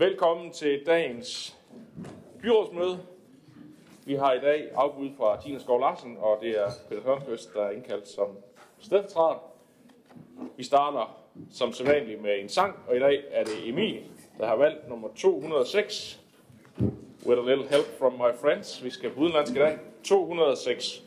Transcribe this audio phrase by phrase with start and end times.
[0.00, 1.56] Velkommen til dagens
[2.42, 2.98] byrådsmøde.
[4.06, 7.62] Vi har i dag afbud fra Tina Skov Larsen, og det er Peter Hørnqvist, der
[7.62, 8.28] er indkaldt som
[8.78, 9.52] stedfortræder.
[10.56, 14.02] Vi starter som sædvanligt med en sang, og i dag er det Emil,
[14.38, 16.20] der har valgt nummer 206.
[17.26, 18.84] With a little help from my friends.
[18.84, 19.78] Vi skal på udenlandsk i dag.
[20.04, 21.02] 206.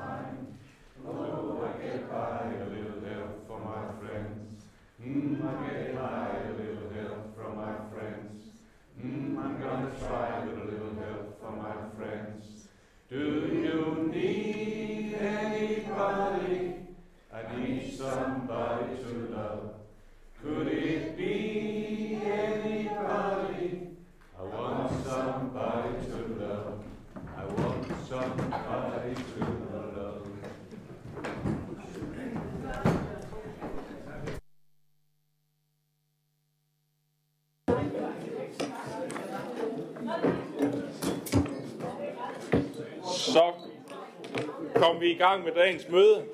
[0.00, 4.54] I get by a little help from my friends.
[5.02, 8.42] I get by a little help from my friends.
[9.02, 12.68] I'm gonna try with a little help from my friends.
[13.08, 16.74] Do you need anybody?
[17.32, 19.74] I need somebody to love.
[20.42, 23.88] Could it be anybody?
[24.38, 26.84] I want somebody to love.
[27.36, 29.14] I want somebody
[45.10, 46.24] vi i gang med dagens møde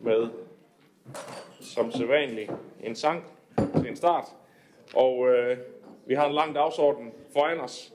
[0.00, 0.28] med,
[1.60, 2.50] som sædvanligt,
[2.82, 3.24] en sang
[3.56, 4.24] til en start.
[4.94, 5.58] Og øh,
[6.06, 7.92] vi har en lang dagsorden foran os.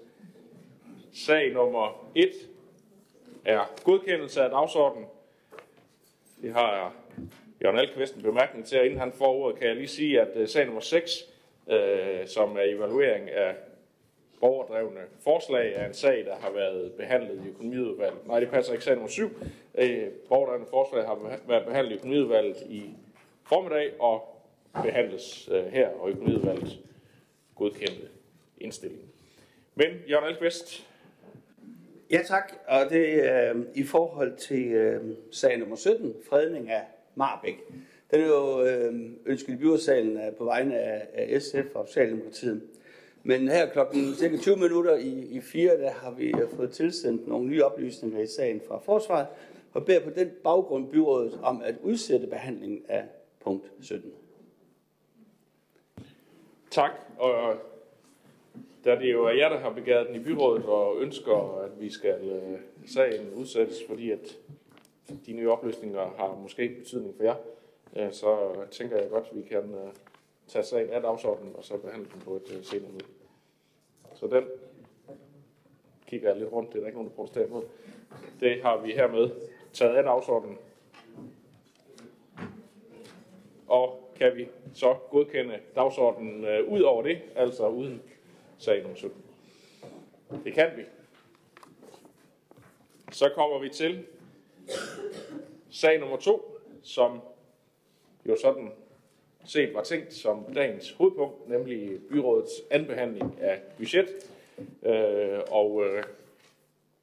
[1.14, 2.30] Sag nummer 1
[3.46, 5.08] er godkendelse af dagsordenen.
[6.42, 6.94] Det har
[7.64, 10.36] Jørgen Alkvist en bemærkning til, og inden han får ordet, kan jeg lige sige, at
[10.36, 11.12] øh, sag nummer 6,
[11.70, 13.56] øh, som er evaluering af
[14.40, 18.28] borgerdrevne forslag er en sag, der har været behandlet i økonomiudvalget.
[18.28, 18.86] Nej, det passer ikke.
[18.86, 19.30] Sag nummer 7.
[19.76, 22.84] Øh, borgerdrevne forslag har været behandlet i økonomiudvalget i
[23.44, 24.44] formiddag og
[24.84, 26.80] behandles øh, her, og økonomiudvalget
[27.56, 28.08] godkendte
[28.58, 29.10] indstillingen.
[29.76, 30.88] Men Jørgen Alkvist,
[32.12, 36.82] Ja tak, og det er øh, i forhold til øh, sag nummer 17, fredning af
[37.16, 37.56] Marbæk.
[38.12, 38.94] Den er jo øh,
[39.26, 42.62] ønsket i byrådsalen på vegne af, af SF og Socialdemokratiet.
[43.28, 47.28] Men her klokken cirka 20 minutter i, i fire, der har vi øh, fået tilsendt
[47.28, 49.28] nogle nye oplysninger i sagen fra forsvaret,
[49.74, 53.04] og beder på den baggrund byrådet om at udsætte behandlingen af
[53.40, 54.12] punkt 17.
[56.72, 56.92] tak.
[57.18, 57.56] Og
[58.86, 61.90] da det jo er jer, der har begæret den i byrådet og ønsker, at vi
[61.90, 64.38] skal øh, sagen udsættes, fordi at
[65.26, 67.36] de nye oplysninger har måske betydning for jer,
[67.96, 69.76] øh, så tænker jeg godt, at vi kan
[70.48, 73.17] tage sagen af dagsordenen og så behandle den på et senere møde.
[74.20, 74.46] Så den
[76.08, 76.70] kigger jeg lidt rundt.
[76.70, 77.64] Det er der ikke nogen, der protesterer imod.
[78.40, 79.30] Det har vi hermed
[79.74, 80.58] taget af dagsordenen.
[83.68, 88.02] Og kan vi så godkende dagsordenen øh, ud over det, altså uden
[88.58, 89.24] sag nummer 17.
[90.44, 90.84] Det kan vi.
[93.12, 94.06] Så kommer vi til
[95.70, 97.22] sag nummer 2, som
[98.26, 98.72] jo sådan
[99.48, 104.08] set var tænkt som dagens hovedpunkt, nemlig byrådets anbehandling af budget.
[104.86, 106.04] Øh, og øh,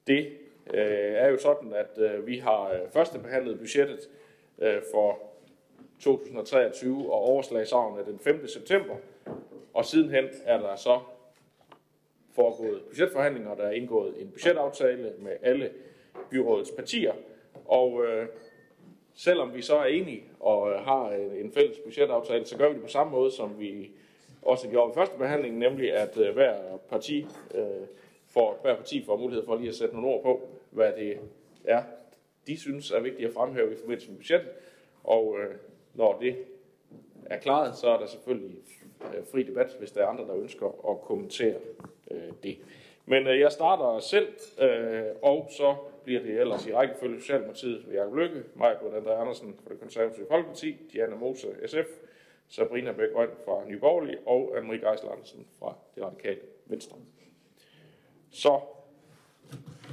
[0.07, 0.27] det
[0.75, 4.09] øh, er jo sådan, at øh, vi har øh, første behandlet budgettet
[4.59, 5.19] øh, for
[6.01, 8.47] 2023 og overslagsavne den 5.
[8.47, 8.95] september.
[9.75, 11.01] Og sidenhen er der så
[12.35, 15.71] foregået budgetforhandlinger, der er indgået en budgetaftale med alle
[16.31, 17.13] byrådets partier.
[17.65, 18.27] Og øh,
[19.15, 22.75] selvom vi så er enige og øh, har øh, en fælles budgetaftale, så gør vi
[22.75, 23.91] det på samme måde, som vi
[24.43, 26.55] også gjorde ved første behandling, nemlig at øh, hver
[26.91, 27.65] parti øh,
[28.29, 31.19] får, hver parti får mulighed for lige at sætte nogle ord på, hvad det
[31.65, 31.83] er,
[32.47, 34.51] de synes er vigtigt at fremhæve i forbindelse med budgettet.
[35.05, 35.55] Og øh,
[35.95, 36.37] når det
[37.27, 38.59] er klaret, så er der selvfølgelig
[39.15, 41.57] øh, fri debat, hvis der er andre, der ønsker at kommentere
[42.11, 42.59] øh, det.
[43.07, 44.29] Men øh, jeg starter selv,
[44.61, 45.75] øh, og så
[46.05, 49.81] bliver det ellers i rækkefølge Socialdemokratiet ved Jacob Lykke, Maja Blod André Andersen fra det
[49.81, 51.89] konservative Folkeparti, Diana Mose SF,
[52.49, 53.11] Sabrina Bæk
[53.45, 56.97] fra Nye Borgerlige og Anne-Marie Geisler Andersen fra det radikale Venstre.
[58.31, 58.61] Så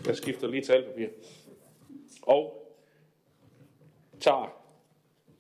[0.08, 1.08] jeg skifter lige talpapir
[2.22, 2.68] og
[4.20, 4.62] tager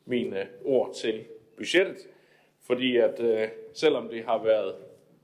[0.05, 1.25] mine øh, ord til
[1.57, 1.97] budgettet,
[2.61, 4.75] fordi at øh, selvom det har været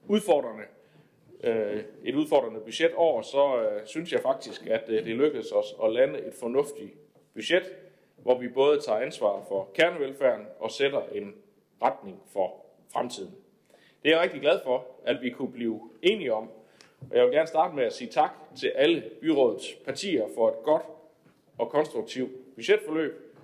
[0.07, 0.63] udfordrende,
[1.43, 5.93] øh, et udfordrende budgetår, så øh, synes jeg faktisk, at øh, det lykkedes os at
[5.93, 6.93] lande et fornuftigt
[7.33, 7.63] budget,
[8.17, 11.35] hvor vi både tager ansvar for kernevelfærden og sætter en
[11.81, 13.35] retning for fremtiden.
[14.03, 16.49] Det er jeg rigtig glad for, at vi kunne blive enige om,
[17.11, 20.63] og jeg vil gerne starte med at sige tak til alle byrådets partier for et
[20.63, 20.83] godt
[21.57, 23.35] og konstruktivt budgetforløb.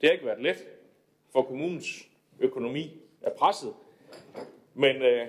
[0.00, 0.68] Det har ikke været let,
[1.32, 2.08] for kommunens
[2.40, 3.74] økonomi er presset,
[4.74, 5.26] men øh,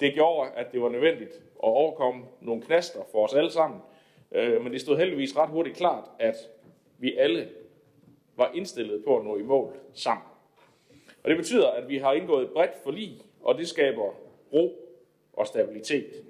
[0.00, 3.80] det gjorde, at det var nødvendigt at overkomme nogle knaster for os alle sammen.
[4.32, 6.36] Øh, men det stod heldigvis ret hurtigt klart, at
[6.98, 7.48] vi alle
[8.36, 10.26] var indstillet på at nå i mål sammen.
[11.22, 14.14] Og det betyder, at vi har indgået et bredt forlig, og det skaber
[14.52, 14.78] ro
[15.32, 16.24] og stabilitet.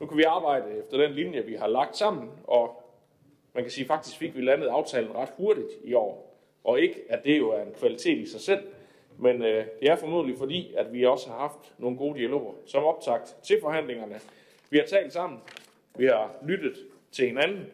[0.00, 2.82] Nu kan vi arbejde efter den linje, vi har lagt sammen, og
[3.54, 6.36] man kan sige, faktisk fik vi landet aftalen ret hurtigt i år.
[6.64, 8.60] Og ikke, at det jo er en kvalitet i sig selv,
[9.20, 12.84] men øh, det er formodentlig fordi, at vi også har haft nogle gode dialoger som
[12.84, 14.20] optakt til forhandlingerne.
[14.70, 15.38] Vi har talt sammen,
[15.98, 16.76] vi har lyttet
[17.12, 17.66] til hinanden,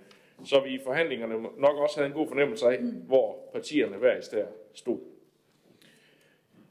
[0.45, 4.47] så vi i forhandlingerne nok også havde en god fornemmelse af, hvor partierne hver især
[4.75, 4.99] stod.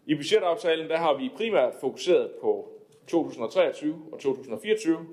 [0.05, 2.69] I budgetaftalen der har vi primært fokuseret på
[3.07, 5.07] 2023 og 2024,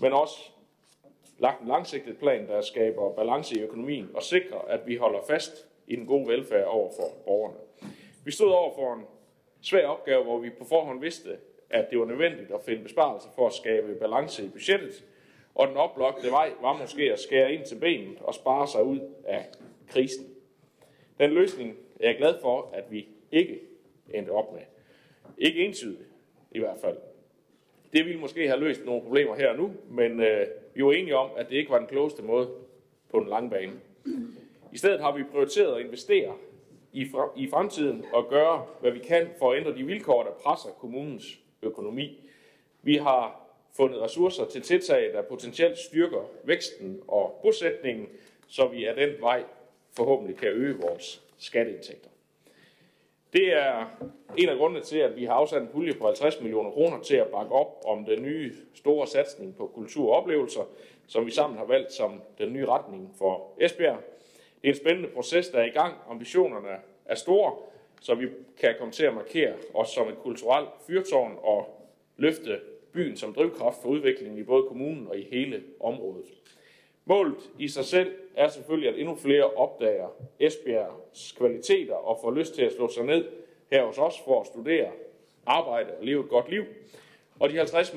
[0.00, 0.50] men også
[1.38, 5.68] lagt en langsigtet plan, der skaber balance i økonomien og sikrer, at vi holder fast
[5.86, 7.61] i den gode velfærd over for borgerne.
[8.24, 9.04] Vi stod over for en
[9.60, 11.38] svær opgave, hvor vi på forhånd vidste,
[11.70, 15.04] at det var nødvendigt at finde besparelser for at skabe balance i budgettet,
[15.54, 19.00] og den oplagte vej var måske at skære ind til benet og spare sig ud
[19.24, 19.46] af
[19.88, 20.26] krisen.
[21.18, 23.60] Den løsning er jeg glad for, at vi ikke
[24.14, 24.62] endte op med.
[25.38, 26.08] Ikke entydigt,
[26.50, 26.96] i hvert fald.
[27.92, 31.16] Det ville måske have løst nogle problemer her og nu, men øh, vi var enige
[31.16, 32.48] om, at det ikke var den klogeste måde
[33.10, 33.72] på den lange bane.
[34.72, 36.34] I stedet har vi prioriteret at investere
[36.92, 40.68] i, i fremtiden og gøre, hvad vi kan for at ændre de vilkår, der presser
[40.68, 42.30] kommunens økonomi.
[42.82, 43.40] Vi har
[43.76, 48.08] fundet ressourcer til tiltag, der potentielt styrker væksten og bosætningen,
[48.48, 49.44] så vi af den vej
[49.96, 52.08] forhåbentlig kan øge vores skatteindtægter.
[53.32, 53.86] Det er
[54.38, 57.16] en af grundene til, at vi har afsat en pulje på 50 millioner kroner til
[57.16, 60.62] at bakke op om den nye store satsning på kultur og oplevelser,
[61.06, 63.98] som vi sammen har valgt som den nye retning for Esbjerg.
[64.62, 65.94] Det er en spændende proces, der er i gang.
[66.10, 66.68] Ambitionerne
[67.04, 67.54] er store,
[68.00, 68.28] så vi
[68.60, 72.60] kan komme til at markere os som et kulturelt fyrtårn og løfte
[72.92, 76.24] byen som drivkraft for udviklingen i både kommunen og i hele området.
[77.04, 80.08] Målet i sig selv er selvfølgelig, at endnu flere opdager
[80.40, 83.24] Esbjergs kvaliteter og får lyst til at slå sig ned
[83.70, 84.90] her hos os for at studere,
[85.46, 86.64] arbejde og leve et godt liv.
[87.40, 87.94] Og de 50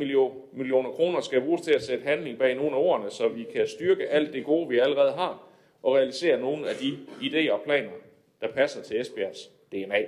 [0.53, 3.67] millioner kroner skal bruges til at sætte handling bag nogle af ordene, så vi kan
[3.67, 5.43] styrke alt det gode, vi allerede har,
[5.86, 7.92] og realisere nogle af de idéer og planer,
[8.42, 10.06] der passer til Esbjergs DNA.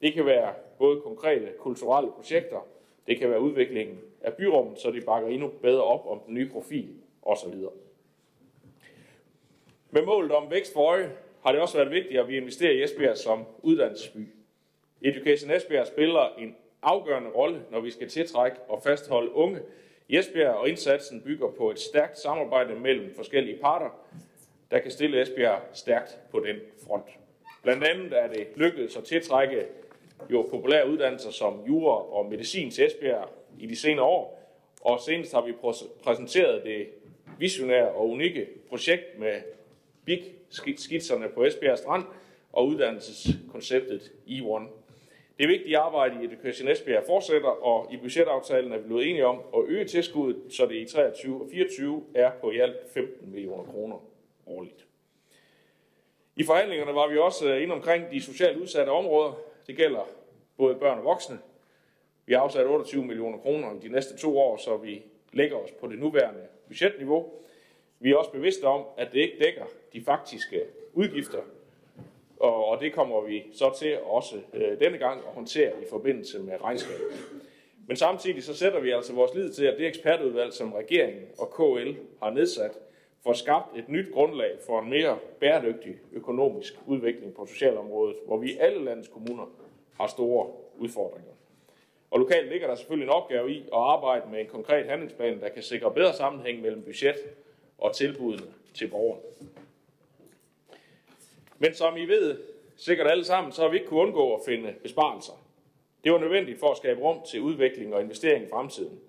[0.00, 2.66] Det kan være både konkrete kulturelle projekter,
[3.06, 6.48] det kan være udviklingen af byrummet, så det bakker endnu bedre op om den nye
[6.48, 6.88] profil
[7.22, 7.54] osv.
[9.90, 11.12] Med målet om vækst for øje
[11.44, 14.28] har det også været vigtigt, at vi investerer i Esbjerg som uddannelsesby.
[15.02, 19.60] Education Esbjerg spiller en afgørende rolle, når vi skal tiltrække og fastholde unge
[20.08, 23.90] i Esbjerg, og indsatsen bygger på et stærkt samarbejde mellem forskellige parter,
[24.70, 26.56] der kan stille Esbjerg stærkt på den
[26.86, 27.04] front.
[27.62, 29.66] Blandt andet er det lykkedes at tiltrække
[30.30, 35.32] jo populære uddannelser som jura og medicin til Esbjerg i de senere år, og senest
[35.32, 35.52] har vi
[36.02, 36.88] præsenteret det
[37.38, 39.40] visionære og unikke projekt med
[40.04, 42.04] Big skitserne på Esbjerg Strand
[42.52, 44.62] og uddannelseskonceptet E1.
[45.38, 49.40] Det vigtige arbejde i Education Esbjerg fortsætter, og i budgetaftalen er vi blevet enige om
[49.54, 53.64] at øge tilskuddet, så det i 23 og 24 er på i alt 15 millioner
[53.64, 54.07] kroner
[54.48, 54.86] årligt.
[56.36, 59.32] I forhandlingerne var vi også øh, inde omkring de socialt udsatte områder.
[59.66, 60.08] Det gælder
[60.56, 61.38] både børn og voksne.
[62.26, 65.02] Vi har afsat 28 millioner kroner de næste to år, så vi
[65.32, 67.32] lægger os på det nuværende budgetniveau.
[68.00, 70.62] Vi er også bevidste om, at det ikke dækker de faktiske
[70.92, 71.40] udgifter,
[72.40, 76.62] og det kommer vi så til også øh, denne gang at håndtere i forbindelse med
[76.62, 77.06] regnskabet.
[77.86, 81.50] Men samtidig så sætter vi altså vores lid til, at det ekspertudvalg, som regeringen og
[81.50, 82.78] KL har nedsat,
[83.22, 88.52] får skabt et nyt grundlag for en mere bæredygtig økonomisk udvikling på socialområdet, hvor vi
[88.52, 89.46] i alle landets kommuner
[90.00, 90.46] har store
[90.78, 91.32] udfordringer.
[92.10, 95.48] Og lokalt ligger der selvfølgelig en opgave i at arbejde med en konkret handlingsplan, der
[95.48, 97.16] kan sikre bedre sammenhæng mellem budget
[97.78, 99.22] og tilbudene til borgerne.
[101.58, 102.38] Men som I ved
[102.76, 105.32] sikkert alle sammen, så har vi ikke kunnet undgå at finde besparelser.
[106.04, 109.00] Det var nødvendigt for at skabe rum til udvikling og investering i fremtiden.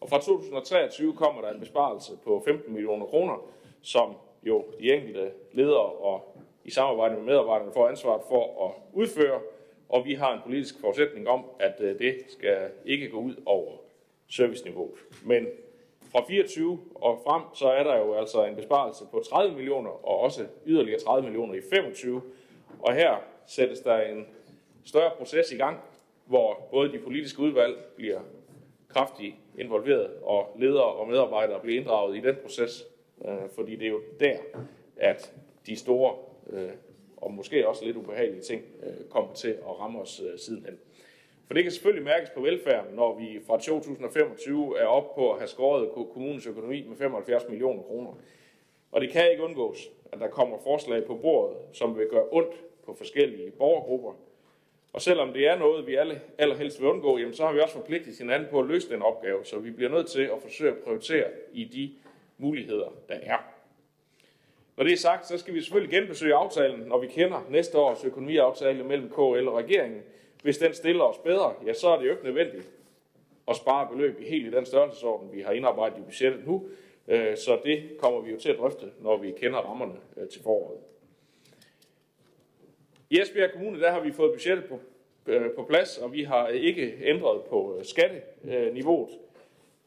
[0.00, 3.46] Og fra 2023 kommer der en besparelse på 15 millioner kroner,
[3.82, 9.40] som jo de enkelte ledere og i samarbejde med medarbejderne får ansvaret for at udføre,
[9.88, 13.72] og vi har en politisk forudsætning om, at øh, det skal ikke gå ud over
[14.28, 14.98] serviceniveauet.
[15.24, 15.46] Men
[16.12, 20.20] fra 24 og frem, så er der jo altså en besparelse på 30 millioner, og
[20.20, 22.22] også yderligere 30 millioner i 25.
[22.82, 23.16] Og her
[23.46, 24.26] sættes der en
[24.84, 25.80] større proces i gang,
[26.26, 28.20] hvor både de politiske udvalg bliver
[28.88, 32.86] kraftigt involveret, og ledere og medarbejdere bliver inddraget i den proces,
[33.24, 34.36] øh, fordi det er jo der,
[34.96, 35.34] at
[35.66, 36.14] de store
[36.50, 36.70] øh,
[37.16, 40.78] og måske også lidt ubehagelige ting øh, kommer til at ramme os øh, sidenhen.
[41.46, 45.38] For det kan selvfølgelig mærkes på velfærden, når vi fra 2025 er op på at
[45.38, 48.12] have skåret kommunens økonomi med 75 millioner kroner.
[48.92, 52.64] Og det kan ikke undgås, at der kommer forslag på bordet, som vil gøre ondt
[52.84, 54.12] på forskellige borgergrupper.
[54.92, 57.74] Og selvom det er noget, vi alle allerhelst vil undgå, jamen, så har vi også
[57.74, 60.78] forpligtet hinanden på at løse den opgave, så vi bliver nødt til at forsøge at
[60.78, 61.92] prioritere i de
[62.38, 63.38] muligheder, der er.
[64.76, 68.04] Når det er sagt, så skal vi selvfølgelig genbesøge aftalen, når vi kender næste års
[68.04, 70.02] økonomiaftale mellem KL og regeringen,
[70.42, 72.70] hvis den stiller os bedre, ja, så er det jo ikke nødvendigt
[73.48, 76.68] at spare beløb i helt i den størrelsesorden, vi har indarbejdet i budgettet nu.
[77.08, 80.42] Øh, så det kommer vi jo til at drøfte, når vi kender rammerne øh, til
[80.42, 80.78] foråret.
[83.10, 84.78] I Esbjerg Kommune der har vi fået budgettet på,
[85.26, 89.10] øh, på plads, og vi har ikke ændret på øh, skatteniveauet.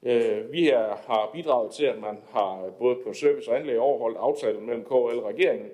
[0.03, 4.65] Øh, vi har bidraget til, at man har både på service og anlæg overholdt aftalen
[4.65, 5.69] mellem KL og regeringen,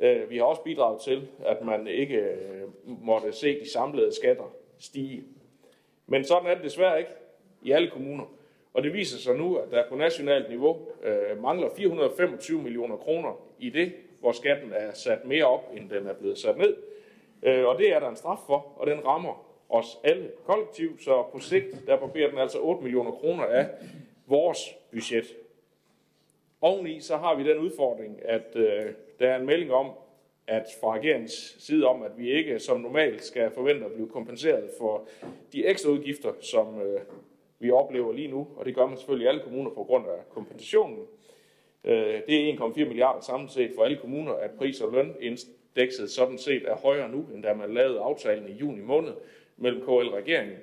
[0.00, 4.54] Øh, vi har også bidraget til, at man ikke øh, måtte se de samlede skatter
[4.78, 5.24] stige.
[6.06, 7.10] Men sådan er det desværre ikke
[7.62, 8.24] i alle kommuner.
[8.74, 13.40] Og det viser sig nu, at der på nationalt niveau øh, mangler 425 millioner kroner
[13.58, 16.76] i det, hvor skatten er sat mere op, end den er blevet sat ned.
[17.42, 21.24] Øh, og det er der en straf for, og den rammer os alle kollektivt, så
[21.32, 23.68] på sigt der barberer den altså 8 millioner kroner af
[24.26, 24.58] vores
[24.90, 25.26] budget.
[26.60, 29.90] Oveni så har vi den udfordring, at øh, der er en melding om,
[30.46, 34.70] at fra regeringens side om, at vi ikke som normalt skal forvente at blive kompenseret
[34.78, 35.06] for
[35.52, 37.00] de ekstra udgifter, som øh,
[37.58, 40.28] vi oplever lige nu, og det gør man selvfølgelig i alle kommuner på grund af
[40.30, 40.98] kompensationen.
[41.84, 45.14] Øh, det er 1,4 milliarder samlet set for alle kommuner, at pris- og løn
[45.76, 49.12] dækset sådan set er højere nu, end da man lavede aftalen i juni måned
[49.56, 50.56] mellem KL og regeringen.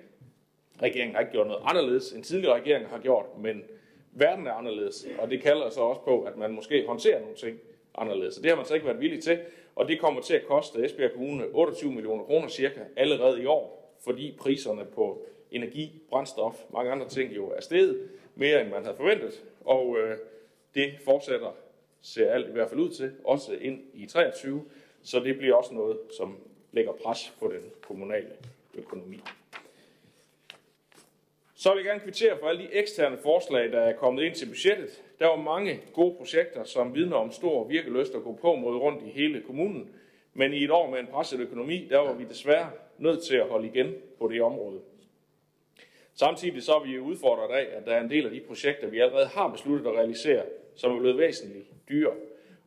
[0.82, 3.64] Regeringen har ikke gjort noget anderledes, end tidligere regeringer har gjort, men
[4.12, 7.60] verden er anderledes, og det kalder så også på, at man måske håndterer nogle ting
[7.96, 8.36] anderledes.
[8.36, 9.40] Så det har man så ikke været villig til,
[9.76, 13.94] og det kommer til at koste Esbjerg Kommune 28 millioner kroner cirka allerede i år,
[14.04, 18.98] fordi priserne på energi, brændstof, mange andre ting jo er steget mere end man havde
[18.98, 20.18] forventet, og øh,
[20.76, 21.56] det fortsætter,
[22.02, 24.64] ser alt i hvert fald ud til, også ind i 23,
[25.08, 26.38] så det bliver også noget, som
[26.72, 28.32] lægger pres på den kommunale
[28.74, 29.20] økonomi.
[31.56, 34.46] Så vil jeg gerne kvittere for alle de eksterne forslag, der er kommet ind til
[34.46, 35.04] budgettet.
[35.20, 39.04] Der var mange gode projekter, som vidner om stor virkeløst at gå på mod rundt
[39.04, 39.90] i hele kommunen.
[40.34, 43.48] Men i et år med en presset økonomi, der var vi desværre nødt til at
[43.48, 44.82] holde igen på det område.
[46.14, 49.00] Samtidig så er vi udfordret af, at der er en del af de projekter, vi
[49.00, 50.44] allerede har besluttet at realisere,
[50.76, 52.14] som er blevet væsentligt dyre.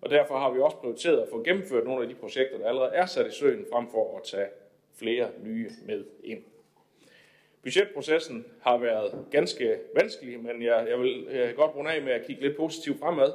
[0.00, 2.90] Og derfor har vi også prioriteret at få gennemført nogle af de projekter, der allerede
[2.92, 4.48] er sat i søen, frem for at tage
[4.94, 6.42] flere nye med ind.
[7.62, 12.26] Budgetprocessen har været ganske vanskelig, men jeg, jeg vil jeg godt runde af med at
[12.26, 13.32] kigge lidt positivt fremad.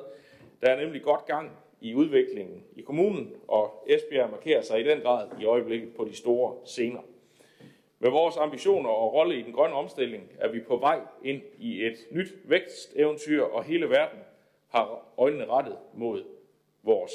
[0.62, 5.02] Der er nemlig godt gang i udviklingen i kommunen, og Esbjerg markerer sig i den
[5.02, 7.02] grad i øjeblikket på de store scener.
[8.00, 11.86] Med vores ambitioner og rolle i den grønne omstilling er vi på vej ind i
[11.86, 14.20] et nyt væksteventyr, og hele verden
[14.70, 16.24] har øjnene rettet mod
[16.86, 17.12] vores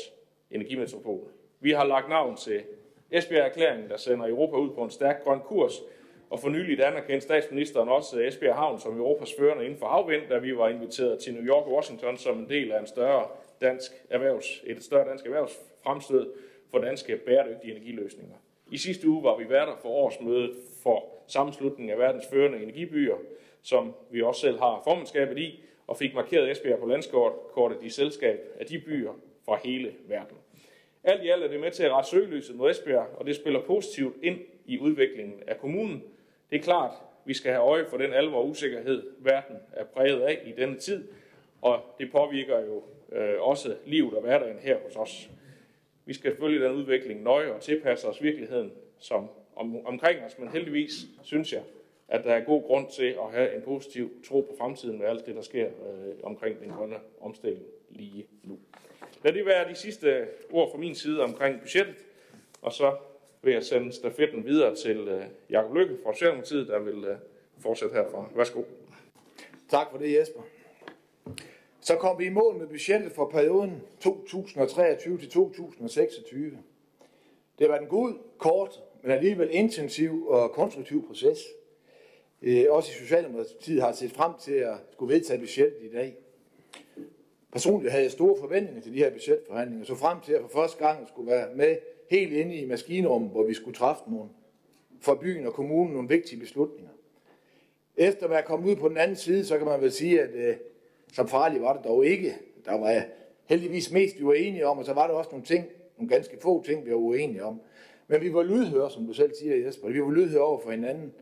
[0.50, 1.28] energimetropol.
[1.60, 2.62] Vi har lagt navn til
[3.10, 5.82] Esbjerg-erklæringen, der sender Europa ud på en stærk grøn kurs,
[6.30, 10.38] og for nyligt anerkendte statsministeren også Esbjerg Havn som Europas førende inden for havvind, da
[10.38, 13.26] vi var inviteret til New York og Washington som en del af en større
[13.60, 16.32] dansk erhvervs, et større dansk erhvervsfremstød
[16.70, 18.36] for danske bæredygtige energiløsninger.
[18.72, 20.50] I sidste uge var vi værter for årsmødet
[20.82, 23.16] for sammenslutningen af verdens førende energibyer,
[23.62, 28.40] som vi også selv har formandskabet i, og fik markeret Esbjerg på landskortet i selskab
[28.60, 29.12] af de byer
[29.50, 30.36] fra hele verden.
[31.04, 33.60] Alt i alt er det med til at rette søgelyset mod Esbjerg, og det spiller
[33.60, 36.02] positivt ind i udviklingen af kommunen.
[36.50, 36.92] Det er klart,
[37.24, 40.78] vi skal have øje for den alvor og usikkerhed, verden er præget af i denne
[40.78, 41.08] tid,
[41.62, 45.30] og det påvirker jo øh, også livet og hverdagen her hos os.
[46.04, 50.48] Vi skal følge den udvikling nøje og tilpasse os virkeligheden som om, omkring os, men
[50.48, 50.92] heldigvis
[51.22, 51.62] synes jeg,
[52.08, 55.26] at der er god grund til at have en positiv tro på fremtiden med alt
[55.26, 58.58] det, der sker øh, omkring den grønne omstilling lige nu.
[59.24, 61.94] Lad det være de sidste ord fra min side omkring budgettet,
[62.62, 62.96] og så
[63.42, 67.16] vil jeg sende stafetten videre til øh, Jakob Lykke fra Socialdemokratiet, der vil øh,
[67.58, 68.30] fortsætte herfra.
[68.34, 68.62] Værsgo.
[69.68, 70.40] Tak for det, Jesper.
[71.80, 76.58] Så kom vi i mål med budgettet for perioden 2023 til 2026.
[77.58, 81.38] Det var en god, kort, men alligevel intensiv og konstruktiv proces.
[82.42, 86.16] Øh, også i Socialdemokratiet har set frem til at skulle vedtage budgettet i dag.
[87.52, 90.86] Personligt havde jeg store forventninger til de her budgetforhandlinger, så frem til at for første
[90.86, 91.76] gang skulle være med
[92.10, 94.28] helt inde i maskinrummet, hvor vi skulle træffe nogle
[95.00, 96.90] for byen og kommunen nogle vigtige beslutninger.
[97.96, 100.34] Efter at være kommet ud på den anden side, så kan man vel sige, at
[100.34, 100.56] øh,
[101.12, 102.36] så farligt var det dog ikke.
[102.64, 103.02] Der var
[103.46, 105.64] heldigvis mest, vi var enige om, og så var der også nogle ting,
[105.98, 107.60] nogle ganske få ting, vi var uenige om.
[108.08, 109.88] Men vi var lydhøre, som du selv siger, Jesper.
[109.88, 111.12] Vi var lydhøre over for hinanden.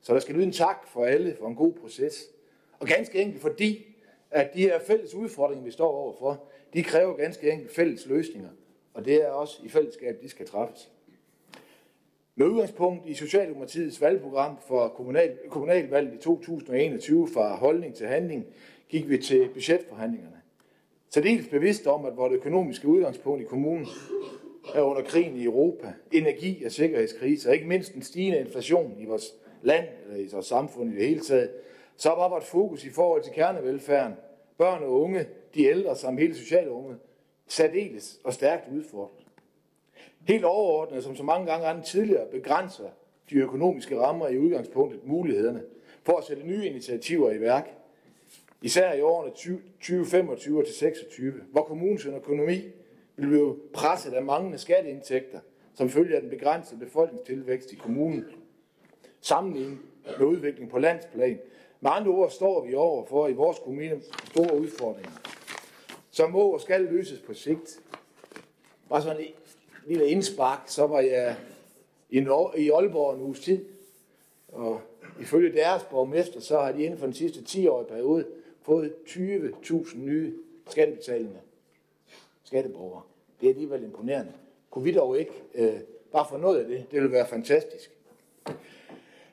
[0.00, 2.30] Så der skal lyde en tak for alle for en god proces.
[2.78, 3.89] Og ganske enkelt fordi,
[4.30, 8.48] at de her fælles udfordringer, vi står overfor, de kræver ganske enkelt fælles løsninger.
[8.94, 10.90] Og det er også i fællesskab, de skal træffes.
[12.34, 18.46] Med udgangspunkt i Socialdemokratiets valgprogram for kommunal, kommunalvalget i 2021 fra holdning til handling,
[18.88, 20.40] gik vi til budgetforhandlingerne.
[21.08, 23.86] Så dels bevidst om, at vores økonomiske udgangspunkt i kommunen
[24.74, 29.04] er under krigen i Europa, energi- og sikkerhedskrise, og ikke mindst en stigende inflation i
[29.04, 31.50] vores land, eller i vores samfund i det hele taget,
[32.00, 34.14] så var vores fokus i forhold til kernevelfærden,
[34.58, 36.96] børn og unge, de ældre samt hele sociale unge,
[37.46, 39.26] særdeles og stærkt udfordret.
[40.28, 42.88] Helt overordnet, som så mange gange andre tidligere, begrænser
[43.30, 45.62] de økonomiske rammer i udgangspunktet mulighederne
[46.02, 47.70] for at sætte nye initiativer i værk.
[48.62, 52.62] Især i årene 2025 til 26, hvor kommunens økonomi
[53.16, 55.40] vil blive presset af manglende skatteindtægter,
[55.74, 58.24] som følger af den begrænsede befolkningstilvækst i kommunen,
[59.20, 59.78] sammenlignet
[60.18, 61.38] med udvikling på landsplan.
[61.80, 65.10] Med andre ord står vi over for i vores kommune store udfordringer,
[66.10, 67.80] som må og skal løses på sigt.
[68.88, 69.26] Bare sådan en
[69.86, 71.36] lille indspark, så var jeg
[72.10, 73.64] i Aalborg en uges tid,
[74.48, 74.80] og
[75.20, 78.26] ifølge deres borgmester, så har de inden for den sidste 10-årige periode
[78.62, 80.34] fået 20.000 nye
[80.68, 81.40] skattebetalende
[82.44, 83.02] skatteborgere.
[83.40, 84.32] Det er alligevel imponerende.
[84.70, 85.80] Kunne vi dog ikke øh,
[86.12, 86.86] bare få noget af det?
[86.90, 87.90] Det ville være fantastisk.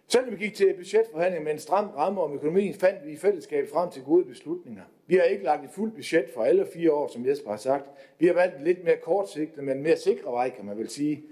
[0.10, 3.70] Selvom vi gik til budgetforhandling med en stram ramme om økonomien, fandt vi i fællesskab
[3.70, 4.84] frem til gode beslutninger.
[5.08, 7.90] Vi har ikke lagt et fuldt budget for alle fire år, som Jesper har sagt.
[8.20, 11.24] Vi har valgt lidt mere kortsigtet, men mere sikre vej, kan man vel sige.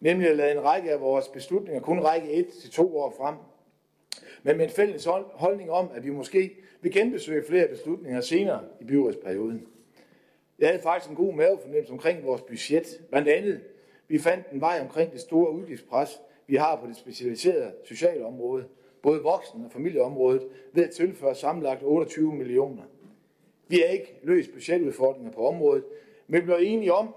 [0.00, 3.34] Nemlig at lade en række af vores beslutninger kun række et til to år frem.
[4.42, 8.84] Men med en fælles holdning om, at vi måske vil genbesøge flere beslutninger senere i
[8.84, 9.66] byrådsperioden.
[10.58, 13.00] Jeg havde faktisk en god mavefornemmelse omkring vores budget.
[13.10, 13.60] Blandt andet,
[14.08, 18.64] vi fandt en vej omkring det store udgiftspres, vi har på det specialiserede sociale område,
[19.02, 22.82] både voksen- og familieområdet, ved at tilføre sammenlagt 28 millioner.
[23.68, 25.84] Vi har ikke løst budgetudfordringer på området,
[26.26, 27.14] men vi blev enige om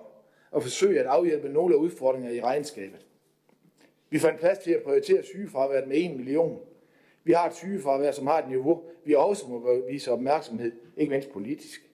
[0.56, 3.06] at forsøge at afhjælpe nogle af udfordringerne i regnskabet.
[4.10, 6.60] Vi fandt plads til at prioritere sygefraværet med 1 million.
[7.24, 11.30] Vi har et sygefravær, som har et niveau, vi også må vise opmærksomhed, ikke mindst
[11.32, 11.90] politisk.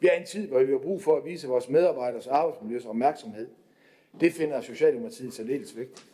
[0.00, 2.86] Vi er i en tid, hvor vi har brug for at vise vores medarbejderes arbejdsmiljøs
[2.86, 3.48] opmærksomhed.
[4.20, 6.11] Det finder Socialdemokratiet særdeles vigtigt.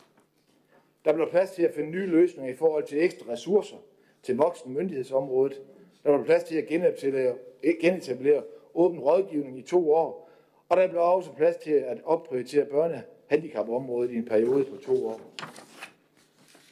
[1.05, 3.77] Der bliver plads til at finde nye løsninger i forhold til ekstra ressourcer
[4.23, 5.61] til voksen myndighedsområdet.
[6.03, 7.35] Der bliver plads til at genetablere,
[7.81, 10.29] genetablere åben rådgivning i to år.
[10.69, 15.21] Og der bliver også plads til at opprioritere børnehandicapområdet i en periode på to år.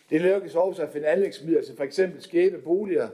[0.09, 1.99] Det lykkes også at finde anlægsmidler til f.eks.
[2.19, 3.07] skæbe boliger,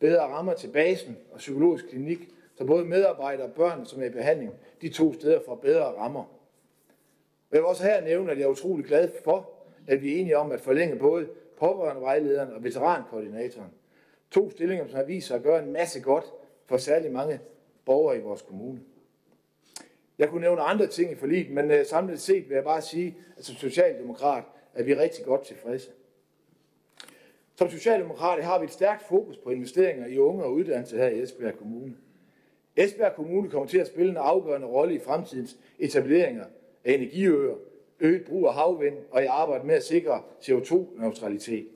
[0.00, 2.18] bedre rammer til basen og psykologisk klinik,
[2.56, 6.24] så både medarbejdere og børn, som er i behandling, de to steder får bedre rammer.
[7.52, 9.50] Jeg vil også her nævne, at jeg er utrolig glad for,
[9.88, 13.70] at vi er enige om at forlænge både pårørendevejlederen og veterankoordinatoren.
[14.30, 16.24] To stillinger, som har vist sig at gøre en masse godt
[16.66, 17.40] for særlig mange
[17.84, 18.80] borgere i vores kommune.
[20.18, 23.16] Jeg kunne nævne andre ting i forliget, men øh, samlet set vil jeg bare sige,
[23.36, 25.90] at som socialdemokrat er vi rigtig godt tilfredse.
[27.54, 31.22] Som socialdemokrater har vi et stærkt fokus på investeringer i unge og uddannelse her i
[31.22, 31.96] Esbjerg Kommune.
[32.76, 36.44] Esbjerg Kommune kommer til at spille en afgørende rolle i fremtidens etableringer
[36.84, 37.54] af energiøer,
[38.00, 41.66] øget brug af havvind og i arbejde med at sikre CO2-neutralitet.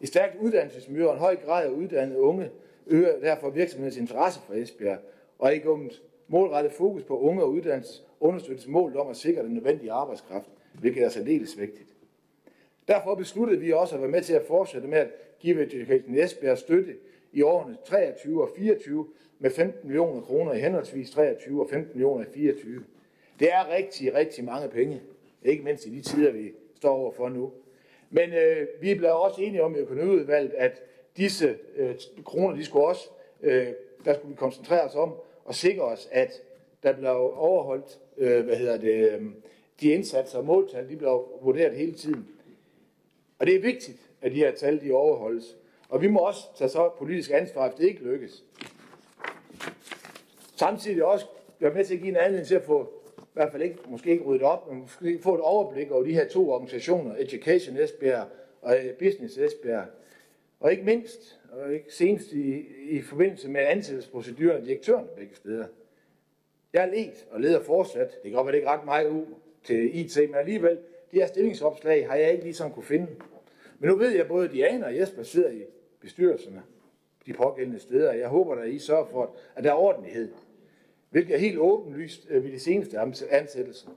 [0.00, 2.50] Et stærkt uddannelsesmiljø og en høj grad af uddannede unge
[2.86, 4.98] øger derfor virksomhedens interesse for Esbjerg,
[5.38, 5.90] og ikke om
[6.28, 11.02] målrettet fokus på unge og uddannelse understøttes målet om at sikre den nødvendige arbejdskraft, hvilket
[11.02, 11.88] er særdeles vigtigt.
[12.88, 16.58] Derfor besluttede vi også at være med til at fortsætte med at give Education Esbjerg
[16.58, 16.96] støtte
[17.32, 19.06] i årene 23 og 24
[19.38, 22.84] med 15 millioner kroner i henholdsvis 23 og 15 millioner i 24.
[23.38, 25.00] Det er rigtig, rigtig mange penge,
[25.44, 27.52] ikke mindst i de tider, vi står overfor nu.
[28.10, 30.82] Men øh, vi blev også enige om i økonomiudvalget, at
[31.16, 33.08] disse øh, kroner, de skulle også,
[33.42, 33.68] øh,
[34.04, 36.42] der skulle vi koncentrere os om og sikre os, at
[36.82, 39.22] der blev overholdt, øh, hvad hedder det, øh,
[39.80, 42.28] de indsatser og måltal, de blev vurderet hele tiden.
[43.38, 45.56] Og det er vigtigt, at de her tal de overholdes.
[45.88, 48.44] Og vi må også tage så politisk ansvar, hvis det ikke lykkes.
[50.56, 51.26] Samtidig også
[51.58, 52.92] være med til at give en anledning til at få,
[53.34, 56.14] i hvert fald ikke, måske ikke ryddet op, men måske få et overblik over de
[56.14, 58.28] her to organisationer, Education Esbjerg
[58.62, 59.86] og øh, Business Esbjerg.
[60.60, 65.66] Og ikke mindst, og ikke senest i, i forbindelse med ansættelsesproceduren af direktøren begge steder.
[66.72, 68.10] Jeg er let og leder fortsat.
[68.10, 69.26] Det kan godt være, det ikke ret meget ud
[69.64, 70.78] til IT, men alligevel,
[71.12, 73.06] de her stillingsopslag har jeg ikke ligesom kunne finde.
[73.78, 75.62] Men nu ved jeg, at både Diana og Jesper sidder i
[76.00, 76.62] bestyrelserne
[77.26, 78.12] de pågældende steder.
[78.12, 80.28] Jeg håber, at I sørger for, at der er ordentlighed.
[81.14, 82.98] Hvilket er helt åbenlyst øh, ved de seneste
[83.30, 83.88] ansættelser.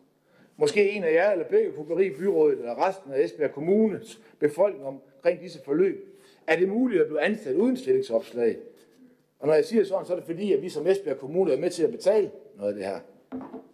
[0.58, 4.86] Måske en af jer eller begge kunne berige byrådet eller resten af Esbjerg Kommunes befolkning
[4.86, 6.06] omkring disse forløb.
[6.48, 8.58] Er det muligt at blive ansat uden stillingsopslag?
[9.40, 11.58] Og når jeg siger sådan, så er det fordi, at vi som Esbjerg Kommune er
[11.58, 13.00] med til at betale noget af det her.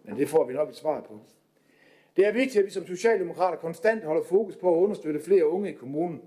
[0.04, 1.20] Men det får vi nok et svar på.
[2.16, 5.70] Det er vigtigt, at vi som socialdemokrater konstant holder fokus på at understøtte flere unge
[5.70, 6.22] i kommunen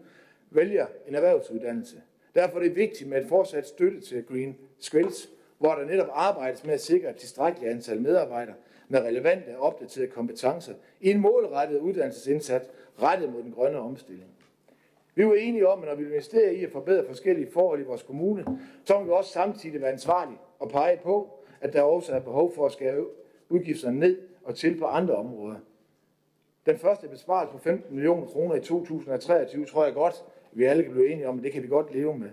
[0.49, 2.01] vælger en erhvervsuddannelse.
[2.35, 6.65] Derfor er det vigtigt med et fortsat støtte til Green Skills, hvor der netop arbejdes
[6.65, 8.55] med at sikre et tilstrækkeligt antal medarbejdere
[8.87, 12.69] med relevante og opdaterede kompetencer i en målrettet uddannelsesindsats
[13.01, 14.29] rettet mod den grønne omstilling.
[15.15, 18.03] Vi var enige om, at når vi investerer i at forbedre forskellige forhold i vores
[18.03, 18.45] kommune,
[18.85, 22.55] så må vi også samtidig være ansvarlige og pege på, at der også er behov
[22.55, 23.05] for at skære
[23.49, 25.55] udgifterne ned og til på andre områder.
[26.65, 30.91] Den første besparelse på 15 millioner kroner i 2023 tror jeg godt, vi alle kan
[30.91, 32.29] blive enige om, at det kan vi godt leve med.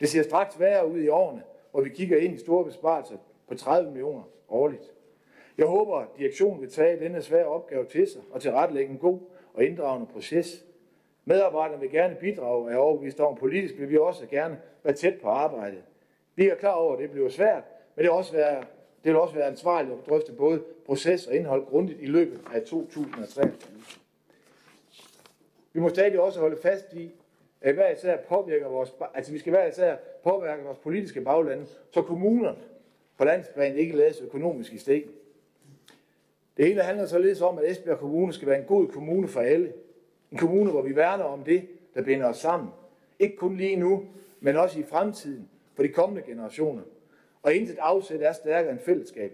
[0.00, 1.42] Det ser straks værre ud i årene,
[1.72, 3.16] og vi kigger ind i store besparelser
[3.48, 4.94] på 30 millioner årligt.
[5.58, 9.20] Jeg håber, at direktionen vil tage denne svære opgave til sig og tilrettelægge en god
[9.54, 10.64] og inddragende proces.
[11.24, 15.14] Medarbejderne vil gerne bidrage, og er overbevist om politisk, vil vi også gerne være tæt
[15.22, 15.82] på arbejdet.
[16.34, 17.64] Vi er klar over, at det bliver svært,
[17.96, 18.64] men det vil også være,
[19.04, 22.62] det vil også være ansvarligt at drøfte både proces og indhold grundigt i løbet af
[22.62, 23.52] 2023.
[25.72, 27.10] Vi må stadig også holde fast i,
[27.62, 32.58] hver især påvirker vores, altså vi skal hver især påvirke vores politiske baglande, så kommunerne
[33.18, 35.10] på landsplan ikke lades økonomisk i stikken.
[36.56, 39.72] Det hele handler således om, at Esbjerg Kommune skal være en god kommune for alle.
[40.32, 42.68] En kommune, hvor vi værner om det, der binder os sammen.
[43.18, 44.04] Ikke kun lige nu,
[44.40, 46.82] men også i fremtiden for de kommende generationer.
[47.42, 49.32] Og intet afsæt er stærkere end fællesskab.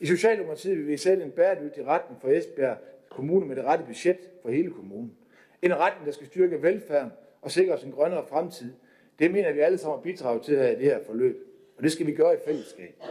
[0.00, 2.76] I Socialdemokratiet vil vi sætte en bæredygtig retning for Esbjerg
[3.10, 5.16] Kommune med det rette budget for hele kommunen.
[5.62, 7.10] En retning, der skal styrke velfærden
[7.44, 8.72] og sikre os en grønnere fremtid.
[9.18, 11.46] Det mener vi alle sammen bidraget til at det her forløb.
[11.76, 13.02] Og det skal vi gøre i fællesskab.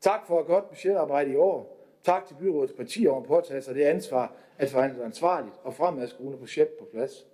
[0.00, 1.86] Tak for et godt budgetarbejde i år.
[2.02, 6.38] Tak til byrådets partier om at påtage sig det ansvar at forhandle ansvarligt og fremadskuende
[6.38, 7.26] budget på plads.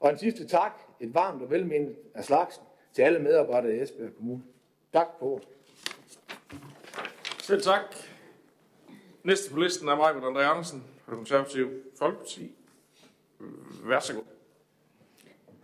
[0.00, 4.16] Og en sidste tak, et varmt og velmenende af slagsen, til alle medarbejdere i Esbjerg
[4.16, 4.42] Kommune.
[4.92, 5.40] Tak på
[7.42, 7.80] Selv tak.
[9.24, 12.54] Næste på listen er Majbert André Andersen fra Konservativ Folkeparti.
[13.84, 14.31] Vær så god.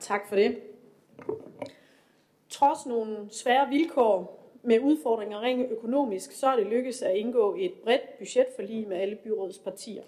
[0.01, 0.59] Tak for det.
[2.49, 7.73] Trods nogle svære vilkår med udfordringer rent økonomisk, så er det lykkedes at indgå et
[7.85, 10.03] bredt budgetforlig med alle byrådets partier,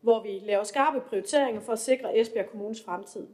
[0.00, 3.26] hvor vi laver skarpe prioriteringer for at sikre Esbjerg Kommunes fremtid.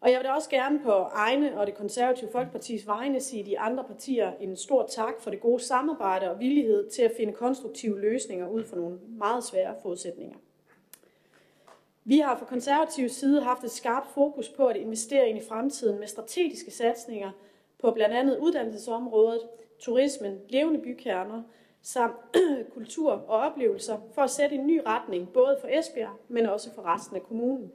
[0.00, 3.58] Og jeg vil da også gerne på egne og det konservative Folkepartis vegne sige de
[3.58, 8.00] andre partier en stor tak for det gode samarbejde og villighed til at finde konstruktive
[8.00, 10.36] løsninger ud fra nogle meget svære forudsætninger.
[12.08, 15.98] Vi har fra konservativ side haft et skarpt fokus på at investere ind i fremtiden
[15.98, 17.30] med strategiske satsninger
[17.78, 19.40] på blandt andet uddannelsesområdet,
[19.80, 21.42] turismen, levende bykerner
[21.82, 22.16] samt
[22.74, 26.82] kultur og oplevelser for at sætte en ny retning både for Esbjerg, men også for
[26.82, 27.72] resten af kommunen.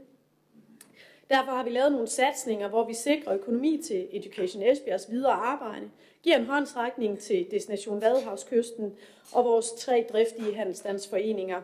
[1.29, 5.89] Derfor har vi lavet nogle satsninger, hvor vi sikrer økonomi til Education Esbjergs videre arbejde,
[6.23, 8.95] giver en håndsrækning til Destination Vadehavskysten
[9.33, 11.61] og vores tre driftige handelsstandsforeninger.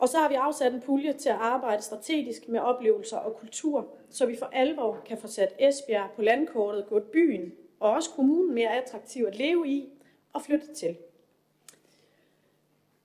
[0.00, 3.88] Og så har vi afsat en pulje til at arbejde strategisk med oplevelser og kultur,
[4.10, 8.54] så vi for alvor kan få sat Esbjerg på landkortet, gjort byen og også kommunen
[8.54, 9.88] mere attraktiv at leve i
[10.32, 10.96] og flytte til.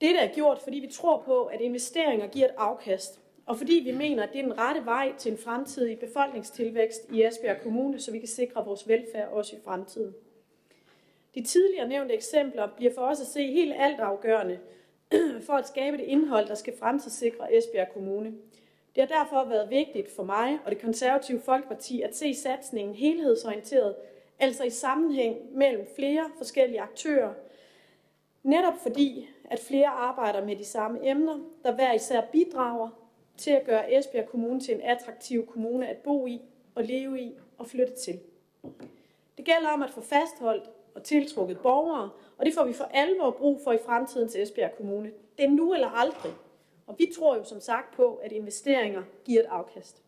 [0.00, 3.92] Dette er gjort, fordi vi tror på, at investeringer giver et afkast, og fordi vi
[3.92, 8.12] mener, at det er den rette vej til en fremtidig befolkningstilvækst i Esbjerg Kommune, så
[8.12, 10.14] vi kan sikre vores velfærd også i fremtiden.
[11.34, 14.58] De tidligere nævnte eksempler bliver for os at se helt altafgørende
[15.46, 18.34] for at skabe det indhold, der skal fremtidssikre Esbjerg Kommune.
[18.94, 23.94] Det har derfor været vigtigt for mig og det konservative Folkeparti at se satsningen helhedsorienteret,
[24.38, 27.34] altså i sammenhæng mellem flere forskellige aktører,
[28.42, 32.88] netop fordi, at flere arbejder med de samme emner, der hver især bidrager
[33.36, 36.40] til at gøre Esbjerg Kommune til en attraktiv kommune at bo i
[36.74, 38.20] og leve i og flytte til.
[39.36, 43.30] Det gælder om at få fastholdt og tiltrukket borgere, og det får vi for alvor
[43.30, 45.10] brug for i fremtiden til Esbjerg Kommune.
[45.38, 46.32] Det er nu eller aldrig.
[46.86, 50.02] Og vi tror jo som sagt på, at investeringer giver et afkast.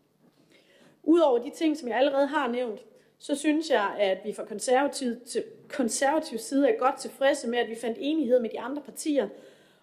[1.03, 2.85] Udover de ting, som jeg allerede har nævnt,
[3.19, 7.69] så synes jeg, at vi fra konservativ, til konservativ side er godt tilfredse med, at
[7.69, 9.29] vi fandt enighed med de andre partier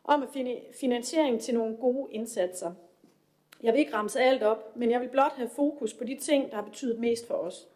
[0.04, 2.72] om at finde finansiering til nogle gode indsatser.
[3.64, 6.50] Jeg vil ikke ramse alt op, men jeg vil blot have fokus på de ting,
[6.50, 7.68] der har betydet mest for os.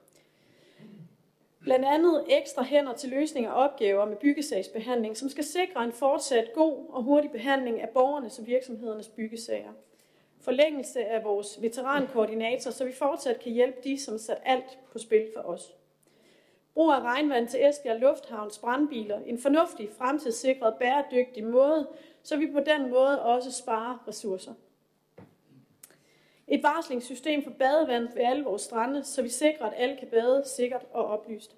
[1.62, 6.54] Blandt andet ekstra hænder til løsning af opgaver med byggesagsbehandling, som skal sikre en fortsat
[6.54, 9.72] god og hurtig behandling af borgernes og virksomhedernes byggesager.
[10.41, 15.00] Forlængelse af vores veterankoordinator, så vi fortsat kan hjælpe de, som har sat alt på
[15.00, 15.74] spil for os.
[16.74, 21.88] Brug af regnvand til Esbjerg Lufthavns brandbiler, en fornuftig, fremtidssikret, bæredygtig måde,
[22.24, 24.54] så vi på den måde også sparer ressourcer.
[26.51, 30.43] Et varslingssystem for badevand ved alle vores strande, så vi sikrer, at alle kan bade
[30.45, 31.55] sikkert og oplyst.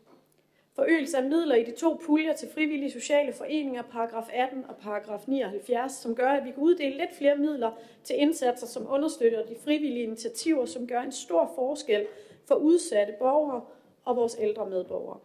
[0.75, 5.23] Forøgelse af midler i de to puljer til frivillige sociale foreninger, paragraf 18 og paragraf
[5.27, 7.71] 79, som gør, at vi kan uddele lidt flere midler
[8.03, 12.07] til indsatser, som understøtter de frivillige initiativer, som gør en stor forskel
[12.47, 13.61] for udsatte borgere
[14.05, 15.19] og vores ældre medborgere.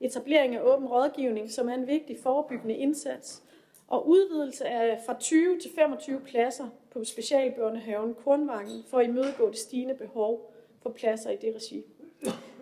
[0.00, 3.42] Etablering af åben rådgivning, som er en vigtig forebyggende indsats,
[3.88, 9.58] og udvidelse af fra 20 til 25 pladser på specialbørnehaven Kornvangen for at imødegå det
[9.58, 11.84] stigende behov for pladser i det regi.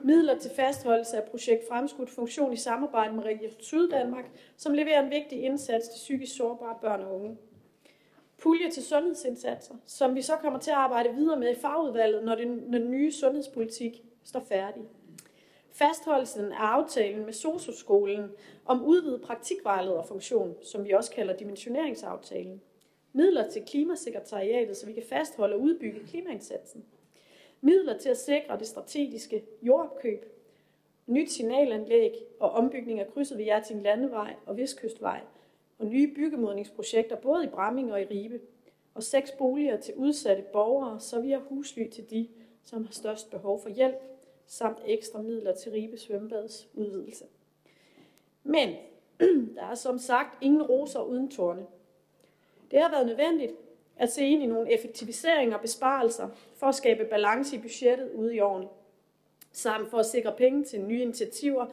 [0.03, 4.25] Midler til fastholdelse af projekt Fremskudt Funktion i samarbejde med Region Syddanmark,
[4.57, 7.37] som leverer en vigtig indsats til psykisk sårbare børn og unge.
[8.39, 12.35] Pulje til sundhedsindsatser, som vi så kommer til at arbejde videre med i fagudvalget, når
[12.35, 14.83] den, når den nye sundhedspolitik står færdig.
[15.73, 18.31] Fastholdelsen af aftalen med SOSU-skolen
[18.67, 22.61] om udvidet praktikvejlederfunktion, som vi også kalder dimensioneringsaftalen.
[23.17, 26.85] Midler til klimasekretariatet, så vi kan fastholde og udbygge klimaindsatsen.
[27.61, 30.25] Midler til at sikre det strategiske jordopkøb.
[31.07, 35.21] Nyt signalanlæg og ombygning af krydset ved Hjerting Landevej og Vestkystvej.
[35.79, 38.41] Og nye byggemodningsprojekter både i Bramming og i Ribe.
[38.95, 42.29] Og seks boliger til udsatte borgere, så vi har husly til de,
[42.65, 43.97] som har størst behov for hjælp
[44.47, 47.25] samt ekstra midler til Ribe Svømmebads udvidelse.
[48.43, 48.69] Men
[49.57, 51.67] der er som sagt ingen roser uden tårne.
[52.75, 53.53] Det har været nødvendigt
[53.97, 58.35] at se ind i nogle effektiviseringer og besparelser for at skabe balance i budgettet ude
[58.35, 58.69] i årene,
[59.53, 61.67] samt for at sikre penge til nye initiativer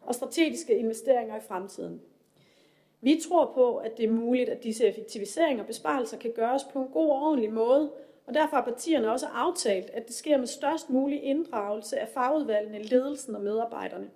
[0.00, 2.00] og strategiske investeringer i fremtiden.
[3.00, 6.82] Vi tror på, at det er muligt, at disse effektiviseringer og besparelser kan gøres på
[6.82, 7.92] en god og ordentlig måde,
[8.26, 12.82] og derfor har partierne også aftalt, at det sker med størst mulig inddragelse af fagudvalgene,
[12.82, 14.10] ledelsen og medarbejderne.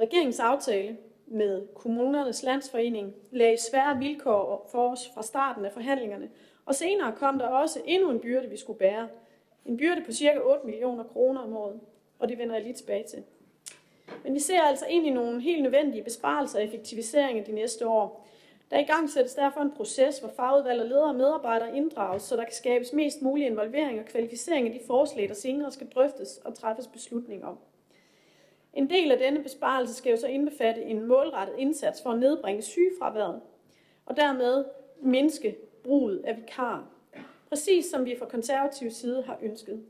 [0.00, 6.30] Regeringens aftale med kommunernes landsforening lagde svære vilkår for os fra starten af forhandlingerne,
[6.66, 9.08] og senere kom der også endnu en byrde, vi skulle bære.
[9.64, 10.38] En byrde på ca.
[10.38, 11.80] 8 millioner kroner om året,
[12.18, 13.22] og det vender jeg lige tilbage til.
[14.24, 18.26] Men vi ser altså ind i nogle helt nødvendige besparelser og effektiviseringer de næste år,
[18.70, 22.36] der i gang sættes derfor en proces, hvor fagudvalg og ledere og medarbejdere inddrages, så
[22.36, 26.40] der kan skabes mest mulig involvering og kvalificering af de forslag, der senere skal drøftes
[26.44, 27.58] og træffes beslutning om.
[28.74, 32.62] En del af denne besparelse skal jo så indbefatte en målrettet indsats for at nedbringe
[32.62, 33.40] sygefraværet,
[34.06, 34.64] og dermed
[35.00, 36.86] mindske bruget af vikar,
[37.48, 39.84] præcis som vi fra konservativ side har ønsket.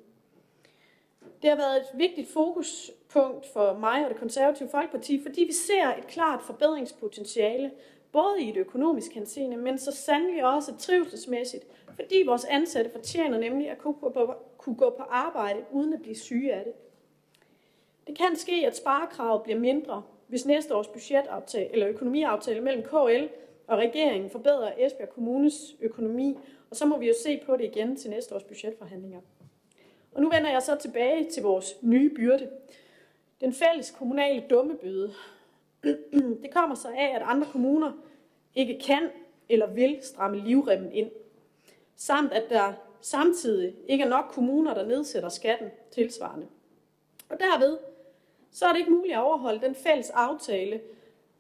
[1.43, 5.95] Det har været et vigtigt fokuspunkt for mig og det konservative Folkeparti, fordi vi ser
[5.99, 7.71] et klart forbedringspotentiale
[8.13, 13.71] både i det økonomiske henseende, men så sandelig også trivselsmæssigt, fordi vores ansatte fortjener nemlig
[13.71, 13.79] at
[14.59, 16.73] kunne gå på arbejde uden at blive syge af det.
[18.07, 23.27] Det kan ske, at sparekravet bliver mindre, hvis næste års budgetaftale eller økonomiaftale mellem KL
[23.67, 26.39] og regeringen forbedrer Esbjerg Kommunes økonomi,
[26.71, 29.21] og så må vi jo se på det igen til næste års budgetforhandlinger.
[30.13, 32.51] Og nu vender jeg så tilbage til vores nye byrde.
[33.41, 35.13] Den fælles kommunale dummebøde.
[36.43, 37.93] Det kommer så af, at andre kommuner
[38.55, 39.11] ikke kan
[39.49, 41.11] eller vil stramme livremmen ind.
[41.97, 46.47] Samt at der samtidig ikke er nok kommuner, der nedsætter skatten tilsvarende.
[47.29, 47.79] Og derved
[48.55, 50.81] så er det ikke muligt at overholde den fælles aftale,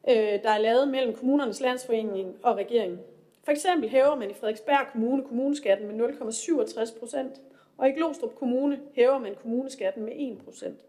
[0.08, 3.00] øh, der er lavet mellem kommunernes landsforening og regeringen.
[3.44, 7.40] For eksempel hæver man i Frederiksberg Kommune kommuneskatten med 0,67 procent,
[7.76, 10.80] og i Glostrup Kommune hæver man kommuneskatten med 1 procent.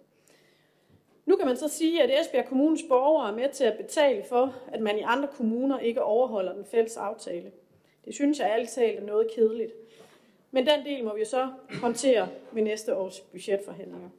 [1.25, 4.55] Nu kan man så sige, at Esbjerg Kommunes borgere er med til at betale for,
[4.67, 7.51] at man i andre kommuner ikke overholder den fælles aftale.
[8.05, 9.73] Det synes jeg ærligt talt er noget kedeligt.
[10.51, 11.49] Men den del må vi så
[11.81, 14.09] håndtere ved næste års budgetforhandlinger.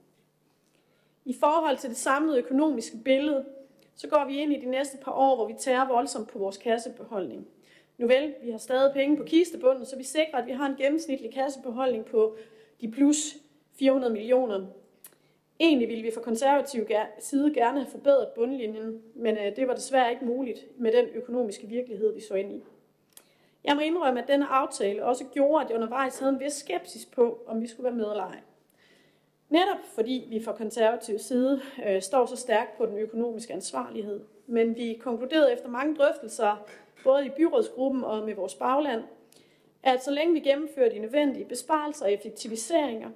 [1.27, 3.45] I forhold til det samlede økonomiske billede,
[3.97, 6.57] så går vi ind i de næste par år, hvor vi tager voldsomt på vores
[6.57, 7.49] kassebeholdning.
[7.99, 10.77] Nu vel, vi har stadig penge på kistebunden, så vi sikrer, at vi har en
[10.77, 12.37] gennemsnitlig kassebeholdning på
[12.81, 13.37] de plus
[13.79, 14.67] 400 millioner.
[15.61, 16.87] Egentlig ville vi fra konservativ
[17.19, 21.67] side gerne have forbedret bundlinjen, men øh, det var desværre ikke muligt med den økonomiske
[21.67, 22.63] virkelighed, vi så ind i.
[23.65, 27.07] Jeg må indrømme, at denne aftale også gjorde, at jeg undervejs havde en vis skepsis
[27.07, 28.41] på, om vi skulle være med eller ej.
[29.49, 34.21] Netop fordi vi fra konservativ side øh, står så stærkt på den økonomiske ansvarlighed.
[34.47, 36.67] Men vi konkluderede efter mange drøftelser,
[37.05, 39.03] både i byrådsgruppen og med vores bagland,
[39.83, 43.11] at så længe vi gennemfører de nødvendige besparelser og effektiviseringer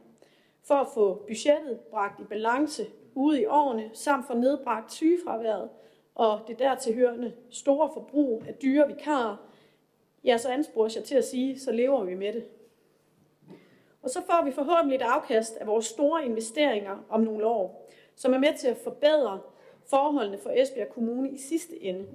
[0.62, 5.68] for at få budgettet bragt i balance ude i årene, samt for nedbragt sygefraværet
[6.14, 9.36] og det dertilhørende store forbrug af dyre vikarer,
[10.24, 12.44] ja, så anspores jeg til at sige, så lever vi med det.
[14.02, 18.34] Og så får vi forhåbentlig et afkast af vores store investeringer om nogle år, som
[18.34, 19.40] er med til at forbedre
[19.86, 22.06] forholdene for Esbjerg Kommune i sidste ende.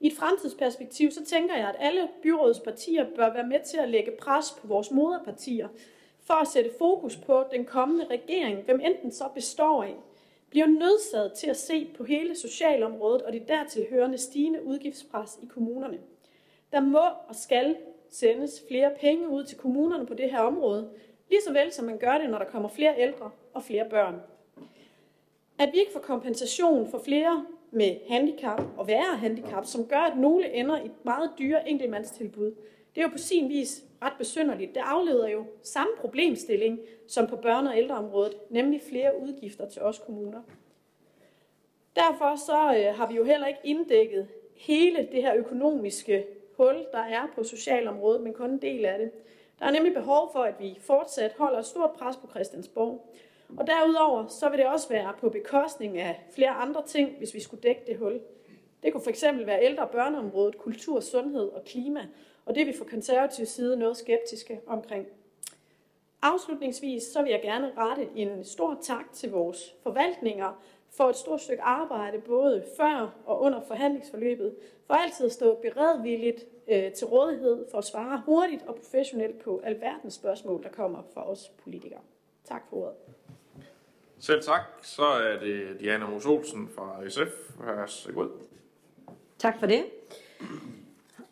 [0.00, 4.10] I et fremtidsperspektiv, så tænker jeg, at alle byrådspartier bør være med til at lægge
[4.10, 5.68] pres på vores moderpartier,
[6.20, 9.94] for at sætte fokus på den kommende regering, hvem enten så består af,
[10.50, 15.46] bliver nødsaget til at se på hele socialområdet og det dertil hørende stigende udgiftspres i
[15.46, 15.98] kommunerne.
[16.72, 17.76] Der må og skal
[18.10, 20.90] sendes flere penge ud til kommunerne på det her område,
[21.30, 24.20] lige så vel som man gør det, når der kommer flere ældre og flere børn.
[25.58, 30.18] At vi ikke får kompensation for flere med handicap og værre handicap, som gør, at
[30.18, 32.54] nogle ender i et meget dyre enkeltmandstilbud,
[32.94, 34.74] det er jo på sin vis ret besynderligt.
[34.74, 39.98] Det afleder jo samme problemstilling som på børne- og ældreområdet, nemlig flere udgifter til os
[39.98, 40.42] kommuner.
[41.96, 46.98] Derfor så øh, har vi jo heller ikke inddækket hele det her økonomiske hul, der
[46.98, 49.10] er på socialområdet, men kun en del af det.
[49.58, 53.14] Der er nemlig behov for, at vi fortsat holder et stort pres på Christiansborg.
[53.56, 57.40] Og derudover så vil det også være på bekostning af flere andre ting, hvis vi
[57.40, 58.20] skulle dække det hul.
[58.82, 62.06] Det kunne fx være ældre- og børneområdet, kultur, sundhed og klima,
[62.44, 65.06] og det er vi fra konservativ side noget skeptiske omkring.
[66.22, 71.40] Afslutningsvis så vil jeg gerne rette en stor tak til vores forvaltninger for et stort
[71.40, 74.54] stykke arbejde, både før og under forhandlingsforløbet,
[74.86, 79.60] for altid at stå beredvilligt øh, til rådighed for at svare hurtigt og professionelt på
[79.64, 82.00] alverdens spørgsmål, der kommer fra os politikere.
[82.44, 82.94] Tak for ordet.
[84.18, 84.60] Selv tak.
[84.82, 87.60] Så er det Diana Mos Olsen fra SF.
[87.60, 88.26] Værsgo.
[89.38, 89.84] Tak for det.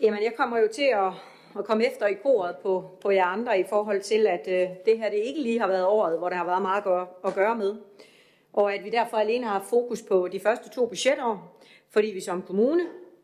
[0.00, 1.12] Jamen, jeg kommer jo til at,
[1.58, 4.98] at komme efter i koret på, på jer andre i forhold til, at øh, det
[4.98, 7.34] her det ikke lige har været året, hvor der har været meget at gøre, at
[7.34, 7.76] gøre med.
[8.54, 12.42] Og at vi derfor alene har fokus på de første to budgetår, fordi vi som
[12.42, 12.82] kommune,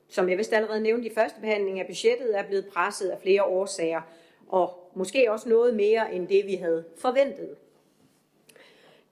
[0.09, 3.45] som jeg vist allerede nævnte i første behandling af budgettet, er blevet presset af flere
[3.45, 4.01] årsager,
[4.49, 7.57] og måske også noget mere end det, vi havde forventet.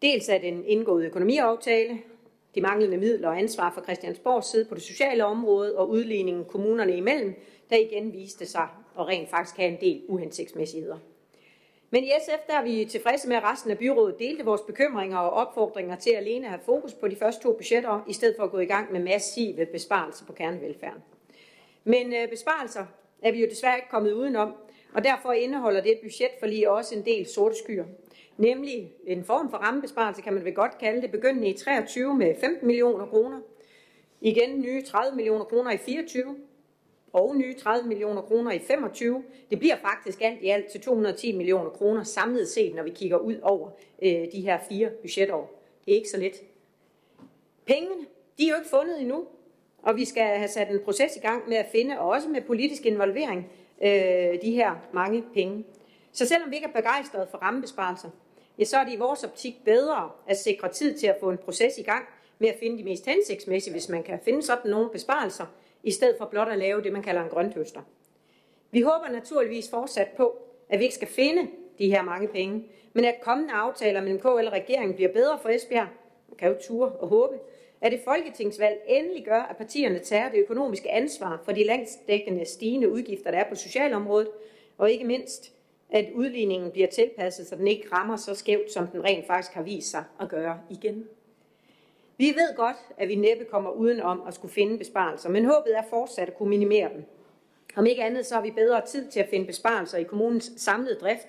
[0.02, 1.98] Dels er den indgået økonomiaftale,
[2.54, 6.96] de manglende midler og ansvar for Christiansborgs side på det sociale område og udligningen kommunerne
[6.96, 7.35] imellem,
[7.70, 10.98] der igen viste sig og rent faktisk have en del uhensigtsmæssigheder.
[11.90, 15.18] Men i SF der er vi tilfredse med, at resten af byrådet delte vores bekymringer
[15.18, 18.44] og opfordringer til at alene have fokus på de første to budgetter, i stedet for
[18.44, 21.03] at gå i gang med massive besparelser på kernevelfærden.
[21.85, 22.87] Men øh, besparelser
[23.22, 24.55] er vi jo desværre ikke kommet udenom,
[24.95, 27.84] og derfor indeholder det budget for lige også en del sorte skyer.
[28.36, 32.34] Nemlig en form for rammebesparelse, kan man vel godt kalde det, begyndende i 23 med
[32.41, 33.41] 15 millioner kroner.
[34.20, 36.36] Igen nye 30 millioner kroner i 24,
[37.12, 39.24] og nye 30 millioner kroner i 25.
[39.50, 43.16] Det bliver faktisk alt i alt til 210 millioner kroner samlet set, når vi kigger
[43.16, 43.70] ud over
[44.02, 45.62] øh, de her fire budgetår.
[45.84, 46.42] Det er ikke så let.
[47.66, 47.94] Pengene,
[48.38, 49.24] de er jo ikke fundet endnu,
[49.82, 52.40] og vi skal have sat en proces i gang med at finde, og også med
[52.40, 53.50] politisk involvering,
[53.82, 55.64] øh, de her mange penge.
[56.12, 58.11] Så selvom vi ikke er begejstrede for rammebesparelser,
[58.59, 61.38] ja, så er det i vores optik bedre at sikre tid til at få en
[61.38, 62.04] proces i gang
[62.38, 65.46] med at finde de mest hensigtsmæssige, hvis man kan finde sådan nogle besparelser,
[65.89, 67.80] i stedet for blot at lave det, man kalder en grøntøster.
[68.70, 70.36] Vi håber naturligvis fortsat på,
[70.68, 74.26] at vi ikke skal finde de her mange penge, men at kommende aftaler mellem KL
[74.26, 75.89] og regeringen bliver bedre for Esbjerg,
[76.28, 77.39] man kan jo ture og håbe,
[77.80, 82.91] at det folketingsvalg endelig gør, at partierne tager det økonomiske ansvar for de landsdækkende stigende
[82.91, 84.28] udgifter, der er på socialområdet,
[84.78, 85.53] og ikke mindst,
[85.91, 89.62] at udligningen bliver tilpasset, så den ikke rammer så skævt, som den rent faktisk har
[89.62, 91.09] vist sig at gøre igen.
[92.19, 95.83] Vi ved godt, at vi næppe kommer udenom at skulle finde besparelser, men håbet er
[95.91, 97.05] fortsat at kunne minimere dem.
[97.77, 100.95] Om ikke andet, så har vi bedre tid til at finde besparelser i kommunens samlede
[100.95, 101.27] drift,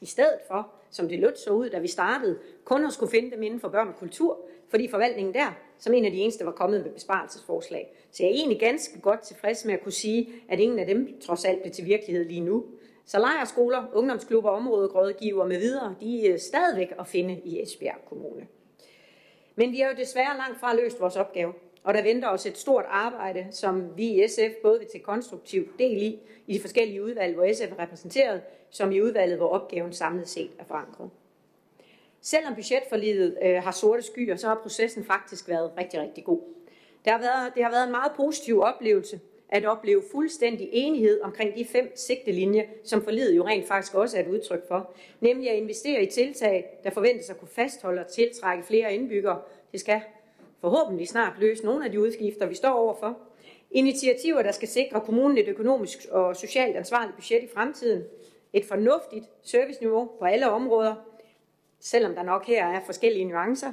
[0.00, 3.30] i stedet for, som det lød så ud, da vi startede, kun at skulle finde
[3.30, 4.38] dem inden for børn og kultur,
[4.68, 7.94] fordi forvaltningen der, som en af de eneste, var kommet med besparelsesforslag.
[8.10, 11.20] Så jeg er egentlig ganske godt tilfreds med at kunne sige, at ingen af dem
[11.20, 12.64] trods alt blev til virkelighed lige nu.
[13.06, 18.46] Så lejerskoler, ungdomsklubber, områderådgiver med videre, de er stadigvæk at finde i Esbjerg Kommune.
[19.56, 21.52] Men vi har jo desværre langt fra løst vores opgave,
[21.84, 25.78] og der venter os et stort arbejde, som vi i SF både vil tage konstruktiv
[25.78, 29.92] del i, i de forskellige udvalg, hvor SF er repræsenteret, som i udvalget, hvor opgaven
[29.92, 31.10] samlet set er forankret.
[32.20, 36.40] Selvom budgetforliget øh, har sorte skyer, så har processen faktisk været rigtig, rigtig god.
[37.04, 39.20] Det har, været, det har været en meget positiv oplevelse
[39.52, 44.22] at opleve fuldstændig enighed omkring de fem sigtelinjer, som forlidet jo rent faktisk også er
[44.22, 44.92] et udtryk for.
[45.20, 49.40] Nemlig at investere i tiltag, der forventes at kunne fastholde og tiltrække flere indbyggere.
[49.72, 50.00] Det skal
[50.60, 53.18] forhåbentlig snart løse nogle af de udgifter, vi står overfor.
[53.70, 58.02] Initiativer, der skal sikre kommunen et økonomisk og socialt ansvarligt budget i fremtiden.
[58.52, 60.94] Et fornuftigt serviceniveau på alle områder,
[61.80, 63.72] selvom der nok her er forskellige nuancer.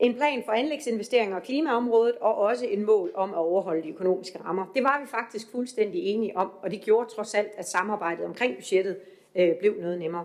[0.00, 4.38] En plan for anlægsinvesteringer og klimaområdet, og også en mål om at overholde de økonomiske
[4.44, 4.66] rammer.
[4.74, 8.56] Det var vi faktisk fuldstændig enige om, og det gjorde trods alt, at samarbejdet omkring
[8.56, 8.98] budgettet
[9.34, 10.24] øh, blev noget nemmere.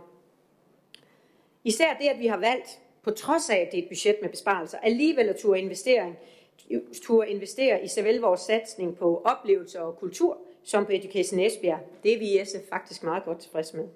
[1.63, 4.29] Især det, at vi har valgt, på trods af, at det er et budget med
[4.29, 6.17] besparelser, alligevel at turde, investering,
[7.03, 11.79] turde investere i såvel vores satsning på oplevelser og kultur, som på Education Esbjerg.
[12.03, 13.87] Det er vi i SF faktisk meget godt tilfredse med.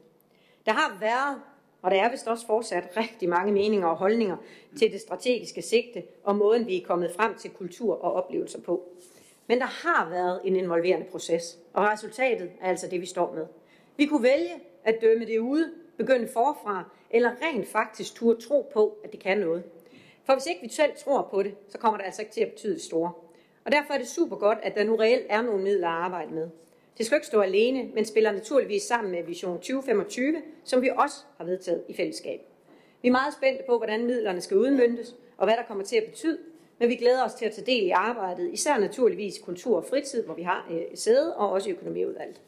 [0.65, 1.41] Der har været
[1.81, 4.37] og der er vist også fortsat rigtig mange meninger og holdninger
[4.79, 8.83] til det strategiske sigte og måden, vi er kommet frem til kultur og oplevelser på.
[9.47, 13.45] Men der har været en involverende proces, og resultatet er altså det, vi står med.
[13.97, 14.53] Vi kunne vælge
[14.83, 19.37] at dømme det ude, begynde forfra, eller rent faktisk turde tro på, at det kan
[19.37, 19.63] noget.
[20.25, 22.49] For hvis ikke vi selv tror på det, så kommer det altså ikke til at
[22.49, 23.11] betyde det store.
[23.65, 26.33] Og derfor er det super godt, at der nu reelt er nogle midler at arbejde
[26.33, 26.49] med.
[26.97, 31.15] Det skal ikke stå alene, men spiller naturligvis sammen med Vision 2025, som vi også
[31.37, 32.39] har vedtaget i fællesskab.
[33.01, 36.03] Vi er meget spændte på, hvordan midlerne skal udmyndtes, og hvad der kommer til at
[36.03, 36.37] betyde,
[36.79, 40.25] men vi glæder os til at tage del i arbejdet, især naturligvis kultur og fritid,
[40.25, 42.41] hvor vi har øh, sæde, og også økonomiudvalget.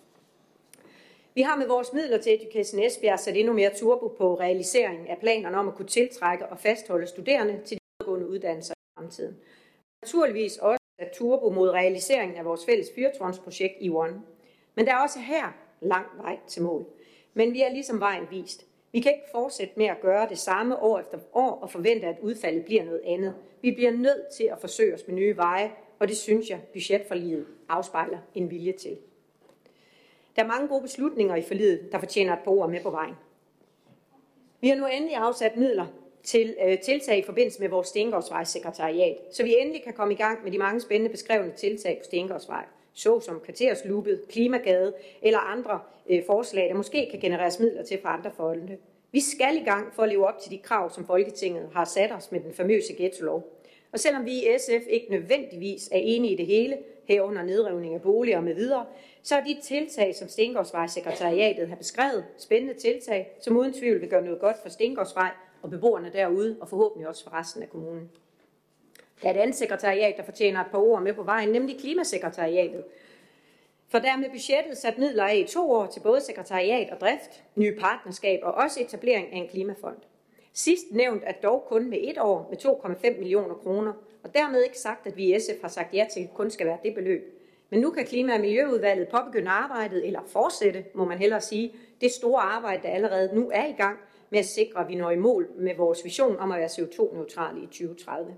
[1.36, 5.18] Vi har med vores midler til Education Esbjerg sat endnu mere turbo på realiseringen af
[5.20, 9.38] planerne om at kunne tiltrække og fastholde studerende til de videregående uddannelser i fremtiden.
[10.02, 14.22] Naturligvis også at turbo mod realiseringen af vores fælles fyrtårnsprojekt i One.
[14.80, 15.46] Men der er også her
[15.82, 16.86] lang vej til mål.
[17.34, 18.66] Men vi er ligesom vejen vist.
[18.92, 22.16] Vi kan ikke fortsætte med at gøre det samme år efter år og forvente, at
[22.22, 23.36] udfaldet bliver noget andet.
[23.62, 27.46] Vi bliver nødt til at forsøge os med nye veje, og det synes jeg, budgetforliget
[27.70, 28.98] afspejler en vilje til.
[30.36, 33.16] Der er mange gode beslutninger i forliget, der fortjener et par ord med på vejen.
[34.62, 35.86] Vi har nu endelig afsat midler
[36.24, 40.44] til øh, tiltag i forbindelse med vores Stengårdsvejsekretariat, så vi endelig kan komme i gang
[40.44, 42.66] med de mange spændende beskrevne tiltag på Stengårdsvej
[43.00, 45.80] såsom kvarterslubet, klimagade eller andre
[46.10, 48.78] øh, forslag, der måske kan genereres midler til fra andre fonde.
[49.12, 52.12] Vi skal i gang for at leve op til de krav, som Folketinget har sat
[52.12, 53.60] os med den famøse ghetto-lov.
[53.92, 58.02] Og selvom vi i SF ikke nødvendigvis er enige i det hele, herunder nedrivning af
[58.02, 58.86] boliger med videre,
[59.24, 64.24] så er de tiltag, som Stengårdsvejsekretariatet har beskrevet, spændende tiltag, som uden tvivl vil gøre
[64.24, 65.32] noget godt for Stengårdsvej
[65.62, 68.10] og beboerne derude, og forhåbentlig også for resten af kommunen.
[69.22, 72.84] Der er et andet sekretariat, der fortjener et par ord med på vejen, nemlig Klimasekretariatet.
[73.90, 77.44] For der med budgettet sat midler af i to år til både sekretariat og drift,
[77.56, 79.98] nye partnerskab og også etablering af en klimafond.
[80.54, 82.58] Sidst nævnt er dog kun med et år med
[83.14, 83.94] 2,5 millioner kroner,
[84.24, 86.68] og dermed ikke sagt, at vi i SF har sagt ja til, at kun skal
[86.68, 87.40] være det beløb.
[87.70, 92.12] Men nu kan Klima- og Miljøudvalget påbegynde arbejdet, eller fortsætte, må man hellere sige, det
[92.12, 94.00] store arbejde, der allerede nu er i gang
[94.30, 97.62] med at sikre, at vi når i mål med vores vision om at være CO2-neutrale
[97.64, 98.36] i 2030.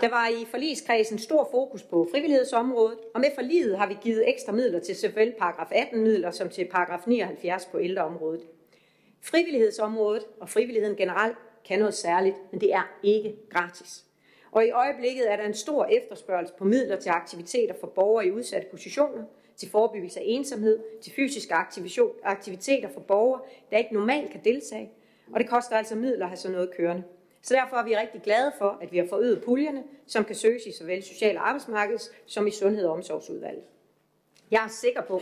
[0.00, 4.52] Der var i forligskredsen stor fokus på frivillighedsområdet, og med forliget har vi givet ekstra
[4.52, 8.40] midler til såvel paragraf 18 midler som til paragraf 79 på ældreområdet.
[9.22, 14.04] Frivillighedsområdet og frivilligheden generelt kan noget særligt, men det er ikke gratis.
[14.50, 18.30] Og i øjeblikket er der en stor efterspørgsel på midler til aktiviteter for borgere i
[18.30, 19.24] udsatte positioner,
[19.56, 21.54] til forebyggelse af ensomhed, til fysiske
[22.24, 23.40] aktiviteter for borgere,
[23.70, 24.90] der ikke normalt kan deltage,
[25.32, 27.02] og det koster altså midler at have sådan noget kørende.
[27.46, 30.66] Så derfor er vi rigtig glade for, at vi har forøget puljerne, som kan søges
[30.66, 33.62] i såvel social- og arbejdsmarkeds som i sundhed- og omsorgsudvalget.
[34.50, 35.20] Jeg er sikker på,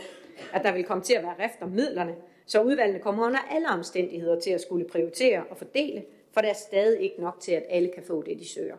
[0.53, 2.15] at der vil komme til at være rift om midlerne,
[2.45, 6.53] så udvalgene kommer under alle omstændigheder til at skulle prioritere og fordele, for der er
[6.53, 8.77] stadig ikke nok til, at alle kan få det, de søger.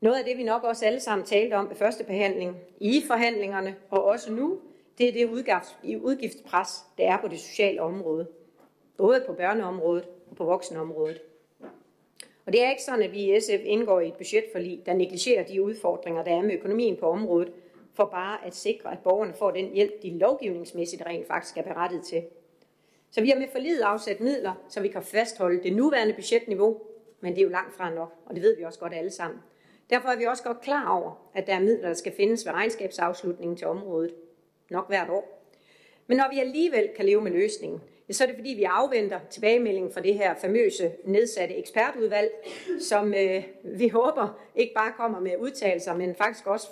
[0.00, 3.76] Noget af det, vi nok også alle sammen talte om ved første behandling, i forhandlingerne
[3.90, 4.60] og også nu,
[4.98, 6.68] det er det udgiftspres,
[6.98, 8.26] der er på det sociale område.
[8.96, 11.20] Både på børneområdet og på voksenområdet.
[12.46, 15.44] Og det er ikke sådan, at vi i SF indgår i et budgetforlig, der negligerer
[15.44, 17.52] de udfordringer, der er med økonomien på området,
[17.94, 22.04] for bare at sikre, at borgerne får den hjælp, de lovgivningsmæssigt rent faktisk er berettet
[22.04, 22.22] til.
[23.10, 26.80] Så vi har med forliget afsat midler, så vi kan fastholde det nuværende budgetniveau,
[27.20, 29.40] men det er jo langt fra nok, og det ved vi også godt alle sammen.
[29.90, 32.52] Derfor er vi også godt klar over, at der er midler, der skal findes ved
[32.52, 34.14] regnskabsafslutningen til området.
[34.70, 35.48] Nok hvert år.
[36.06, 37.80] Men når vi alligevel kan leve med løsningen,
[38.10, 42.30] så er det fordi, vi afventer tilbagemeldingen fra det her famøse nedsatte ekspertudvalg,
[42.80, 46.68] som øh, vi håber ikke bare kommer med udtalelser, men faktisk også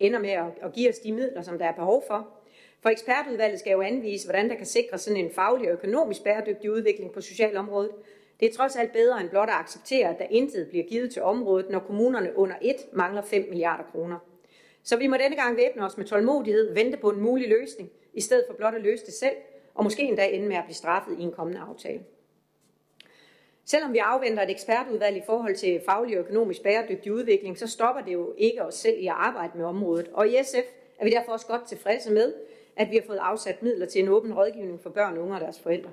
[0.00, 2.28] ender med at, at give os de midler, som der er behov for.
[2.82, 6.70] For ekspertudvalget skal jo anvise, hvordan der kan sikre sådan en faglig og økonomisk bæredygtig
[6.70, 7.90] udvikling på socialområdet.
[8.40, 11.22] Det er trods alt bedre end blot at acceptere, at der intet bliver givet til
[11.22, 14.18] området, når kommunerne under et mangler 5 milliarder kroner.
[14.82, 18.20] Så vi må denne gang væbne os med tålmodighed, vente på en mulig løsning, i
[18.20, 19.36] stedet for blot at løse det selv,
[19.80, 22.00] og måske endda ende med at blive straffet i en kommende aftale.
[23.64, 28.02] Selvom vi afventer et ekspertudvalg i forhold til faglig og økonomisk bæredygtig udvikling, så stopper
[28.02, 30.08] det jo ikke os selv i at arbejde med området.
[30.12, 30.68] Og i SF
[30.98, 32.34] er vi derfor også godt tilfredse med,
[32.76, 35.60] at vi har fået afsat midler til en åben rådgivning for børn, unge og deres
[35.60, 35.90] forældre.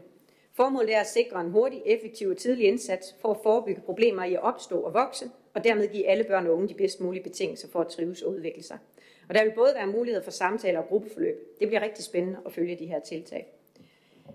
[0.53, 4.33] Formålet er at sikre en hurtig, effektiv og tidlig indsats for at forebygge problemer i
[4.33, 7.67] at opstå og vokse, og dermed give alle børn og unge de bedst mulige betingelser
[7.67, 8.77] for at trives og udvikle sig.
[9.29, 11.59] Og der vil både være mulighed for samtaler og gruppeforløb.
[11.59, 13.56] Det bliver rigtig spændende at følge de her tiltag.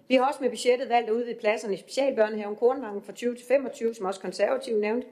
[0.09, 3.47] Vi har også med budgettet valgt at udvide pladserne i specialbørnehaven Kornvangen fra 20 til
[3.47, 5.07] 25, som også konservative nævnte.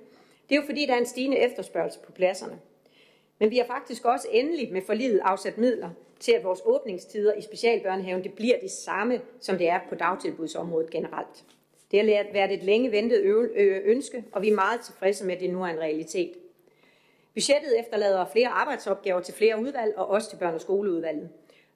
[0.49, 2.59] Det er jo fordi, der er en stigende efterspørgsel på pladserne.
[3.39, 7.43] Men vi har faktisk også endelig med forlidet afsat midler til, at vores åbningstider i
[7.43, 11.45] specialbørnehaven det bliver det samme, som det er på dagtilbudsområdet generelt.
[11.91, 13.21] Det har været et længe ventet
[13.85, 16.33] ønske, og vi er meget tilfredse med, at det nu er en realitet.
[17.35, 21.29] Budgettet efterlader flere arbejdsopgaver til flere udvalg, og også til børne- og skoleudvalget.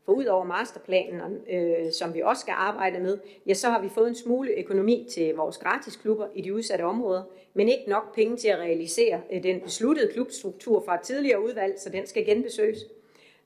[0.04, 3.88] For ud over masterplanen, øh, som vi også skal arbejde med, ja, så har vi
[3.88, 7.22] fået en smule økonomi til vores gratisklubber i de udsatte områder,
[7.54, 11.78] men ikke nok penge til at realisere øh, den besluttede klubstruktur fra et tidligere udvalg,
[11.78, 12.78] så den skal genbesøges.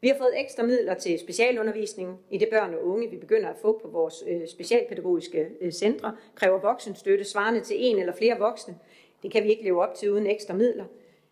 [0.00, 3.56] Vi har fået ekstra midler til specialundervisning i det børn og unge, vi begynder at
[3.62, 8.78] få på vores øh, specialpædagogiske øh, centre, kræver voksenstøtte svarende til en eller flere voksne.
[9.22, 10.84] Det kan vi ikke leve op til uden ekstra midler.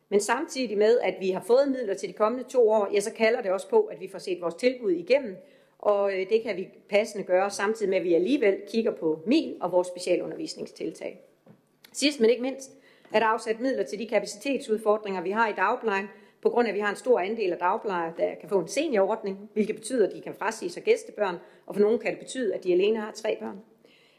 [0.08, 3.12] Men samtidig med, at vi har fået midler til de kommende to år, ja, så
[3.12, 5.36] kalder det også på, at vi får set vores tilbud igennem,
[5.78, 9.56] og øh, det kan vi passende gøre, samtidig med, at vi alligevel kigger på MIL
[9.60, 11.20] og vores specialundervisningstiltag.
[11.92, 12.70] Sidst men ikke mindst,
[13.12, 16.06] er der afsat midler til de kapacitetsudfordringer, vi har i dagplejen,
[16.42, 18.68] på grund af, at vi har en stor andel af dagplejere, der kan få en
[18.68, 21.36] seniorordning, hvilket betyder, at de kan frasige sig gæstebørn,
[21.66, 23.60] og for nogle kan det betyde, at de alene har tre børn.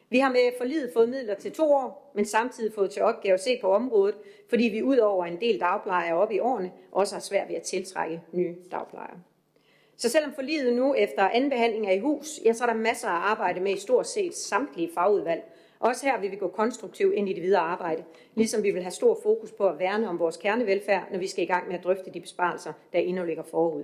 [0.09, 3.43] Vi har med forlidet fået midler til to år, men samtidig fået til opgave at
[3.43, 4.15] se på området,
[4.49, 7.61] fordi vi ud over en del dagplejere op i årene, også har svært ved at
[7.61, 9.17] tiltrække nye dagplejere.
[9.97, 13.07] Så selvom forlidet nu efter anden behandling er i hus, ja, så er der masser
[13.07, 15.43] af arbejde med i stort set samtlige fagudvalg.
[15.79, 18.03] Også her vil vi gå konstruktivt ind i det videre arbejde,
[18.35, 21.43] ligesom vi vil have stor fokus på at værne om vores kernevelfærd, når vi skal
[21.43, 23.83] i gang med at drøfte de besparelser, der endnu ligger forud.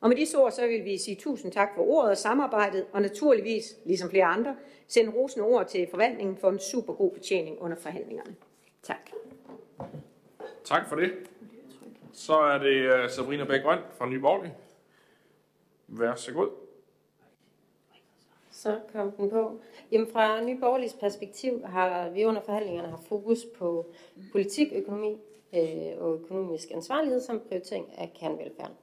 [0.00, 3.02] Og med disse ord, så vil vi sige tusind tak for ordet og samarbejdet, og
[3.02, 4.56] naturligvis, ligesom flere andre,
[4.90, 8.36] sende rosende ord til forvaltningen for en super god betjening under forhandlingerne.
[8.82, 9.10] Tak.
[10.64, 11.12] Tak for det.
[12.12, 14.54] Så er det uh, Sabrina Bæk Grøn fra Nye Borgerlige.
[15.88, 16.48] Vær så god.
[18.50, 19.60] Så kom den på.
[19.92, 23.86] Jamen fra Nye Borgerliges perspektiv har vi under forhandlingerne haft fokus på
[24.32, 25.16] politik, økonomi
[25.54, 28.74] øh, og økonomisk ansvarlighed som prioritering af kernevelfærden.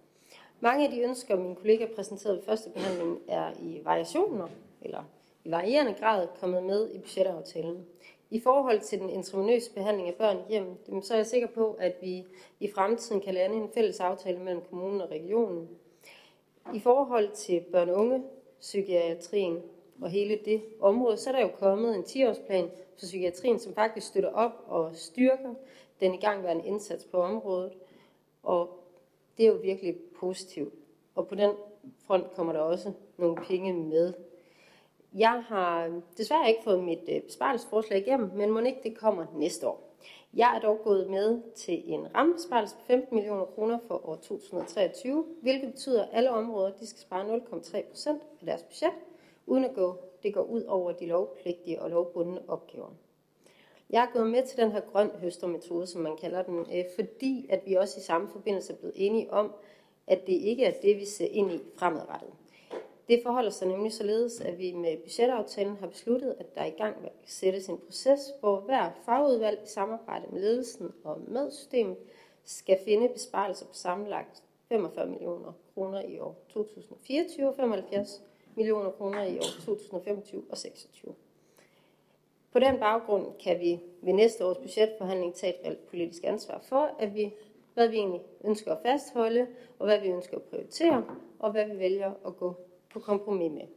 [0.60, 4.48] Mange af de ønsker, min kollega præsenterede ved første behandling, er i variationer,
[4.82, 5.04] eller
[5.48, 7.86] i varierende grad kommet med i budgetaftalen.
[8.30, 11.96] I forhold til den intravenøse behandling af børn hjem, så er jeg sikker på, at
[12.02, 12.26] vi
[12.60, 15.70] i fremtiden kan lande en fælles aftale mellem kommunen og regionen.
[16.74, 18.24] I forhold til børn og unge,
[18.60, 19.62] psykiatrien
[20.02, 22.70] og hele det område, så er der jo kommet en 10-årsplan
[23.00, 25.54] for psykiatrien, som faktisk støtter op og styrker
[26.00, 27.74] den igangværende indsats på området.
[28.44, 28.70] Og
[29.38, 30.74] det er jo virkelig positivt.
[31.16, 31.52] Og på den
[32.08, 34.14] front kommer der også nogle penge med.
[35.16, 39.68] Jeg har desværre ikke fået mit øh, besparelsesforslag igennem, men må ikke det kommer næste
[39.68, 39.88] år.
[40.34, 45.26] Jeg er dog gået med til en rammesparelse på 15 millioner kroner for år 2023,
[45.42, 48.94] hvilket betyder, at alle områder de skal spare 0,3 procent af deres budget,
[49.46, 52.90] uden at gå, det går ud over de lovpligtige og lovbundne opgaver.
[53.90, 57.48] Jeg er gået med til den her grøn høstermetode, som man kalder den, øh, fordi
[57.50, 59.52] at vi også i samme forbindelse er blevet enige om,
[60.08, 62.30] at det ikke er det, vi ser ind i fremadrettet.
[63.08, 66.96] Det forholder sig nemlig således, at vi med budgetaftalen har besluttet, at der i gang
[67.26, 71.98] sættes en proces, hvor hver fagudvalg i samarbejde med ledelsen og med systemet
[72.44, 78.22] skal finde besparelser på sammenlagt 45 millioner kroner i år 2024 og 75
[78.56, 81.16] millioner kroner i år 2025 og 26.
[82.52, 86.96] På den baggrund kan vi ved næste års budgetforhandling tage et reelt politisk ansvar for,
[87.00, 87.34] at vi,
[87.74, 89.48] hvad vi egentlig ønsker at fastholde,
[89.80, 91.06] og hvad vi ønsker at prioritere,
[91.40, 92.56] og hvad vi vælger at gå
[92.98, 93.68] på kompromis med.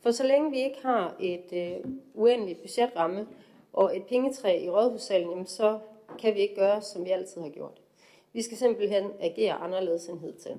[0.00, 3.26] For så længe vi ikke har et øh, uendeligt budgetramme
[3.72, 5.78] og et pengetræ i rådhussalen, så
[6.18, 7.80] kan vi ikke gøre, som vi altid har gjort.
[8.32, 10.56] Vi skal simpelthen agere anderledes end hidtil.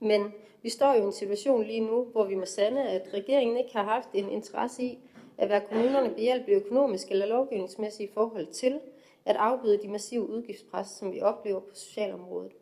[0.00, 0.32] Men
[0.62, 3.72] vi står jo i en situation lige nu, hvor vi må sande, at regeringen ikke
[3.72, 4.98] har haft en interesse i
[5.38, 8.80] at være kommunerne behjælpelige økonomisk eller lovgivningsmæssigt i forhold til
[9.24, 12.52] at afbøde de massive udgiftspres, som vi oplever på socialområdet.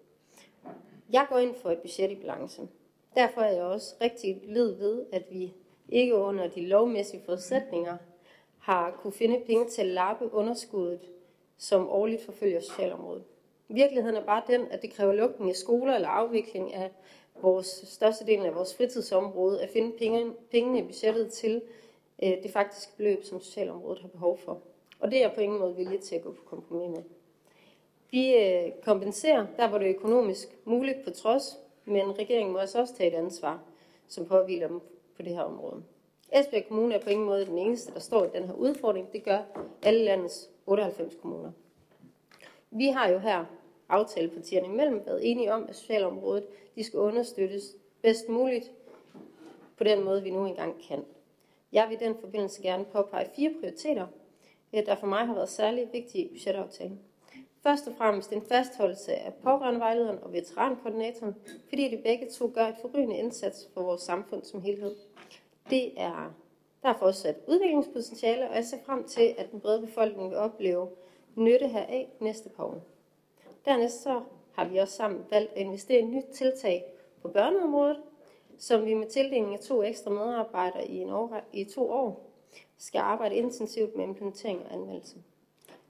[1.12, 2.62] Jeg går ind for et budget i balance.
[3.16, 5.54] Derfor er jeg også rigtig led ved, at vi
[5.88, 7.96] ikke under de lovmæssige forudsætninger
[8.58, 11.00] har kunne finde penge til at lappe underskuddet,
[11.56, 13.24] som årligt forfølger socialområdet.
[13.68, 16.90] Virkeligheden er bare den, at det kræver lukning af skoler eller afvikling af
[17.42, 21.62] vores største del af vores fritidsområde at finde penge, pengene i budgettet til
[22.22, 24.60] øh, det faktiske beløb, som socialområdet har behov for.
[25.00, 27.02] Og det er jeg på ingen måde villig til at gå på kompromis med.
[28.10, 32.80] Vi øh, kompenserer der, hvor det er økonomisk muligt på trods, men regeringen må altså
[32.80, 33.62] også tage et ansvar,
[34.08, 34.80] som påviler dem
[35.16, 35.82] på det her område.
[36.32, 39.12] Esbjerg Kommune er på ingen måde den eneste, der står i den her udfordring.
[39.12, 39.42] Det gør
[39.82, 41.52] alle landets 98 kommuner.
[42.70, 43.44] Vi har jo her
[43.88, 48.72] aftalepartierne imellem været enige om, at socialområdet de skal understøttes bedst muligt
[49.76, 51.04] på den måde, vi nu engang kan.
[51.72, 54.06] Jeg vil i den forbindelse gerne påpege fire prioriteter,
[54.72, 57.00] der for mig har været særlig vigtige i budgetaftalen.
[57.66, 61.34] Først og fremmest en fastholdelse af pårørendevejlederen og veterankoordinatoren,
[61.68, 64.96] fordi de begge to gør et forrygende indsats for vores samfund som helhed.
[65.70, 66.34] Det er,
[66.82, 70.88] der er fortsat udviklingspotentiale, og jeg ser frem til, at den brede befolkning vil opleve
[71.34, 72.80] nytte heraf næste par år.
[73.64, 74.20] Dernæst så
[74.52, 76.84] har vi også sammen valgt at investere i et nyt tiltag
[77.22, 78.02] på børneområdet,
[78.58, 82.30] som vi med tildelingen af to ekstra medarbejdere i, en år, i to år
[82.78, 85.16] skal arbejde intensivt med implementering og anvendelse.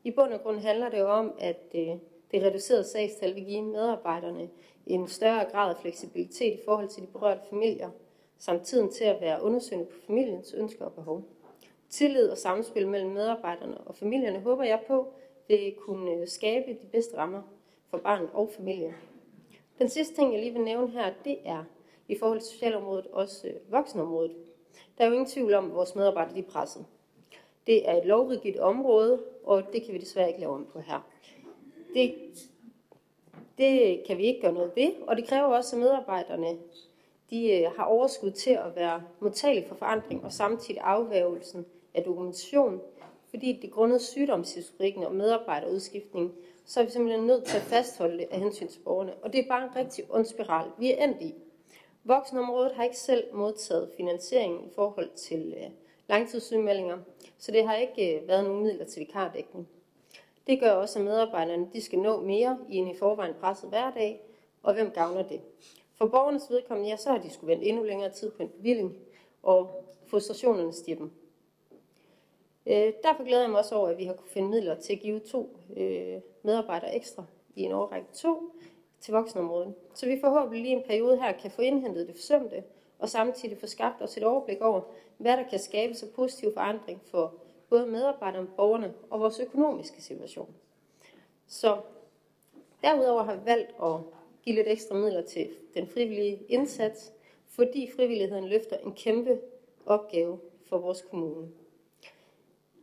[0.07, 1.89] I bund og grund handler det jo om, at øh,
[2.31, 4.49] det reducerede sagstal vil give medarbejderne
[4.87, 7.91] en større grad af fleksibilitet i forhold til de berørte familier,
[8.39, 11.23] samt tiden til at være undersøgende på familiens ønsker og behov.
[11.91, 15.07] Tillid og samspil mellem medarbejderne og familierne håber jeg på
[15.49, 17.43] vil kunne øh, skabe de bedste rammer
[17.91, 18.95] for barnet og familien.
[19.79, 21.65] Den sidste ting, jeg lige vil nævne her, det er
[22.09, 24.33] i forhold til socialområdet, også øh, voksenområdet.
[24.99, 26.87] Der er jo ingen tvivl om, at vores medarbejdere er presset.
[27.67, 31.01] Det er et lovrigidt område, og det kan vi desværre ikke lave om på her.
[31.95, 32.15] Det,
[33.59, 36.59] det kan vi ikke gøre noget ved, og det kræver også, at medarbejderne
[37.31, 42.81] de øh, har overskud til at være modtagelige for forandring og samtidig afværgelsen af dokumentation,
[43.31, 46.33] fordi det grundet sygdomshistorikken og medarbejderudskiftning,
[46.65, 49.15] så er vi simpelthen nødt til at fastholde det af hensyn til borgerne.
[49.23, 51.35] Og det er bare en rigtig ond spiral, vi er endt i.
[52.05, 55.71] Voksenområdet har ikke selv modtaget finansiering i forhold til øh,
[56.09, 56.99] langtidssygemeldinger,
[57.39, 59.69] så det har ikke øh, været nogen midler til vikardækning.
[60.47, 64.21] Det gør også, at medarbejderne de skal nå mere i en i forvejen presset hverdag,
[64.63, 65.41] og hvem gavner det?
[65.95, 68.97] For borgernes vedkommende, ja, så har de skulle vente endnu længere tid på en bevilling,
[69.43, 71.11] og frustrationerne stiger dem.
[72.67, 75.01] Øh, derfor glæder jeg mig også over, at vi har kunne finde midler til at
[75.01, 78.53] give to øh, medarbejdere ekstra i en årrække to
[79.01, 79.75] til voksenområdet.
[79.95, 82.63] Så vi forhåbentlig lige en periode her kan få indhentet det forsømte,
[82.99, 84.81] og samtidig få skabt os et overblik over,
[85.19, 87.35] hvad der kan skabe så positiv forandring for
[87.69, 90.55] både medarbejderne, borgerne og vores økonomiske situation.
[91.47, 91.81] Så
[92.83, 94.01] derudover har vi valgt at
[94.43, 97.13] give lidt ekstra midler til den frivillige indsats,
[97.49, 99.41] fordi frivilligheden løfter en kæmpe
[99.87, 100.39] opgave
[100.69, 101.49] for vores kommune.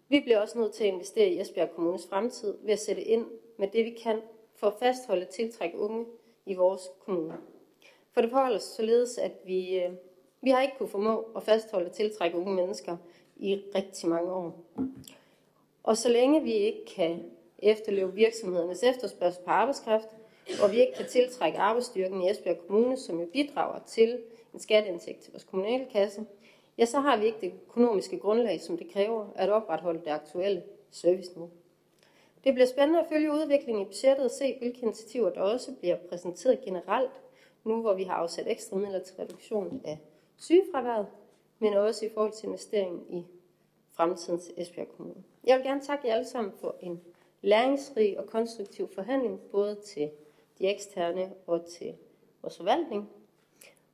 [0.10, 3.26] Vi bliver også nødt til at investere i Esbjerg Kommunes fremtid ved at sætte ind
[3.58, 4.22] med det, vi kan
[4.56, 6.06] for at fastholde og tiltrække unge
[6.46, 7.38] i vores kommune.
[8.14, 9.92] For det forholder sig således, at vi, øh,
[10.42, 12.98] vi har ikke kunne formå at fastholde og tiltrække unge mennesker
[13.36, 14.60] i rigtig mange år.
[15.84, 17.24] Og så længe vi ikke kan
[17.60, 20.08] efterleve virksomhedernes efterspørgsel på arbejdskraft,
[20.64, 24.20] og vi ikke kan tiltrække arbejdsstyrken i Esbjerg Kommune, som jo bidrager til
[24.54, 26.26] en skatteindtægt til vores kommunale kasse,
[26.78, 30.64] ja, så har vi ikke det økonomiske grundlag, som det kræver at opretholde det aktuelle
[30.92, 31.50] serviceniveau.
[32.44, 35.98] Det bliver spændende at følge udviklingen i budgettet og se, hvilke initiativer der også bliver
[36.10, 37.12] præsenteret generelt,
[37.64, 40.00] nu hvor vi har afsat ekstra midler til reduktion af
[40.38, 41.08] sygefraværet,
[41.60, 43.26] men også i forhold til investeringen i
[43.92, 45.24] fremtidens Esbjerg Kommune.
[45.44, 47.02] Jeg vil gerne takke jer alle sammen for en
[47.42, 50.12] læringsrig og konstruktiv forhandling, både til
[50.60, 51.94] de eksterne og til
[52.42, 53.10] vores forvaltning.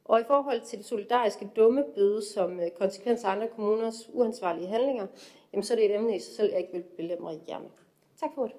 [0.06, 4.68] Og i forhold til det solidariske dumme bøde som øh, konsekvens af andre kommuners uansvarlige
[4.68, 5.08] handlinger,
[5.54, 7.70] jamen så er det et emne i sig selv, jeg ikke vil belemre jer med.
[8.20, 8.56] Tak for det.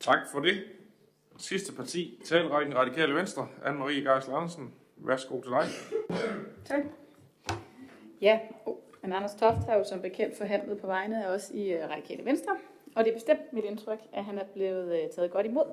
[0.00, 0.54] Tak for det.
[1.38, 4.74] Sidste parti, talrækken Radikale Venstre, Anne-Marie Geis Andersen.
[4.96, 5.66] Værsgo til dig.
[6.64, 6.84] Tak.
[8.20, 11.72] Ja, oh, men Anders Toft har jo som bekendt forhandlet på vegne af os i
[11.72, 12.56] øh, Radikale Venstre,
[12.96, 15.66] og det er bestemt mit indtryk, at han er blevet øh, taget godt imod,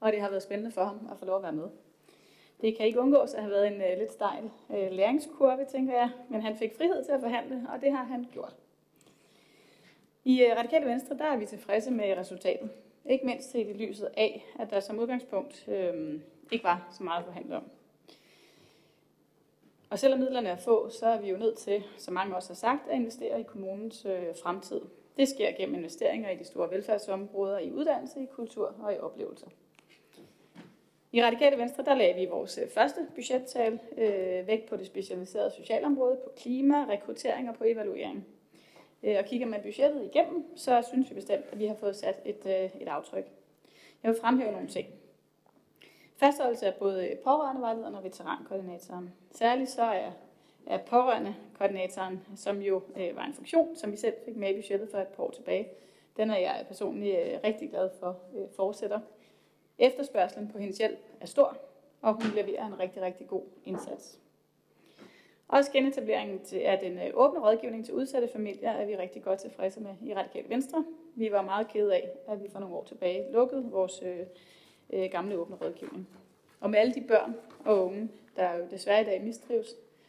[0.00, 1.68] og det har været spændende for ham at få lov at være med.
[2.60, 6.10] Det kan ikke undgås at have været en uh, lidt stejl uh, læringskurve, tænker jeg,
[6.30, 8.56] men han fik frihed til at forhandle, og det har han gjort.
[10.24, 12.70] I Radikale Venstre der er vi tilfredse med resultatet.
[13.10, 16.20] Ikke mindst set i lyset af, at der som udgangspunkt øh,
[16.52, 17.64] ikke var så meget at forhandle om.
[19.90, 22.54] Og selvom midlerne er få, så er vi jo nødt til, som mange også har
[22.54, 24.80] sagt, at investere i kommunens øh, fremtid.
[25.16, 29.46] Det sker gennem investeringer i de store velfærdsområder, i uddannelse, i kultur og i oplevelser.
[31.12, 35.50] I Radikale Venstre, der lagde vi vores øh, første budgettal øh, vægt på det specialiserede
[35.56, 38.26] socialområde, på klima, rekruttering og på evaluering.
[39.02, 42.20] Øh, og kigger man budgettet igennem, så synes vi bestemt, at vi har fået sat
[42.24, 43.24] et, øh, et aftryk.
[44.02, 44.88] Jeg vil fremhæve nogle ting.
[46.16, 49.14] Fastholdelse af både pårørendevejlederen og veterankoordinatoren.
[49.30, 50.10] Særligt så er,
[50.66, 54.88] er pårørendekoordinatoren, som jo øh, var en funktion, som vi selv fik med i budgettet
[54.90, 55.68] for et par år tilbage.
[56.16, 59.00] Den er jeg personligt øh, rigtig glad for øh, fortsætter.
[59.78, 61.56] Efterspørgselen på hendes hjælp er stor,
[62.00, 64.21] og hun leverer en rigtig, rigtig god indsats.
[65.52, 69.80] Også genetableringen af den øh, åbne rådgivning til udsatte familier er vi rigtig godt tilfredse
[69.80, 70.84] med i Radikale Venstre.
[71.14, 74.18] Vi var meget kede af, at vi for nogle år tilbage lukkede vores øh,
[74.92, 76.08] øh, gamle åbne rådgivning.
[76.60, 77.34] Og med alle de børn
[77.64, 79.66] og unge, der jo desværre i dag mistrives,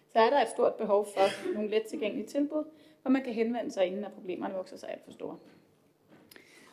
[0.09, 2.63] så er der et stort behov for nogle let tilgængelige tilbud,
[3.01, 5.37] hvor man kan henvende sig, inden at problemerne vokser sig alt for store.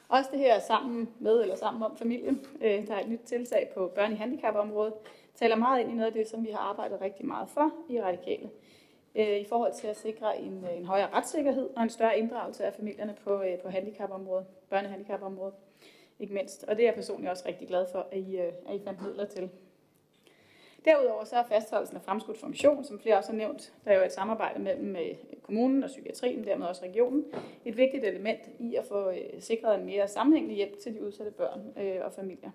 [0.08, 3.70] Også det her sammen med eller sammen om familien, øh, der er et nyt tiltag
[3.74, 4.94] på børn i handicapområdet,
[5.40, 8.00] taler meget ind i noget af det, som vi har arbejdet rigtig meget for i
[8.00, 8.50] Radikale.
[9.14, 12.64] Øh, I forhold til at sikre en, øh, en højere retssikkerhed og en større inddragelse
[12.64, 15.54] af familierne på, øh, på handicapområdet, børnehandicapområdet
[16.18, 16.64] ikke mindst.
[16.64, 19.24] Og det er jeg personligt også rigtig glad for, at I, at I fandt midler
[19.24, 19.50] til.
[20.84, 24.04] Derudover så er fastholdelsen af fremskudt funktion, som flere også har nævnt, der er jo
[24.04, 24.96] et samarbejde mellem
[25.42, 27.24] kommunen og psykiatrien, dermed også regionen,
[27.64, 31.60] et vigtigt element i at få sikret en mere sammenhængende hjælp til de udsatte børn
[32.02, 32.50] og familier.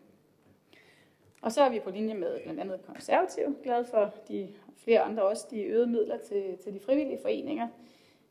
[1.41, 5.23] Og så er vi på linje med blandt andet konservative, glad for de flere andre
[5.23, 7.67] også, de øgede midler til, til de frivillige foreninger,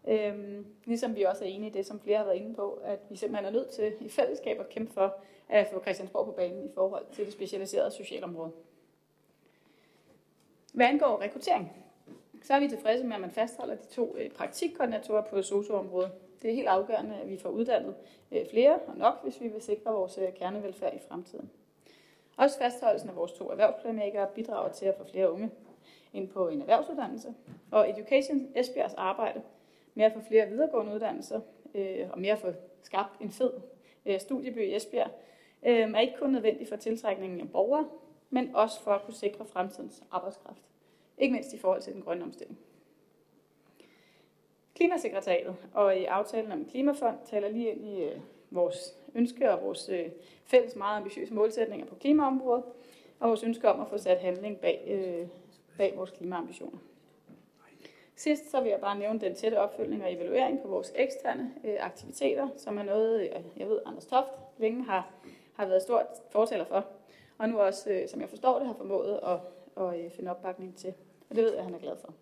[0.09, 2.99] Øhm, ligesom vi også er enige i det, som flere har været inde på, at
[3.11, 5.15] vi simpelthen er nødt til i fællesskab at kæmpe for
[5.49, 8.53] at få Christiansborg på banen i forhold til det specialiserede socialområde.
[10.73, 11.73] Hvad angår rekruttering,
[12.43, 16.13] så er vi tilfredse med, at man fastholder de to øh, praktikkoordinatorer på socioområdet.
[16.43, 17.95] Det er helt afgørende, at vi får uddannet
[18.33, 21.51] øh, flere og nok, hvis vi vil sikre vores øh, kernevelfærd i fremtiden.
[22.37, 25.51] Også fastholdelsen af vores to erhvervsplanlæggere bidrager til at få flere unge
[26.13, 27.35] ind på en erhvervsuddannelse.
[27.71, 29.43] Og Education Esbjergs arbejde
[29.95, 31.41] med at få flere videregående uddannelser
[31.75, 33.53] øh, og mere at få skabt en fed
[34.07, 35.11] øh, studieby i Esbjerg,
[35.67, 37.89] øh, er ikke kun nødvendig for tiltrækningen af borgere,
[38.31, 40.63] men også for at kunne sikre fremtidens arbejdskraft.
[41.19, 42.59] Ikke mindst i forhold til den grønne omstilling.
[44.75, 48.21] Klimasekretariatet og i aftalen om klimafond taler lige ind i øh,
[48.51, 50.11] vores ønske og vores øh,
[50.45, 52.65] fælles meget ambitiøse målsætninger på klimaområdet,
[53.21, 55.29] og vores ønske om at få sat handling bag, øh,
[55.79, 56.79] bag vores klimaambitioner.
[58.17, 61.77] Sidst så vil jeg bare nævne den tætte opfølgning og evaluering på vores eksterne øh,
[61.81, 65.11] aktiviteter, som er noget, øh, jeg ved, Anders Toft længe har,
[65.55, 66.87] har været stort fortaler for,
[67.39, 69.39] og nu også, øh, som jeg forstår det, har formået at,
[69.85, 70.95] at, øh, finde opbakning til.
[71.31, 72.15] Og det ved jeg, han er glad for.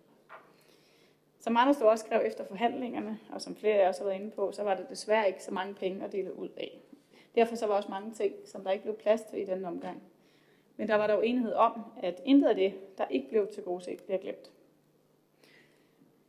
[1.42, 4.52] Som Anders også skrev efter forhandlingerne, og som flere af os har været inde på,
[4.52, 6.78] så var der desværre ikke så mange penge at dele ud af.
[7.34, 10.02] Derfor så var også mange ting, som der ikke blev plads til i den omgang.
[10.76, 13.84] Men der var dog enighed om, at intet af det, der ikke blev til gode
[13.84, 14.52] set, bliver glemt.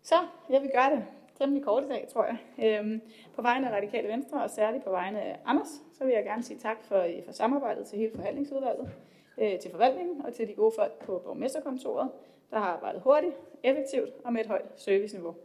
[0.01, 0.15] Så
[0.49, 1.05] jeg vil gøre det
[1.35, 2.37] temmelig kort i dag, tror jeg.
[2.65, 3.01] Øhm,
[3.35, 6.43] på vegne af Radikale Venstre, og særligt på vegne af Anders, så vil jeg gerne
[6.43, 8.91] sige tak for, øh, for samarbejdet til hele forhandlingsudvalget,
[9.37, 12.09] øh, til forvaltningen og til de gode folk på borgmesterkontoret,
[12.53, 13.33] der har arbejdet hurtigt,
[13.63, 15.35] effektivt og med et højt serviceniveau.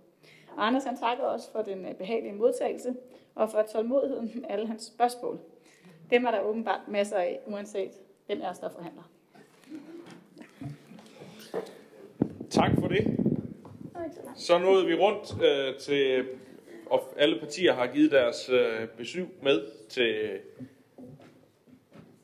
[0.56, 2.94] Og Anders han takker også for den øh, behagelige modtagelse
[3.34, 5.38] og for tålmodigheden med alle hans spørgsmål.
[6.10, 7.90] Dem er der åbenbart masser af, uanset
[8.26, 9.10] hvem er os, der forhandler.
[12.50, 13.18] Tak for det.
[14.36, 16.26] Så nåede vi rundt øh, til, øh,
[16.86, 20.38] og alle partier har givet deres øh, besøg med til,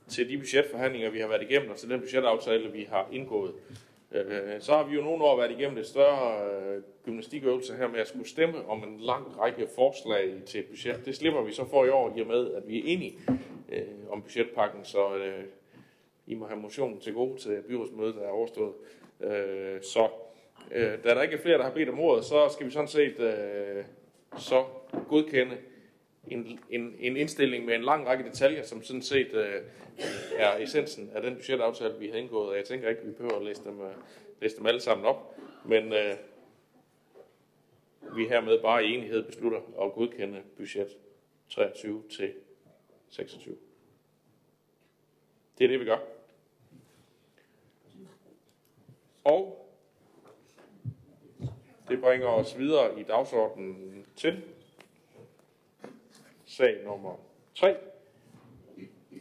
[0.08, 3.52] til de budgetforhandlinger, vi har været igennem, og til den budgetaftale, vi har indgået
[4.14, 8.00] Øh, så har vi jo nogle år været igennem et større øh, gymnastikøvelse her med
[8.00, 11.06] at skulle stemme om en lang række forslag til et budget.
[11.06, 13.18] Det slipper vi så for i år, i og med, at vi er enige
[13.72, 15.44] øh, om budgetpakken, så øh,
[16.26, 18.74] I må have motionen til gode til byrådsmødet, der er overstået.
[19.20, 20.08] Øh, så
[20.72, 22.88] øh, da der ikke er flere, der har bedt om ordet, så skal vi sådan
[22.88, 23.84] set øh,
[24.36, 24.64] så
[25.08, 25.56] godkende
[26.28, 29.62] en, en, en indstilling med en lang række detaljer, som sådan set øh,
[30.36, 32.48] er essensen af den budgetaftale, vi har indgået.
[32.48, 33.94] Og jeg tænker ikke, at vi behøver at læse dem, øh,
[34.40, 36.16] læse dem alle sammen op, men øh,
[38.16, 40.88] vi hermed bare i enighed beslutter at godkende budget
[41.48, 42.32] 23 til
[43.08, 43.56] 26.
[45.58, 45.98] Det er det, vi gør.
[49.24, 49.70] Og
[51.88, 54.42] det bringer os videre i dagsordenen til
[56.56, 57.16] sag nummer
[57.54, 57.66] 3.
[58.76, 59.20] Jeg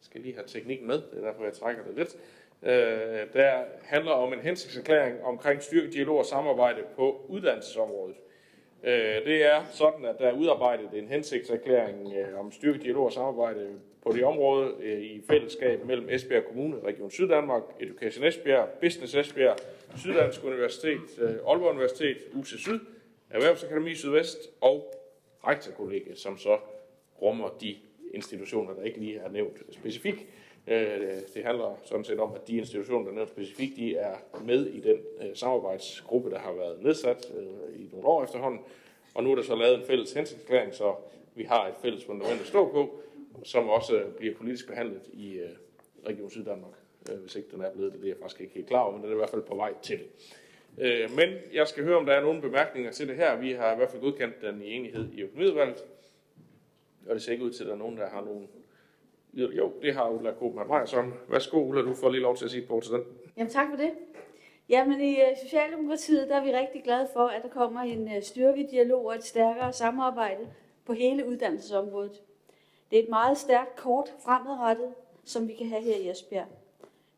[0.00, 2.16] skal lige have teknikken med, det er derfor, jeg trækker det lidt.
[2.62, 8.16] Øh, der handler om en hensigtserklæring omkring styrket dialog og samarbejde på uddannelsesområdet.
[8.82, 13.12] Øh, det er sådan, at der er udarbejdet en hensigtserklæring øh, om styrket dialog og
[13.12, 13.68] samarbejde
[14.02, 19.56] på det område øh, i fællesskab mellem Esbjerg Kommune, Region Syddanmark, Education Esbjerg, Business Esbjerg,
[19.96, 22.80] Syddansk Universitet, øh, Aalborg Universitet, UC Syd,
[23.30, 25.01] Erhvervsakademi Sydvest og
[25.46, 26.58] rektorkollegiet, som så
[27.22, 27.76] rummer de
[28.14, 30.26] institutioner, der ikke lige er nævnt specifikt.
[30.66, 31.00] Øh,
[31.34, 34.66] det handler sådan set om, at de institutioner, der er nævnt specifikt, de er med
[34.66, 38.60] i den øh, samarbejdsgruppe, der har været nedsat øh, i nogle år efterhånden.
[39.14, 40.94] Og nu er der så lavet en fælles hensigtsklæring, så
[41.34, 43.00] vi har et fælles fundament at stå på,
[43.44, 45.40] som også bliver politisk behandlet i
[46.06, 46.78] Region Syddanmark.
[47.20, 49.02] Hvis ikke den er blevet det, det er jeg faktisk ikke helt klar over, men
[49.02, 50.06] den er i hvert fald på vej til det.
[50.78, 53.36] Øh, men jeg skal høre, om der er nogle bemærkninger til det her.
[53.36, 55.84] Vi har i hvert fald godkendt den i enighed i økonomiudvalget.
[57.06, 58.48] Og det ser ikke ud til, at der er nogen, der har nogen
[59.34, 61.14] jo, det har Ulla Koopmann Mejerson.
[61.28, 63.02] Værsgo, Ulla, du får lige lov til at sige på til den.
[63.36, 63.90] Jamen, tak for det.
[64.68, 68.22] Jamen, i øh, Socialdemokratiet der er vi rigtig glade for, at der kommer en øh,
[68.22, 70.48] styrket dialog og et stærkere samarbejde
[70.84, 72.22] på hele uddannelsesområdet.
[72.90, 74.94] Det er et meget stærkt kort fremadrettet,
[75.24, 76.46] som vi kan have her i Esbjerg.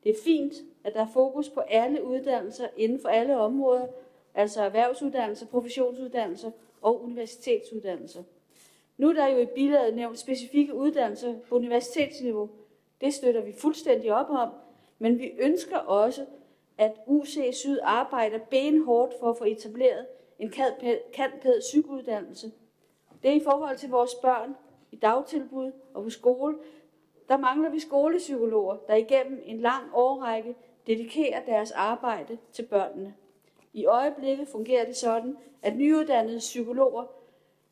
[0.04, 3.86] Det er fint, at der er fokus på alle uddannelser inden for alle områder,
[4.34, 6.50] altså erhvervsuddannelser, professionsuddannelser
[6.82, 8.22] og universitetsuddannelser.
[8.96, 12.50] Nu er der jo i billedet nævnt specifikke uddannelser på universitetsniveau.
[13.00, 14.48] Det støtter vi fuldstændig op om,
[14.98, 16.26] men vi ønsker også,
[16.78, 20.06] at UC Syd arbejder benhårdt for at få etableret
[20.38, 20.52] en
[21.12, 22.52] kantpæd sygeuddannelse.
[23.22, 24.56] Det er i forhold til vores børn
[24.92, 26.56] i dagtilbud og på skole.
[27.28, 30.54] Der mangler vi skolepsykologer, der igennem en lang årrække
[30.86, 33.14] dedikerer deres arbejde til børnene.
[33.72, 37.04] I øjeblikket fungerer det sådan, at nyuddannede psykologer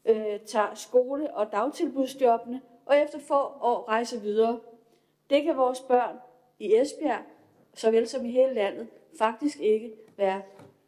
[0.04, 4.60] øh, tager skole- og dagtilbudsjobbene, og efter få år rejser videre.
[5.30, 6.16] Det kan vores børn
[6.58, 7.22] i Esbjerg,
[7.74, 8.88] såvel som i hele landet,
[9.18, 10.42] faktisk ikke være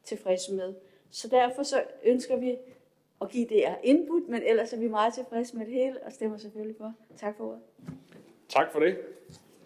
[0.05, 0.75] tilfredse med.
[1.11, 2.57] Så derfor så ønsker vi
[3.20, 6.12] at give det her input, men ellers er vi meget tilfredse med det hele, og
[6.12, 6.95] stemmer selvfølgelig for.
[7.16, 7.61] Tak for ordet.
[8.49, 8.99] Tak for det.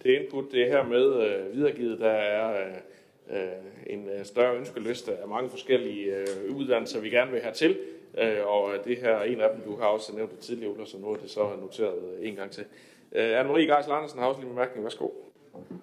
[0.03, 2.01] Det input, det her med øh, videregivet.
[2.01, 2.67] Der er
[3.31, 3.37] øh,
[3.87, 7.79] en øh, større ønskeliste af mange forskellige øh, uddannelser, vi gerne vil have til.
[8.19, 10.85] Øh, og det her er en af dem, du har også nævnt det tidligere, Ulla,
[10.85, 12.65] så nu er det så noteret øh, en gang til.
[13.13, 14.85] Øh, Anne-Marie Geisel Andersen har også lige en bemærkning.
[14.85, 15.09] Værsgo.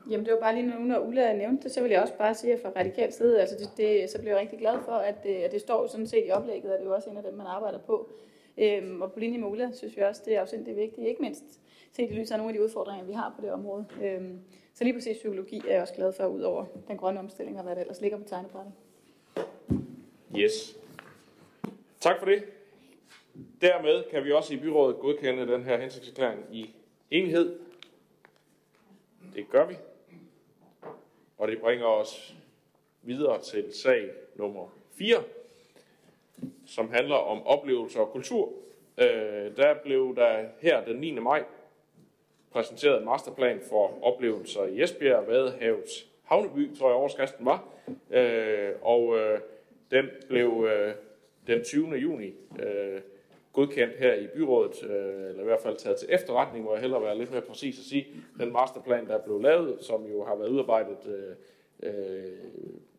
[0.09, 2.35] Jamen det var bare lige nu, når Ulla nævnte det, så vil jeg også bare
[2.35, 5.23] sige, at fra radikal side, altså det, det, så blev jeg rigtig glad for, at
[5.23, 7.23] det, at det står sådan set i oplægget, og det er jo også en af
[7.23, 8.09] dem, man arbejder på.
[8.57, 11.43] Øhm, og på linje med Ulla, synes vi også, det er afsindig vigtigt, ikke mindst
[11.95, 13.85] set i lyset af nogle af de udfordringer, vi har på det område.
[14.01, 14.39] Øhm,
[14.73, 17.63] så lige præcis psykologi er jeg også glad for, ud over den grønne omstilling og
[17.63, 18.73] hvad der ellers ligger på tegnebrættet.
[20.37, 20.77] Yes.
[21.99, 22.43] Tak for det.
[23.61, 26.75] Dermed kan vi også i byrådet godkende den her hensigtserklæring i
[27.11, 27.59] enighed.
[29.35, 29.75] Det gør vi.
[31.37, 32.35] Og det bringer os
[33.01, 35.23] videre til sag nummer 4,
[36.65, 38.53] som handler om oplevelser og kultur.
[38.97, 41.11] Øh, der blev der her den 9.
[41.11, 41.43] maj
[42.55, 47.63] præsenteret en masterplan for oplevelser i Esbjerg, Vadehavets Havneby, tror jeg overskriften var.
[48.11, 49.39] Øh, og øh,
[49.91, 50.93] den blev øh,
[51.47, 51.95] den 20.
[51.95, 53.01] juni øh,
[53.53, 57.01] godkendt her i byrådet, øh, eller i hvert fald taget til efterretning, hvor jeg hellere
[57.01, 58.07] være lidt mere præcis at sige,
[58.39, 61.35] den masterplan, der blev lavet, som jo har været udarbejdet øh,
[61.89, 62.31] øh,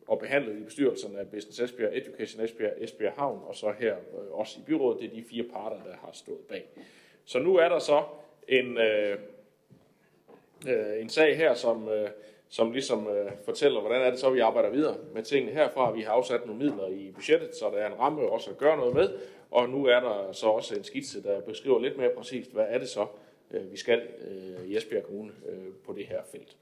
[0.08, 4.38] og behandlet i bestyrelserne af Business Esbjerg, Education Esbjerg, Esbjerg Havn, og så her øh,
[4.38, 6.68] også i byrådet, det er de fire parter, der har stået bag.
[7.24, 8.02] Så nu er der så
[8.48, 9.18] en, øh,
[10.68, 12.08] øh, en sag her, som, øh,
[12.48, 15.90] som ligesom øh, fortæller, hvordan er det så, vi arbejder videre med tingene herfra.
[15.92, 18.76] Vi har afsat nogle midler i budgettet, så der er en ramme også at gøre
[18.76, 19.08] noget med,
[19.50, 22.78] og nu er der så også en skitse, der beskriver lidt mere præcist, hvad er
[22.78, 23.06] det så,
[23.50, 26.56] øh, vi skal øh, i Esbjerg Kommune øh, på det her felt.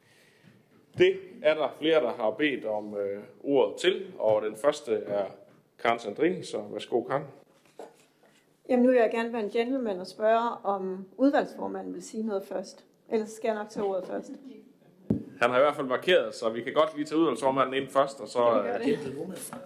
[0.99, 5.27] Det er der flere, der har bedt om øh, ordet til, og den første er
[5.79, 7.25] Karen Sandrini, så værsgo Karen.
[8.69, 12.45] Jamen nu vil jeg gerne være en gentleman og spørge, om udvalgsformanden vil sige noget
[12.45, 12.85] først.
[13.13, 14.31] Ellers skal jeg nok tage ordet først.
[15.41, 18.21] Han har i hvert fald markeret, så vi kan godt lige tage udvalgsformanden ind først,
[18.21, 18.99] og så, øh, det.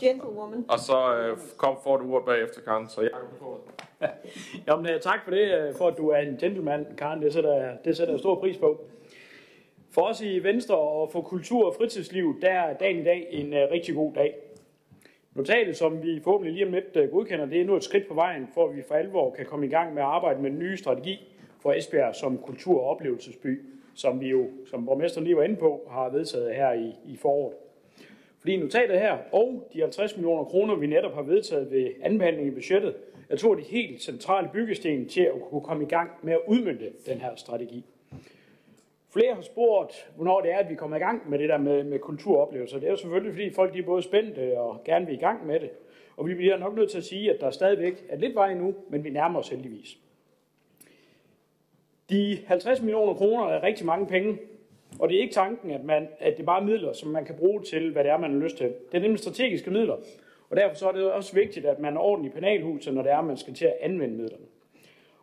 [0.01, 0.65] Gentlewoman.
[0.69, 2.89] og så øh, kom for du ordet bagefter, Karen.
[2.89, 3.09] Så
[3.39, 3.47] får
[4.01, 4.11] ordet.
[4.67, 7.23] Jamen, øh, tak for det, øh, for at du er en gentleman, Karen.
[7.23, 8.81] Det sætter, jeg- det sætter jeg stor pris på.
[9.91, 13.47] For os i Venstre og for kultur- og fritidsliv, der er dagen i dag en
[13.53, 14.35] uh, rigtig god dag.
[15.35, 18.49] Notatet, som vi forhåbentlig lige om lidt godkender, det er nu et skridt på vejen,
[18.55, 20.77] for at vi for alvor kan komme i gang med at arbejde med den nye
[20.77, 23.63] strategi for Esbjerg som kultur- og oplevelsesby,
[23.95, 27.55] som vi jo, som borgmesteren lige var inde på, har vedtaget her i, i foråret.
[28.39, 32.51] Fordi notatet her og de 50 millioner kroner, vi netop har vedtaget ved anbehandling i
[32.51, 32.95] budgettet,
[33.29, 36.41] er to af de helt centrale byggesten til at kunne komme i gang med at
[36.47, 37.85] udmynde den her strategi.
[39.11, 41.85] Flere har spurgt, hvornår det er, at vi kommer i gang med det der med,
[41.85, 42.79] med kulturoplevelser.
[42.79, 45.47] Det er jo selvfølgelig, fordi folk de er både spændte og gerne vil i gang
[45.47, 45.71] med det.
[46.17, 48.75] Og vi bliver nok nødt til at sige, at der stadigvæk er lidt vej nu,
[48.89, 49.99] men vi nærmer os heldigvis.
[52.11, 54.39] De 50 millioner kroner er rigtig mange penge,
[54.99, 57.35] og det er ikke tanken, at, man, at det bare er midler, som man kan
[57.35, 58.67] bruge til, hvad det er, man har lyst til.
[58.67, 59.97] Det er nemlig strategiske midler,
[60.51, 63.13] og derfor så er det også vigtigt, at man er ordentlig i penalhuset, når det
[63.13, 64.45] er, man skal til at anvende midlerne.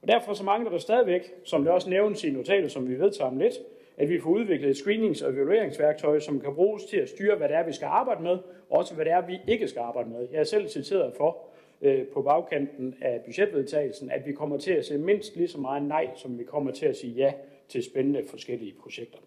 [0.01, 3.31] Og derfor så mangler der stadigvæk, som det også nævnes i notatet, som vi vedtager
[3.31, 3.53] om lidt,
[3.97, 7.49] at vi får udviklet et screenings- og evalueringsværktøj, som kan bruges til at styre, hvad
[7.49, 8.37] det er, vi skal arbejde med,
[8.69, 10.27] og også hvad det er, vi ikke skal arbejde med.
[10.31, 11.37] Jeg er selv citeret for
[11.81, 15.83] øh, på bagkanten af budgetvedtagelsen, at vi kommer til at se mindst lige så meget
[15.83, 17.33] nej, som vi kommer til at sige ja
[17.69, 19.19] til spændende forskellige projekter.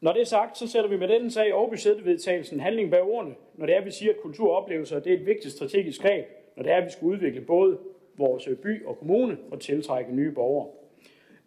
[0.00, 3.34] Når det er sagt, så sætter vi med denne sag og budgetvedtagelsen handling bag ordene,
[3.54, 6.24] når det er, vi siger, at kulturoplevelser det er et vigtigt strategisk greb,
[6.56, 7.78] når det er, at vi skal udvikle både
[8.16, 10.68] vores øh, by og kommune og tiltrække nye borgere.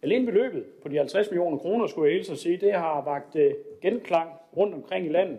[0.02, 3.36] Alene beløbet på de 50 millioner kroner, skulle jeg hilse at sige, det har vagt
[3.36, 5.38] øh, genklang rundt omkring i landet.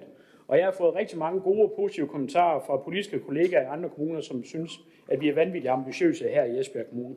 [0.52, 3.90] Og jeg har fået rigtig mange gode og positive kommentarer fra politiske kollegaer i andre
[3.90, 7.16] kommuner, som synes, at vi er vanvittigt ambitiøse her i Esbjerg Kommune.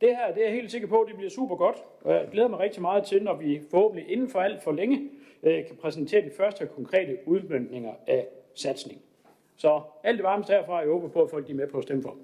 [0.00, 2.48] Det her, det er jeg helt sikker på, det bliver super godt, og jeg glæder
[2.48, 5.10] mig rigtig meget til, når vi forhåbentlig inden for alt for længe
[5.42, 9.00] øh, kan præsentere de første konkrete udmyndninger af satsning.
[9.56, 12.02] Så alt det varmeste herfra, jeg håber på, at folk er med på at stemme
[12.02, 12.16] for.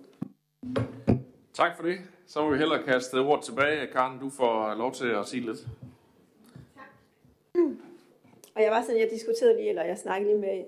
[1.54, 1.96] Tak for det.
[2.26, 3.86] Så må vi hellere kaste ordet tilbage.
[3.86, 5.66] Karen, du får lov til at sige lidt.
[8.56, 10.64] Og jeg var sådan, jeg diskuterede lige, eller jeg snakkede lige med,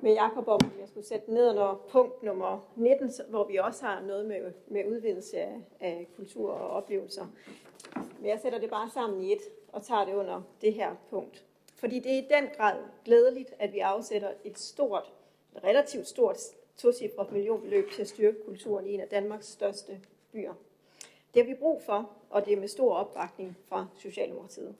[0.00, 3.84] med Jacob om, at jeg skulle sætte ned under punkt nummer 19, hvor vi også
[3.84, 7.26] har noget med, med udvidelse af, af kultur og oplevelser.
[8.20, 9.40] Men jeg sætter det bare sammen i et
[9.72, 11.44] og tager det under det her punkt.
[11.74, 15.12] Fordi det er i den grad glædeligt, at vi afsætter et stort,
[15.64, 16.36] relativt stort
[16.76, 20.00] tocifret millionbeløb til at styrke kulturen i en af Danmarks største
[20.32, 20.54] byer.
[21.34, 24.74] Det har vi brug for, og det er med stor opbakning fra Socialdemokratiet.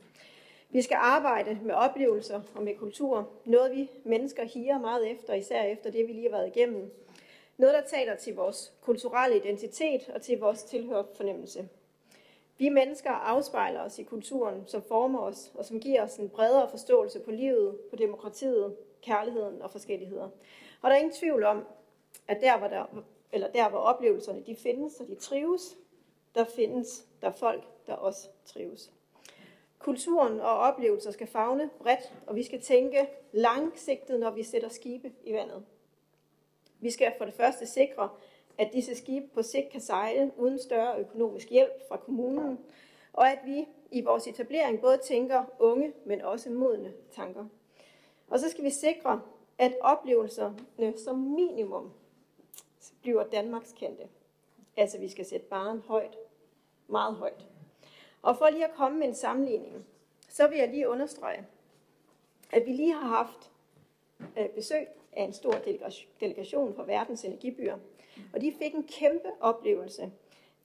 [0.70, 3.28] Vi skal arbejde med oplevelser og med kultur.
[3.44, 6.90] Noget vi mennesker higer meget efter, især efter det, vi lige har været igennem.
[7.56, 11.68] Noget, der taler til vores kulturelle identitet og til vores tilhørfornemmelse.
[12.58, 16.70] Vi mennesker afspejler os i kulturen, som former os, og som giver os en bredere
[16.70, 20.28] forståelse på livet, på demokratiet, kærligheden og forskelligheder.
[20.82, 21.66] Og der er ingen tvivl om,
[22.28, 22.84] at der, hvor, der,
[23.32, 25.76] eller der, hvor oplevelserne de findes og de trives,
[26.34, 28.92] der findes der folk, der også trives.
[29.86, 35.12] Kulturen og oplevelser skal fagne bredt, og vi skal tænke langsigtet, når vi sætter skibe
[35.24, 35.64] i vandet.
[36.80, 38.08] Vi skal for det første sikre,
[38.58, 42.58] at disse skibe på sigt kan sejle uden større økonomisk hjælp fra kommunen,
[43.12, 47.44] og at vi i vores etablering både tænker unge, men også modne tanker.
[48.28, 49.22] Og så skal vi sikre,
[49.58, 51.92] at oplevelserne som minimum
[53.02, 54.08] bliver Danmarks kendte.
[54.76, 56.16] Altså vi skal sætte baren højt,
[56.88, 57.46] meget højt.
[58.22, 59.86] Og for lige at komme med en sammenligning,
[60.28, 61.46] så vil jeg lige understrege,
[62.52, 63.50] at vi lige har haft
[64.38, 67.78] øh, besøg af en stor delegation- delegation fra verdens energibyer,
[68.34, 70.12] og de fik en kæmpe oplevelse,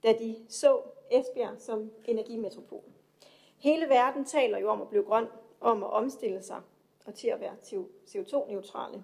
[0.03, 0.81] da de så
[1.11, 2.83] Esbjerg som energimetropol.
[3.57, 5.25] Hele verden taler jo om at blive grøn,
[5.61, 6.61] om at omstille sig
[7.05, 7.55] og til at være
[8.07, 9.03] CO2-neutrale.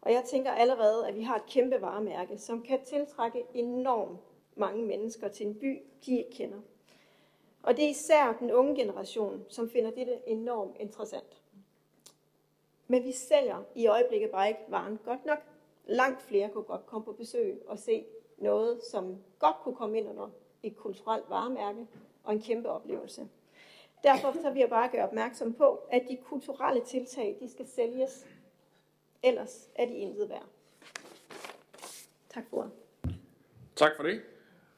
[0.00, 4.18] Og jeg tænker allerede, at vi har et kæmpe varemærke, som kan tiltrække enormt
[4.54, 6.58] mange mennesker til en by, de ikke kender.
[7.62, 11.40] Og det er især den unge generation, som finder dette enormt interessant.
[12.86, 15.38] Men vi sælger i øjeblikket bare ikke varen godt nok.
[15.86, 18.04] Langt flere kunne godt komme på besøg og se
[18.38, 20.28] noget, som godt kunne komme ind under
[20.62, 21.86] et kulturelt varemærke
[22.24, 23.28] og en kæmpe oplevelse.
[24.02, 28.26] Derfor så vil jeg bare gøre opmærksom på, at de kulturelle tiltag, de skal sælges.
[29.22, 30.46] Ellers er de intet værd.
[32.28, 32.72] Tak for ordet.
[33.76, 34.22] Tak for det.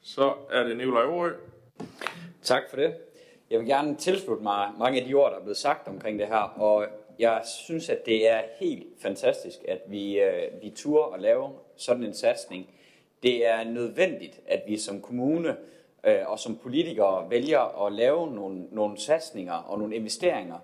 [0.01, 1.52] Så er det Nicolaj Aarø.
[2.43, 2.95] Tak for det.
[3.49, 6.27] Jeg vil gerne tilslutte mig mange af de ord, der er blevet sagt omkring det
[6.27, 6.85] her, og
[7.19, 12.03] jeg synes, at det er helt fantastisk, at vi, øh, vi turer og lave sådan
[12.03, 12.69] en satsning.
[13.23, 15.57] Det er nødvendigt, at vi som kommune
[16.03, 20.57] øh, og som politikere vælger at lave nogle, nogle satsninger og nogle investeringer,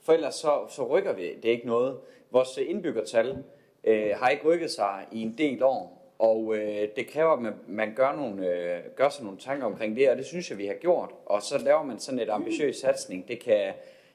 [0.00, 1.96] for ellers så, så rykker vi det er ikke noget.
[2.30, 3.44] Vores indbyggertal
[3.84, 7.54] øh, har ikke rykket sig i en del år, og øh, det kræver, at man,
[7.66, 10.66] man gør, nogle, øh, gør sig nogle tanker omkring det, og det synes jeg, vi
[10.66, 11.10] har gjort.
[11.26, 13.28] Og så laver man sådan et ambitiøs satsning.
[13.28, 13.72] Det kan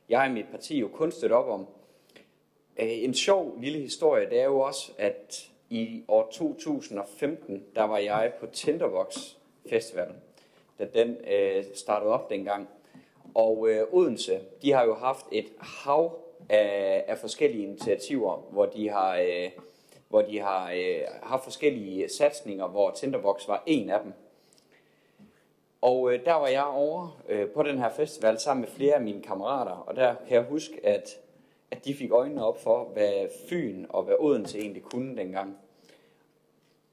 [0.09, 1.67] jeg og mit parti jo kun støtte op om.
[2.79, 7.97] Øh, en sjov lille historie, det er jo også, at i år 2015, der var
[7.97, 9.17] jeg på Tinderbox
[9.69, 10.15] Festivalen,
[10.79, 12.67] da den øh, startede op dengang.
[13.35, 18.89] Og øh, Odense, de har jo haft et hav af, af forskellige initiativer, hvor de
[18.89, 19.49] har, øh,
[20.13, 24.13] hvor de har øh, haft forskellige satsninger, hvor Tinderbox var en af dem.
[25.81, 29.01] Og øh, der var jeg over øh, på den her festival sammen med flere af
[29.01, 31.09] mine kammerater, og der kan jeg huske, at,
[31.71, 35.57] at de fik øjnene op for, hvad Fyn og hvad Odense egentlig kunne dengang.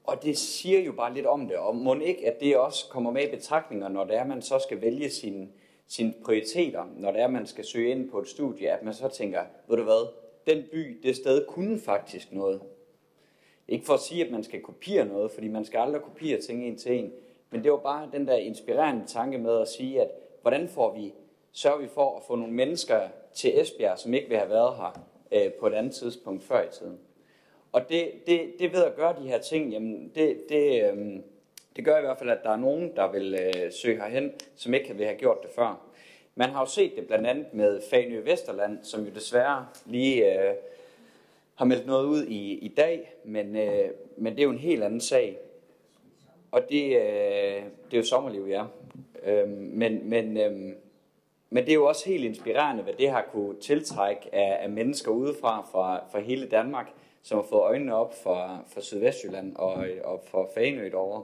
[0.03, 3.11] Og det siger jo bare lidt om det, og må ikke, at det også kommer
[3.11, 5.47] med i betragtninger, når det er, man så skal vælge sine
[5.87, 9.07] sine prioriteter, når det er, man skal søge ind på et studie, at man så
[9.07, 10.07] tænker, ved du hvad,
[10.47, 12.61] den by, det sted kunne faktisk noget.
[13.71, 16.67] Ikke for at sige, at man skal kopiere noget, fordi man skal aldrig kopiere ting
[16.67, 17.13] en til en,
[17.49, 20.11] men det var bare den der inspirerende tanke med at sige, at
[20.41, 21.13] hvordan får vi,
[21.51, 22.99] sørger vi for at få nogle mennesker
[23.33, 26.69] til Esbjerg, som ikke vil have været her øh, på et andet tidspunkt før i
[26.71, 26.99] tiden.
[27.71, 31.19] Og det, det, det ved at gøre de her ting, jamen det, det, øh,
[31.75, 34.73] det gør i hvert fald, at der er nogen, der vil øh, søge herhen, som
[34.73, 35.87] ikke vil have gjort det før.
[36.35, 40.55] Man har jo set det blandt andet med Fanø Vesterland, som jo desværre lige øh,
[41.61, 44.83] har meldt noget ud i, i dag, men, øh, men det er jo en helt
[44.83, 45.37] anden sag.
[46.51, 48.63] Og det, øh, det er jo sommerliv, ja.
[49.23, 50.51] Øh, men, men, øh,
[51.49, 55.11] men det er jo også helt inspirerende, hvad det har kunne tiltrække af, af mennesker
[55.11, 56.91] udefra fra, fra hele Danmark,
[57.21, 61.23] som har fået øjnene op for, for Sydvestjylland og, og for Fanø derovre.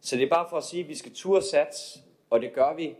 [0.00, 1.98] Så det er bare for at sige, at vi skal turde sats,
[2.30, 2.94] og det gør vi,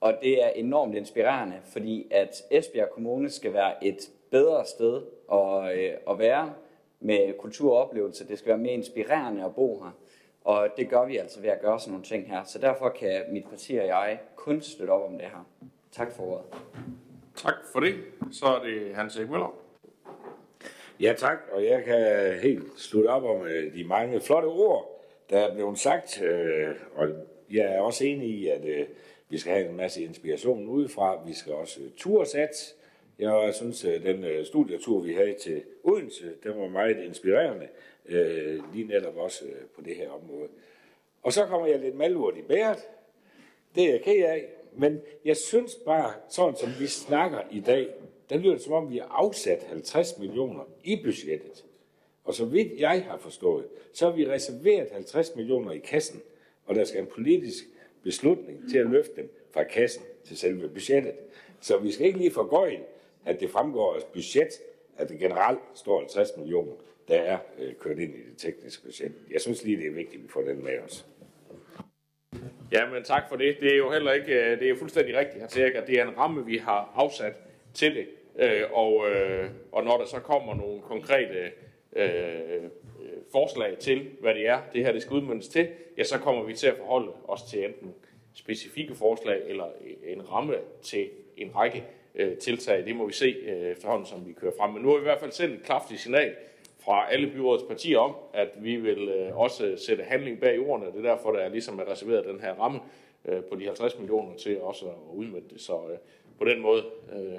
[0.00, 5.02] og det er enormt inspirerende, fordi at Esbjerg Kommune skal være et bedre sted
[5.32, 6.54] at, øh, at være
[7.00, 8.28] med kultur og oplevelse.
[8.28, 9.90] Det skal være mere inspirerende at bo her.
[10.44, 12.44] Og det gør vi altså ved at gøre sådan nogle ting her.
[12.44, 15.46] Så derfor kan mit parti og jeg kun støtte op om det her.
[15.92, 16.44] Tak for ordet.
[17.36, 17.94] Tak for det.
[18.32, 19.54] Så er det Hans Erik Møller.
[21.00, 25.38] Ja tak, og jeg kan helt slutte op om øh, de mange flotte ord, der
[25.38, 27.08] er blevet sagt, øh, og
[27.50, 28.86] jeg er også enig i, at øh,
[29.28, 31.22] vi skal have en masse inspiration udefra.
[31.26, 32.74] Vi skal også tursats.
[33.22, 37.68] Jeg synes, at den øh, studietur, vi havde til Odense, den var meget inspirerende,
[38.06, 39.44] øh, lige netop også
[39.74, 40.48] på det her område.
[41.22, 42.78] Og så kommer jeg lidt malurt i bæret.
[43.74, 44.48] Det er jeg ked af.
[44.76, 47.88] Men jeg synes bare, sådan som vi snakker i dag,
[48.30, 51.64] der lyder det som om, vi har afsat 50 millioner i budgettet.
[52.24, 56.22] Og så vidt jeg har forstået, så har vi reserveret 50 millioner i kassen,
[56.66, 57.64] og der skal en politisk
[58.02, 61.12] beslutning til at løfte dem fra kassen til selve budgettet.
[61.60, 62.80] Så vi skal ikke lige forgøje,
[63.26, 64.48] at det fremgår af budget,
[64.96, 66.72] at det generelt står 50 millioner,
[67.08, 69.12] der er øh, kørt ind i det tekniske budget.
[69.30, 71.06] Jeg synes lige, det er vigtigt, at vi får den med os.
[72.72, 73.56] Ja, men tak for det.
[73.60, 76.46] Det er jo heller ikke, øh, det er fuldstændig rigtigt, at det er en ramme,
[76.46, 77.34] vi har afsat
[77.74, 78.06] til det.
[78.38, 81.52] Øh, og, øh, og når der så kommer nogle konkrete
[81.96, 82.70] øh, øh
[83.32, 85.68] forslag til, hvad det er, det her det skal udmyndes til,
[85.98, 87.94] ja, så kommer vi til at forholde os til enten
[88.34, 89.66] specifikke forslag eller
[90.04, 92.86] en ramme til en række øh, tiltag.
[92.86, 94.70] Det må vi se øh, efterhånden, som vi kører frem.
[94.70, 96.34] Men nu har vi i hvert fald sendt et kraftigt signal
[96.84, 100.86] fra alle byrådets partier om, at vi vil øh, også øh, sætte handling bag ordene.
[100.86, 102.80] Det er derfor, der er ligesom er reserveret den her ramme
[103.24, 105.60] øh, på de 50 millioner til også at udmønte det.
[105.60, 105.98] Så øh,
[106.38, 107.38] på den måde øh,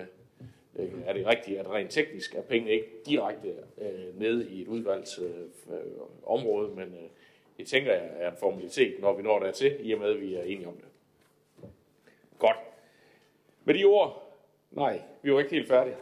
[0.80, 4.68] øh, er det rigtigt, at rent teknisk er pengene ikke direkte øh, nede i et
[4.68, 5.92] udvalgt øh, øh,
[6.26, 7.10] område, men øh,
[7.58, 10.36] det tænker jeg er en formalitet, når vi når dertil, i og med, at vi
[10.36, 10.86] er enige om det.
[12.40, 12.58] Godt.
[13.66, 14.23] Med de ord,
[14.76, 15.96] nej, vi er jo ikke helt færdige.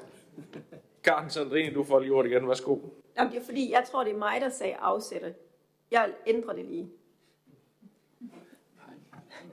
[1.04, 2.48] Karen Sandrine, du får lige ordet igen.
[2.48, 2.78] Værsgo.
[3.18, 5.34] Jamen, det er fordi, jeg tror, det er mig, der sagde afsætte.
[5.92, 6.90] Jeg ændrer det lige.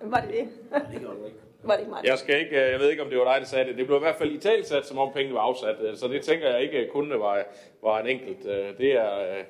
[0.00, 0.48] Var det det?
[0.92, 2.04] det gjorde du ikke var det ikke mig.
[2.04, 3.78] Jeg, skal ikke, øh, jeg ved ikke, om det var dig, der sagde det.
[3.78, 5.76] Det blev i hvert fald i talsat, som om pengene var afsat.
[5.80, 7.44] Øh, så det tænker jeg ikke kun var,
[7.82, 8.46] var en enkelt.
[8.46, 9.42] Øh, det er,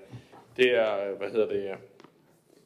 [0.57, 1.75] det er, hvad hedder det,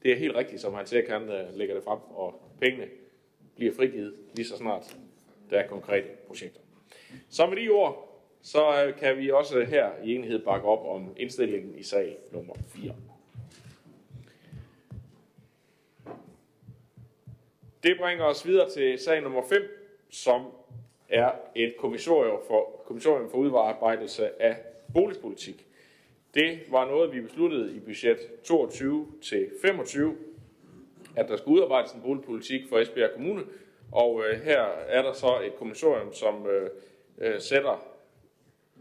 [0.02, 1.98] det er helt rigtigt, som han siger, han lægger det frem.
[2.10, 2.86] Og pengene
[3.56, 4.96] bliver frigivet lige så snart
[5.50, 6.60] der er konkrete projekter.
[7.28, 8.08] Så med de ord,
[8.42, 12.94] så kan vi også her i enighed bakke op om indstillingen i sag nummer 4.
[17.82, 19.62] Det bringer os videre til sag nummer 5,
[20.10, 20.46] som
[21.08, 24.56] er et kommissorium for, kommissorium for udvarbejdelse af
[24.94, 25.66] boligpolitik.
[26.34, 30.16] Det var noget, vi besluttede i budget 22 til 25,
[31.16, 33.42] at der skulle udarbejdes en boligpolitik for Esbjerg Kommune,
[33.92, 36.70] og øh, her er der så et kommissorium, som øh,
[37.18, 37.86] øh, sætter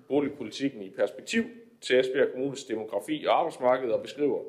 [0.08, 1.44] boligpolitikken i perspektiv
[1.82, 4.44] til Esbjerg Kommunes demografi og arbejdsmarked og beskriver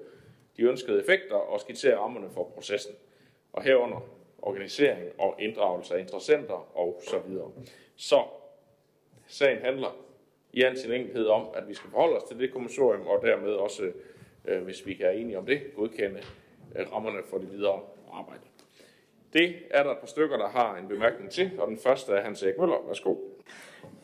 [0.57, 2.95] de ønskede effekter og skitserer rammerne for processen,
[3.53, 7.51] og herunder organisering og inddragelse af interessenter og så videre.
[7.97, 8.25] Så
[9.27, 9.97] sagen handler
[10.53, 13.53] i al sin enkelhed om, at vi skal forholde os til det kommissorium, og dermed
[13.53, 13.93] også,
[14.45, 16.23] øh, hvis vi kan være enige om det, godkende
[16.77, 17.81] øh, rammerne for det videre
[18.13, 18.43] arbejde.
[19.33, 22.21] Det er der et par stykker, der har en bemærkning til, og den første er
[22.21, 22.87] Hans Erik Møller.
[22.87, 23.17] Værsgo.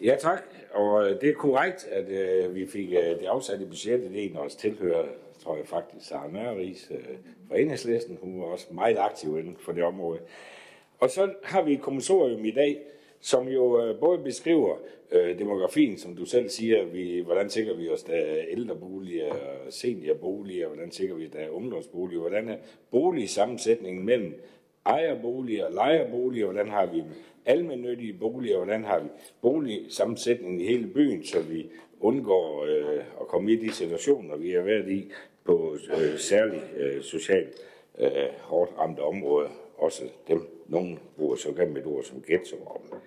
[0.03, 4.01] Ja tak, og øh, det er korrekt, at øh, vi fik øh, det afsatte budget.
[4.01, 5.05] Det er en af os tilhører,
[5.43, 7.17] tror jeg faktisk, Sara Nørris øh,
[7.49, 8.19] fra Enhedslisten.
[8.23, 10.21] Hun var også meget aktiv inden for det område.
[10.99, 12.79] Og så har vi et kommissorium i dag,
[13.21, 14.77] som jo øh, både beskriver
[15.11, 19.35] øh, demografien, som du selv siger, vi, hvordan sikrer vi os, der er ældreboliger,
[19.71, 22.57] seniorboliger, hvordan sikrer vi, der er øh, ungdomsboliger, hvordan er
[22.91, 24.41] boligsammensætningen mellem
[24.89, 27.03] ejerboliger, lejerboliger, hvordan har vi
[27.47, 29.09] almennyttige boliger, hvordan har vi
[29.43, 31.67] boligsammensætningen i hele byen, så vi
[32.01, 35.13] undgår øh, at komme i de situationer, vi har været i
[35.45, 37.55] på øh, særligt øh, socialt
[37.99, 38.11] øh,
[38.41, 43.01] hårdt ramte områder, også dem, nogen bruger så gennem et ord som ghettoområder.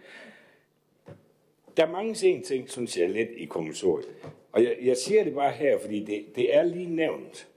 [1.77, 4.07] Der er mange sen ting, synes jeg, lidt i kommissoriet.
[4.51, 7.47] Og jeg, jeg siger det bare her, fordi det, det er lige nævnt.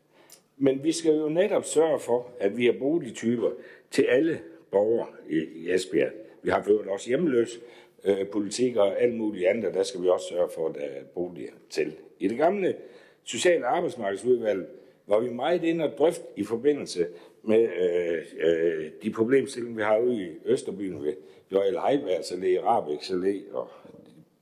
[0.57, 3.51] Men vi skal jo netop sørge for, at vi har boligtyper
[3.95, 4.41] til alle
[4.71, 6.13] borgere i, Esbjerg.
[6.43, 7.61] Vi har ført også hjemløs
[8.05, 11.03] øh, politik og alt muligt andet, der skal vi også sørge for, at der er
[11.15, 11.93] boliger til.
[12.19, 12.77] I det gamle
[13.25, 14.67] sociale arbejdsmarkedsudvalg
[15.07, 17.07] var vi meget inde og drøft i forbindelse
[17.43, 21.15] med øh, øh, de problemstillinger, vi har ude i Østerbyen ved
[21.53, 23.69] Royal Heibergs Allé, Rabeks Allé og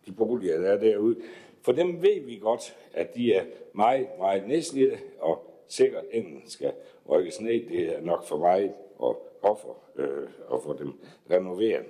[0.07, 1.16] de boliger, der er derude.
[1.62, 6.73] For dem ved vi godt, at de er meget, meget nedslidte, og sikkert enten skal
[7.09, 7.69] rykkes ned.
[7.69, 10.93] Det er nok for mig og offer øh, og få dem
[11.31, 11.86] renoveret.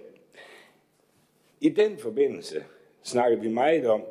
[1.60, 2.64] I den forbindelse
[3.02, 4.02] snakker vi meget om,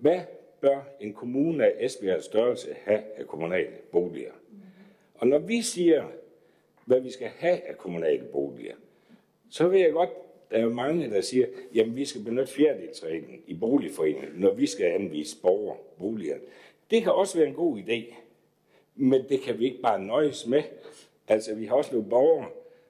[0.00, 0.20] hvad
[0.60, 4.32] bør en kommune af Esbjergs størrelse have af kommunale boliger?
[5.14, 6.04] Og når vi siger,
[6.84, 8.74] hvad vi skal have af kommunale boliger,
[9.50, 10.10] så vil jeg godt,
[10.50, 14.86] der er mange, der siger, jamen vi skal benytte fjerdedelsreglen i boligforeningen, når vi skal
[14.86, 16.36] anvise borgere boliger.
[16.90, 18.14] Det kan også være en god idé,
[18.94, 20.62] men det kan vi ikke bare nøjes med.
[21.28, 22.48] Altså vi har også nogle borgere,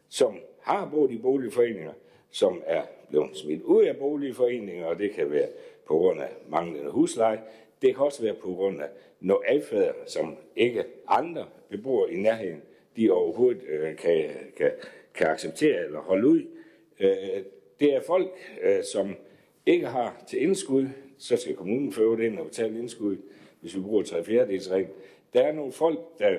[0.08, 1.92] som har boet i boligforeninger,
[2.30, 5.48] som er blevet smidt ud af boligforeninger, og det kan være
[5.86, 7.40] på grund af manglende husleje.
[7.82, 8.88] Det kan også være på grund af
[9.20, 12.62] noget adfærd, som ikke andre beboere i nærheden,
[12.96, 14.70] de overhovedet øh, kan, kan,
[15.14, 16.42] kan acceptere eller holde ud.
[17.00, 17.42] Øh,
[17.80, 18.30] det er folk,
[18.62, 19.16] øh, som
[19.66, 20.88] ikke har til indskud,
[21.18, 23.16] så skal kommunen føre det ind og betale indskud,
[23.60, 24.88] hvis vi bruger 3 fjerdedels regel.
[25.32, 26.38] Der er nogle folk, der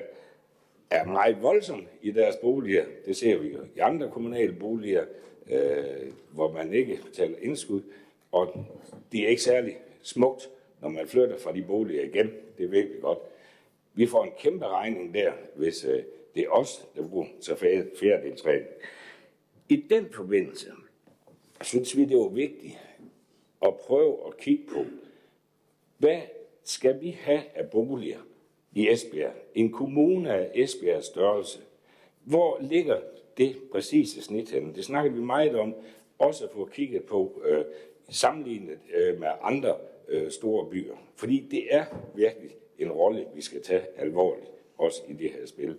[0.90, 2.84] er meget voldsom i deres boliger.
[3.06, 5.04] Det ser vi jo i andre kommunale boliger,
[5.50, 7.82] øh, hvor man ikke betaler indskud.
[8.32, 8.66] Og
[9.12, 10.48] det er ikke særlig smukt,
[10.80, 12.30] når man flytter fra de boliger igen.
[12.58, 13.18] Det ved vi godt.
[13.94, 16.02] Vi får en kæmpe regning der, hvis øh,
[16.34, 17.56] det er os, der bruger så
[18.00, 18.68] fjerdedelsreglen.
[19.68, 20.72] I den forbindelse
[21.62, 22.78] synes vi, det var vigtigt
[23.62, 24.84] at prøve at kigge på,
[25.98, 26.20] hvad
[26.64, 28.18] skal vi have af boliger
[28.72, 29.32] i Esbjerg?
[29.54, 31.58] En kommune af Esbjergs størrelse.
[32.24, 33.00] Hvor ligger
[33.38, 34.74] det præcise snit henne?
[34.74, 35.74] Det snakker vi meget om,
[36.18, 37.64] også at få kigget på øh,
[38.08, 39.76] sammenlignet øh, med andre
[40.08, 40.94] øh, store byer.
[41.16, 41.84] Fordi det er
[42.14, 45.76] virkelig en rolle, vi skal tage alvorligt, også i det her spil.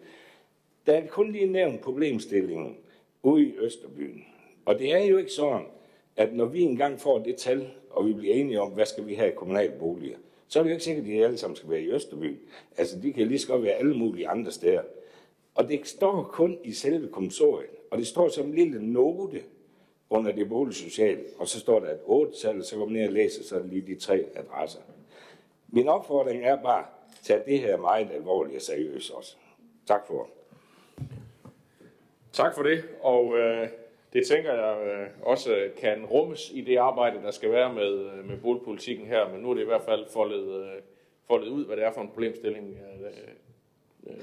[0.86, 2.78] Der er kun lige nævnt problemstillingen
[3.24, 4.26] ude i Østerbyen.
[4.66, 5.66] Og det er jo ikke sådan,
[6.16, 9.14] at når vi engang får det tal, og vi bliver enige om, hvad skal vi
[9.14, 10.18] have i kommunale boliger,
[10.49, 12.39] så er det jo ikke sikkert, at de alle sammen skal være i Østerby.
[12.77, 14.81] Altså, de kan lige så godt være alle mulige andre steder.
[15.55, 19.43] Og det står kun i selve kommissoriet, og det står som en lille note
[20.09, 23.13] under det boligsociale, og så står der et 8 tal så går man ned og
[23.13, 24.80] læser, så er det lige de tre adresser.
[25.67, 29.35] Min opfordring er bare, at tage det her meget alvorligt og seriøst også.
[29.88, 30.30] Tak for
[32.34, 33.67] Tak for det, og øh,
[34.14, 38.30] det tænker jeg øh, også kan rummes i det arbejde, der skal være med, øh,
[38.30, 40.81] med boligpolitikken her, men nu er det i hvert fald foldet, øh,
[41.27, 43.07] foldet ud, hvad det er for en problemstilling, øh,
[44.07, 44.14] øh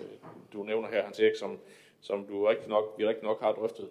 [0.53, 1.59] du nævner her, Hans Erik, som,
[2.01, 3.89] som du rigtig nok, vi rigtig nok har drøftet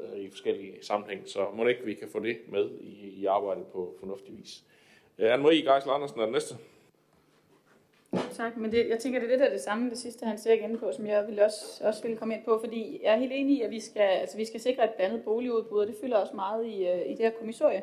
[0.00, 3.26] øh, i forskellige sammenhæng, så må det ikke, vi kan få det med i, i
[3.26, 4.64] arbejdet på fornuftig vis.
[5.18, 6.54] Øh, Anne-Marie Geisler Andersen er den næste
[8.12, 8.56] tak.
[8.56, 10.78] Men det, jeg tænker, det er lidt af det samme, det sidste han ser ind
[10.78, 13.56] på, som jeg vil også, også ville komme ind på, fordi jeg er helt enig
[13.56, 16.36] i, at vi skal, altså, vi skal sikre et blandet boligudbud, og det fylder også
[16.36, 17.82] meget i, øh, i det her kommissorie.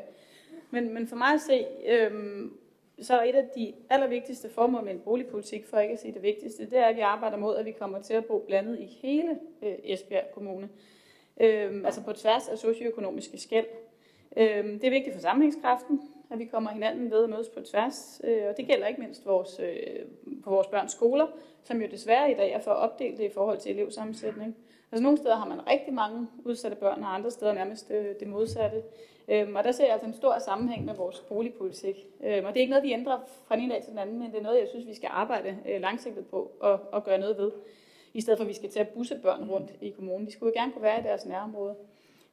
[0.72, 2.58] Men, men for mig at se, øhm,
[3.02, 6.22] så er et af de allervigtigste formål med en boligpolitik, for ikke at sige det
[6.22, 8.86] vigtigste, det er, at vi arbejder mod, at vi kommer til at bo blandet i
[9.02, 10.70] hele øh, Esbjerg Kommune.
[11.42, 13.66] Øhm, altså på tværs af socioøkonomiske skæld.
[14.38, 18.22] Øhm, det er vigtigt for sammenhængskraften, at vi kommer hinanden ved at mødes på tværs.
[18.24, 20.06] Øh, og det gælder ikke mindst vores, øh,
[20.44, 21.28] på vores børns skoler,
[21.64, 24.56] som jo desværre i dag er for opdelt i forhold til elevsammensætning.
[24.92, 28.28] Altså nogle steder har man rigtig mange udsatte børn, og andre steder nærmest øh, det
[28.28, 28.84] modsatte.
[29.28, 31.96] Øhm, og der ser jeg altså en stor sammenhæng med vores boligpolitik.
[32.24, 34.20] Øhm, og det er ikke noget, vi ændrer fra den ene dag til den anden,
[34.20, 37.38] men det er noget, jeg synes, vi skal arbejde langsigtet på og, og gøre noget
[37.38, 37.52] ved.
[38.14, 40.28] I stedet for, at vi skal tage at busse børn rundt i kommunen.
[40.28, 41.76] De skulle jo gerne kunne være i deres nærområde.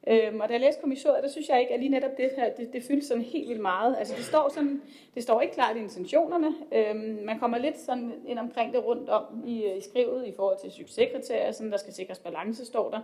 [0.07, 2.53] Øhm, og da jeg læste kommissoriet, der synes jeg ikke, at lige netop det her,
[2.53, 3.95] det, det fyldte sådan helt vildt meget.
[3.99, 4.81] Altså det står, sådan,
[5.15, 6.55] det står ikke klart i intentionerne.
[6.71, 10.33] Øhm, man kommer lidt sådan ind omkring det rundt om i, øh, i skrivet i
[10.35, 12.99] forhold til succeskriterier, sådan der skal sikres balance, står der.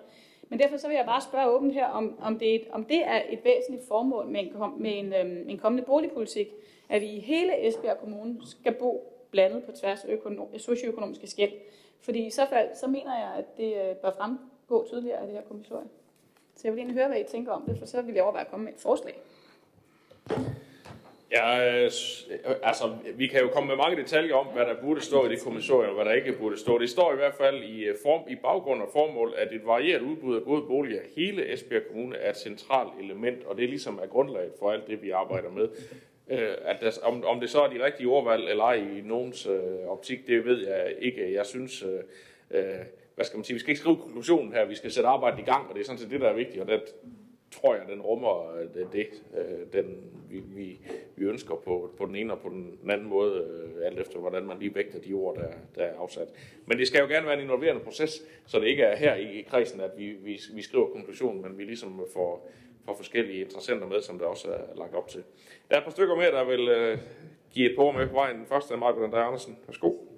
[0.49, 3.05] Men derfor så vil jeg bare spørge åbent her, om, om, det, et, om det
[3.05, 6.47] er et væsentligt formål med en, med en, øhm, en kommende boligpolitik,
[6.89, 11.51] at vi i hele Esbjerg Kommune skal bo blandet på tværs af økonom, socioøkonomiske skæld.
[12.01, 15.35] Fordi i så fald, så mener jeg, at det øh, bør fremgå tydeligere af det
[15.35, 15.89] her kommissorium.
[16.59, 18.45] Så jeg vil egentlig høre, hvad I tænker om det, for så vil jeg overveje
[18.45, 19.19] at komme med et forslag.
[21.31, 21.91] Ja, øh,
[22.63, 25.43] altså, vi kan jo komme med mange detaljer om, hvad der burde stå i det
[25.43, 26.77] kommissorium, og hvad der ikke burde stå.
[26.77, 30.01] Det står i hvert fald i, øh, form, i baggrund og formål, at et varieret
[30.01, 33.99] udbud af gode boliger hele Esbjerg Kommune er et centralt element, og det er ligesom
[34.03, 35.67] er grundlaget for alt det, vi arbejder med.
[36.29, 39.45] Øh, at der, om, om det så er de rigtige ordvalg eller ej i nogens
[39.45, 41.33] øh, optik, det ved jeg ikke.
[41.33, 42.85] Jeg synes, øh, øh
[43.19, 45.41] hvad skal man sige, vi skal ikke skrive konklusionen her, vi skal sætte arbejdet i
[45.41, 46.81] gang, og det er sådan set det, der er vigtigt, og det
[47.51, 50.79] tror jeg, den rummer øh, det, det øh, den, vi, vi,
[51.15, 54.43] vi ønsker på, på den ene og på den anden måde, øh, alt efter hvordan
[54.43, 56.27] man lige vægter de ord, der, der er afsat.
[56.65, 59.41] Men det skal jo gerne være en involverende proces, så det ikke er her i
[59.49, 62.49] kredsen, at vi, vi, vi skriver konklusionen, men vi ligesom får,
[62.85, 65.23] får forskellige interessenter med, som der også er lagt op til.
[65.69, 66.99] Der er et par stykker mere, der vil
[67.51, 68.37] give et par med på vejen.
[68.37, 69.57] Den første er Margaret André Andersen.
[69.67, 70.08] Værsgo.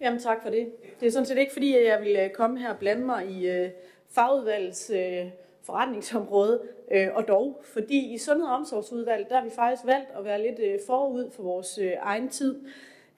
[0.00, 0.72] Jamen tak for det.
[1.00, 3.26] Det er sådan set ikke fordi, at jeg vil øh, komme her og blande mig
[3.26, 3.70] i øh,
[4.10, 5.26] fagudvalgets øh,
[5.62, 10.24] forretningsområde, øh, og dog, fordi i Sundhed- og Omsorgsudvalget, der har vi faktisk valgt at
[10.24, 12.64] være lidt øh, forud for vores øh, egen tid.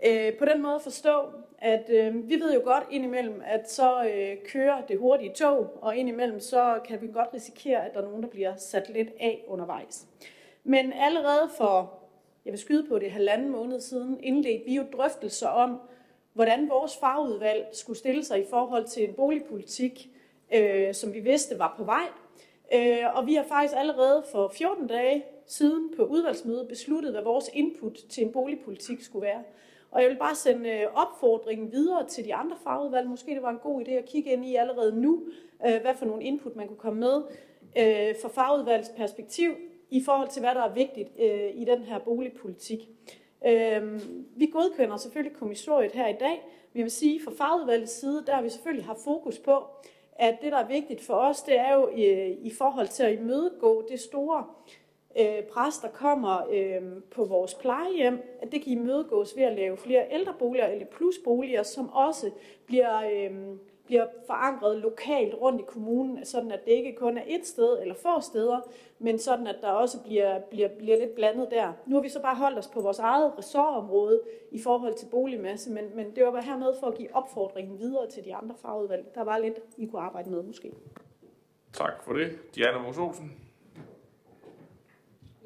[0.07, 1.23] Øh, på den måde at forstå,
[1.59, 5.97] at øh, vi ved jo godt indimellem, at så øh, kører det hurtige tog, og
[5.97, 9.45] indimellem så kan vi godt risikere, at der er nogen, der bliver sat lidt af
[9.49, 10.07] undervejs.
[10.65, 11.99] Men allerede for,
[12.45, 15.81] jeg vil skyde på det, halvanden måned siden, indledte vi jo drøftelser om,
[16.37, 20.11] hvordan vores fagudvalg skulle stille sig i forhold til en boligpolitik,
[20.55, 22.09] øh, som vi vidste var på vej,
[22.75, 27.51] Øh, og vi har faktisk allerede for 14 dage siden på udvalgsmødet besluttet, hvad vores
[27.53, 29.43] input til en boligpolitik skulle være.
[29.91, 33.09] Og jeg vil bare sende øh, opfordringen videre til de andre fagudvalg.
[33.09, 35.23] Måske det var en god idé at kigge ind i allerede nu,
[35.67, 37.17] øh, hvad for nogle input man kunne komme med
[37.79, 39.51] øh, fra fagudvalgets perspektiv
[39.91, 41.09] i forhold til, hvad der er vigtigt
[41.55, 42.89] i den her boligpolitik.
[43.47, 46.43] Øhm, vi godkender selvfølgelig kommissoriet her i dag.
[46.73, 49.65] Vi vil sige, fra fagudvalgets side, der har vi selvfølgelig haft fokus på,
[50.13, 53.19] at det, der er vigtigt for os, det er jo i, i forhold til at
[53.19, 54.45] imødegå det store
[55.19, 59.77] øh, pres, der kommer øh, på vores plejehjem, at det kan imødegås ved at lave
[59.77, 62.31] flere ældreboliger eller plusboliger, som også
[62.67, 63.57] bliver, øh,
[63.87, 67.95] bliver forankret lokalt rundt i kommunen, sådan at det ikke kun er et sted eller
[67.95, 68.61] få steder,
[68.99, 71.73] men sådan at der også bliver, bliver, bliver lidt blandet der.
[71.87, 75.71] Nu har vi så bare holdt os på vores eget ressortområde i forhold til boligmasse,
[75.71, 79.15] men, men det var bare hermed for at give opfordringen videre til de andre fagudvalg.
[79.15, 80.73] Der var lidt, I kunne arbejde med måske.
[81.73, 82.39] Tak for det.
[82.55, 83.46] Diana Mos Olsen.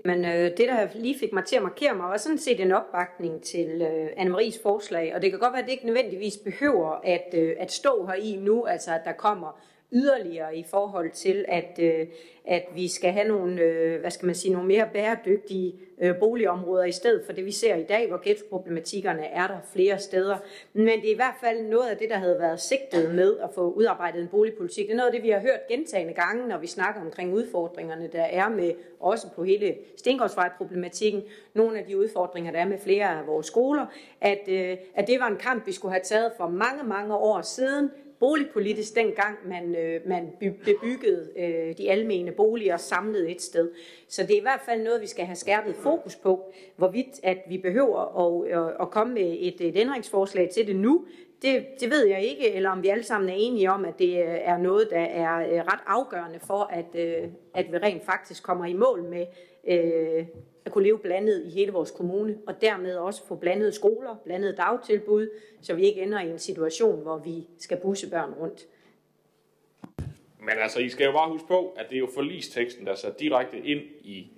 [0.05, 2.73] Men øh, det, der lige fik mig til at markere mig, var sådan set en
[2.73, 5.15] opbakning til øh, Anne-Maries forslag.
[5.15, 8.15] Og det kan godt være, at det ikke nødvendigvis behøver at, øh, at stå her
[8.15, 9.61] i nu, altså at der kommer
[9.93, 12.07] yderligere i forhold til, at, øh,
[12.45, 16.85] at vi skal have nogle, øh, hvad skal man sige, nogle mere bæredygtige øh, boligområder
[16.85, 20.37] i stedet for det, vi ser i dag, hvor ghettoproblematikkerne er der flere steder.
[20.73, 23.51] Men det er i hvert fald noget af det, der havde været sigtet med at
[23.55, 24.87] få udarbejdet en boligpolitik.
[24.87, 28.09] Det er noget af det, vi har hørt gentagende gange, når vi snakker omkring udfordringerne,
[28.13, 31.23] der er med også på hele Stengårdsvej-problematikken,
[31.55, 33.87] nogle af de udfordringer, der er med flere af vores skoler,
[34.21, 34.49] at,
[34.95, 37.91] at det var en kamp, vi skulle have taget for mange, mange år siden,
[38.21, 40.29] boligpolitisk dengang man, øh, man
[40.65, 43.71] bebyggede øh, de almene boliger samlet et sted.
[44.09, 47.39] Så det er i hvert fald noget, vi skal have skærpet fokus på, hvorvidt at
[47.49, 51.05] vi behøver at, at, at komme med et, et ændringsforslag til det nu.
[51.43, 54.11] Det, det ved jeg ikke, eller om vi alle sammen er enige om, at det
[54.11, 56.97] øh, er noget, der er øh, ret afgørende for, at,
[57.55, 59.27] at vi rent faktisk kommer i mål med
[59.69, 60.27] øh,
[60.65, 64.57] at kunne leve blandet i hele vores kommune, og dermed også få blandede skoler, blandede
[64.57, 65.29] dagtilbud,
[65.61, 68.67] så vi ikke ender i en situation, hvor vi skal busse børn rundt.
[70.39, 72.97] Men altså, I skal jo bare huske på, at det er jo forlisteksten, der er
[72.97, 74.31] sat direkte ind i,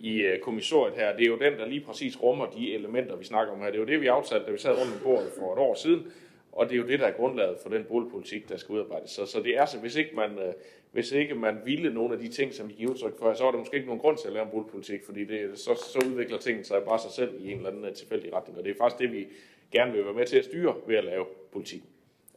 [0.00, 1.16] i øh, kommissoriet her.
[1.16, 3.66] Det er jo den, der lige præcis rummer de elementer, vi snakker om her.
[3.66, 5.74] Det er jo det, vi aftalte, da vi sad rundt om bordet for et år
[5.74, 6.12] siden.
[6.52, 9.10] Og det er jo det, der er grundlaget for den boligpolitik, der skal udarbejdes.
[9.10, 10.52] Så, så det er så, hvis ikke, man, øh,
[10.92, 13.50] hvis ikke man ville nogle af de ting, som vi giver udtryk for, så er
[13.50, 16.38] der måske ikke nogen grund til at lave en boligpolitik, fordi det, så, så udvikler
[16.38, 18.58] tingene sig bare sig selv i en eller anden øh, tilfældig retning.
[18.58, 19.26] Og det er faktisk det, vi
[19.72, 21.82] gerne vil være med til at styre ved at lave politik.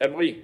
[0.04, 0.36] Anne-Marie?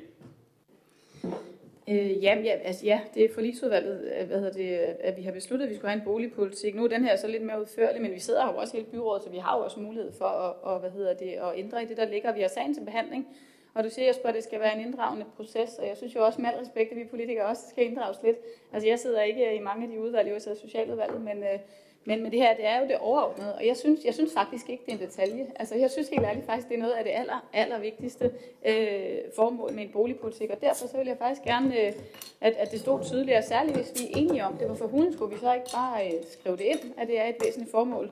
[1.89, 4.69] Øh, ja, ja, altså, ja, det er forlisudvalget, øh, hvad hedder det,
[4.99, 6.75] at vi har besluttet, at vi skulle have en boligpolitik.
[6.75, 9.23] Nu er den her så lidt mere udførlig, men vi sidder jo også hele byrådet,
[9.23, 11.85] så vi har jo også mulighed for at, og, hvad hedder det, at ændre i
[11.85, 12.33] det, der ligger.
[12.33, 13.27] Vi har sagen til behandling,
[13.73, 16.25] og du siger, Jesper, at det skal være en inddragende proces, og jeg synes jo
[16.25, 18.37] også med al respekt, at vi politikere også skal inddrages lidt.
[18.73, 21.43] Altså jeg sidder ikke øh, i mange af de udvalg, jeg sidder i socialudvalget, men,
[21.43, 21.59] øh,
[22.05, 24.69] men, men det her, det er jo det overordnede, og jeg synes, jeg synes faktisk
[24.69, 25.47] ikke, det er en detalje.
[25.55, 28.31] Altså, jeg synes helt ærligt faktisk, det er noget af det aller, aller vigtigste
[28.65, 31.93] øh, formål med en boligpolitik, og derfor så vil jeg faktisk gerne, øh,
[32.41, 34.67] at, at det stod tydeligere, særligt hvis vi er enige om det.
[34.67, 37.35] Hvorfor hunden skulle vi så ikke bare øh, skrive det ind, at det er et
[37.43, 38.11] væsentligt formål?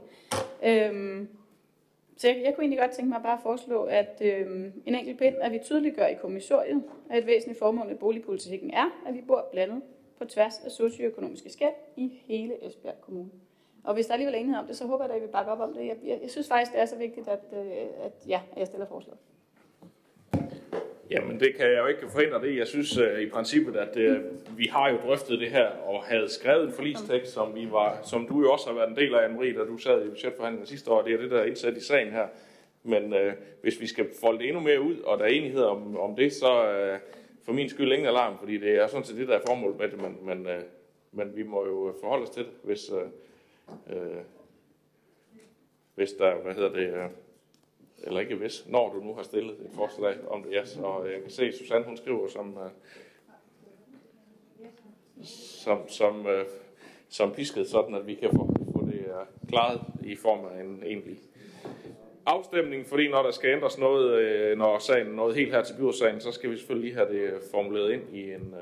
[0.63, 1.27] Øhm,
[2.17, 5.19] så jeg, jeg kunne egentlig godt tænke mig bare at foreslå, at øh, en enkelt
[5.19, 9.21] pind, at vi tydeliggør i kommissoriet, at et væsentligt formål med boligpolitikken er, at vi
[9.21, 9.81] bor blandet
[10.17, 13.29] på tværs af socioøkonomiske skæld i hele Esbjerg Kommune.
[13.83, 15.51] Og hvis der alligevel er enighed om det, så håber jeg, at I vil bakke
[15.51, 15.85] op om det.
[15.85, 18.85] Jeg, jeg, jeg synes faktisk, det er så vigtigt, at, øh, at ja, jeg stiller
[18.85, 19.19] forslaget.
[21.11, 22.57] Jamen, det kan jeg jo ikke forhindre det.
[22.57, 26.29] Jeg synes uh, i princippet, at uh, vi har jo drøftet det her og havde
[26.29, 29.27] skrevet en forlistekst, som, vi var, som du jo også har været en del af,
[29.27, 31.01] Anne-Marie, da du sad i budgetforhandlingen sidste år.
[31.01, 32.27] Det er det, der er indsat i sagen her.
[32.83, 33.31] Men uh,
[33.61, 36.33] hvis vi skal folde det endnu mere ud, og der er enighed om, om det,
[36.33, 36.61] så
[36.93, 36.99] uh,
[37.45, 39.87] for min skyld ingen alarm, fordi det er sådan set det, der er formålet med
[39.87, 40.01] det.
[40.01, 40.63] Men, men, uh,
[41.11, 42.97] men vi må jo forholde os til det, hvis, uh,
[43.95, 44.17] uh,
[45.95, 47.11] hvis der, hvad hedder det, uh,
[48.03, 50.81] eller ikke hvis, når du nu har stillet et forslag om det, ja.
[50.83, 52.71] Og øh, jeg kan se, at Susanne hun skriver som, øh,
[55.63, 56.45] som, som, øh,
[57.09, 59.05] som pisket, sådan at vi kan få, få det
[59.49, 61.17] klaret i form af en egentlig
[62.25, 66.31] afstemning, fordi når der skal ændres noget, når sagen noget helt her til byrådssagen, så
[66.31, 68.55] skal vi selvfølgelig lige have det formuleret ind i en,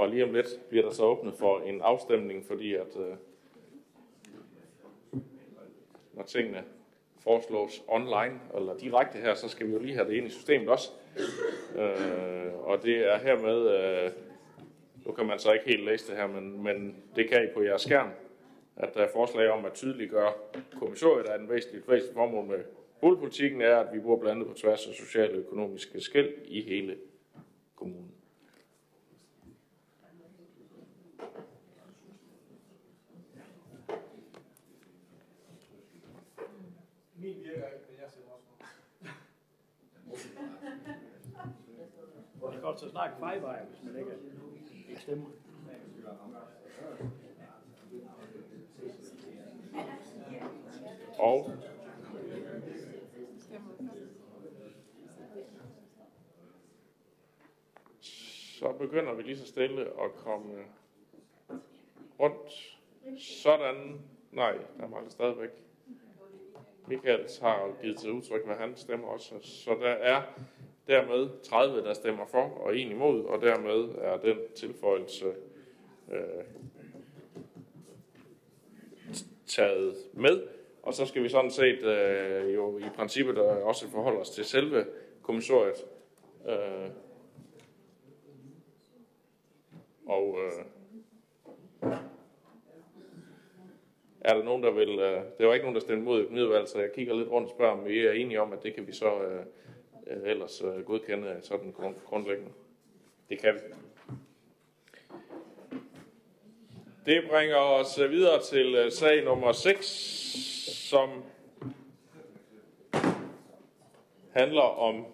[0.00, 3.14] Og lige om lidt bliver der så åbnet for en afstemning, fordi at øh,
[6.12, 6.64] når tingene
[7.18, 10.68] foreslås online eller direkte her, så skal vi jo lige have det ind i systemet
[10.68, 10.90] også.
[11.76, 14.10] Øh, og det er hermed, øh,
[15.06, 17.62] nu kan man så ikke helt læse det her, men, men det kan I på
[17.62, 18.08] jeres skærm,
[18.76, 20.32] at der er forslag om at tydeliggøre
[20.78, 22.64] kommissoriet, at den væsentlige, væsentlige formål med
[23.00, 26.96] boligpolitikken er, at vi bor blandet på tværs af sociale og økonomiske skæld i hele
[27.76, 28.14] kommunen.
[37.22, 38.46] Min virker ikke, men jeg ser også
[42.40, 44.10] Det er godt til at snakke fejvejer, hvis man ikke,
[44.88, 45.26] ikke stemmer.
[51.18, 51.50] Og
[58.52, 60.64] så begynder vi lige så stille at komme
[62.20, 62.78] rundt.
[63.18, 64.00] Sådan.
[64.32, 65.50] Nej, der mangler stadigvæk.
[66.86, 69.34] Michael har givet til udtryk, hvad han stemmer også.
[69.42, 70.22] Så der er
[70.90, 75.26] dermed 30, der stemmer for og en imod, og dermed er den tilføjelse
[76.12, 76.44] øh,
[79.46, 80.42] taget med.
[80.82, 84.44] Og så skal vi sådan set øh, jo i princippet øh, også forholde os til
[84.44, 84.86] selve
[85.22, 85.84] kommissoriet.
[86.48, 86.90] Øh,
[90.06, 90.64] og øh,
[94.20, 94.98] er der nogen, der vil...
[94.98, 97.54] Øh, det var ikke nogen, der stemte mod økonomiudvalg, så jeg kigger lidt rundt og
[97.56, 99.44] spørger, om vi er enige om, at det kan vi så øh,
[100.06, 102.50] øh, ellers øh, godkende sådan grund, grundlæggende.
[103.28, 103.60] Det kan vi.
[107.06, 109.86] Det bringer os øh, videre til øh, sag nummer 6,
[110.90, 111.08] som
[114.32, 115.06] handler om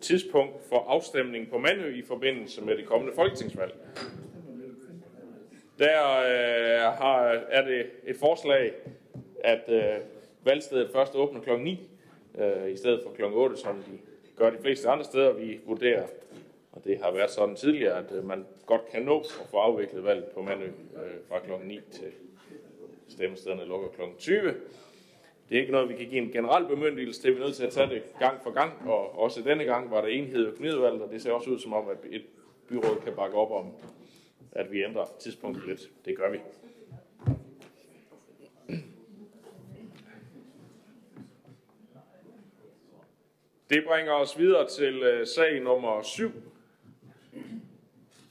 [0.00, 3.74] tidspunkt for afstemning på Mandø i forbindelse med det kommende folketingsvalg.
[5.78, 8.72] Der øh, har, er det et forslag,
[9.44, 10.00] at øh,
[10.44, 11.50] valgstedet først åbner kl.
[11.58, 11.87] 9,
[12.38, 13.22] øh, i stedet for kl.
[13.22, 13.98] 8, som de
[14.36, 15.32] gør de fleste andre steder.
[15.32, 16.06] Vi vurderer,
[16.72, 20.04] og det har været sådan tidligere, at øh, man godt kan nå at få afviklet
[20.04, 20.72] valget på Mandø øh,
[21.28, 21.66] fra kl.
[21.66, 22.12] 9 til
[23.08, 24.02] stemmestederne lukker kl.
[24.18, 24.54] 20.
[25.48, 27.30] Det er ikke noget, vi kan give en generel bemyndigelse til.
[27.30, 30.00] Vi er nødt til at tage det gang for gang, og også denne gang var
[30.00, 32.22] der enhed i økonomiudvalget, og det ser også ud som om, at et
[32.68, 33.72] byråd kan bakke op om,
[34.52, 35.90] at vi ændrer tidspunktet lidt.
[36.04, 36.38] Det gør vi.
[43.70, 46.30] Det bringer os videre til øh, sag nummer 7,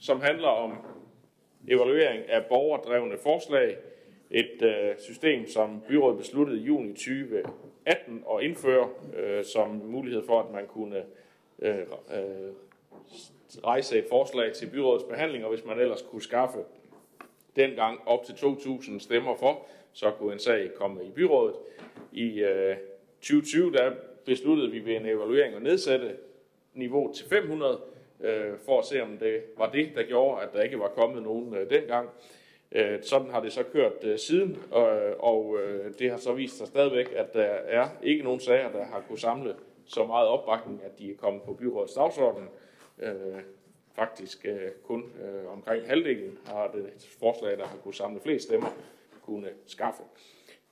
[0.00, 0.72] som handler om
[1.68, 3.76] evaluering af borgerdrevne forslag.
[4.30, 10.40] Et øh, system, som byrådet besluttede i juni 2018 at indføre øh, som mulighed for,
[10.40, 11.04] at man kunne
[11.58, 12.52] øh, øh,
[13.64, 16.58] rejse et forslag til byrådets behandling, og hvis man ellers kunne skaffe
[17.56, 21.56] dengang op til 2.000 stemmer for, så kunne en sag komme i byrådet.
[22.12, 22.76] I øh,
[23.20, 23.92] 2020 der
[24.28, 26.16] besluttede vi ved en evaluering at nedsætte
[26.74, 27.80] niveauet til 500,
[28.20, 31.22] øh, for at se, om det var det, der gjorde, at der ikke var kommet
[31.22, 32.08] nogen øh, dengang.
[32.72, 34.88] Øh, sådan har det så kørt øh, siden, og,
[35.18, 38.84] og øh, det har så vist sig stadigvæk, at der er ikke nogen sager, der
[38.84, 39.54] har kunne samle
[39.86, 42.48] så meget opbakning, at de er kommet på byrådets dagsorden.
[42.98, 43.42] Øh,
[43.94, 48.68] faktisk øh, kun øh, omkring halvdelen har det forslag, der har kunne samle flest stemmer,
[49.22, 50.02] kunne skaffe.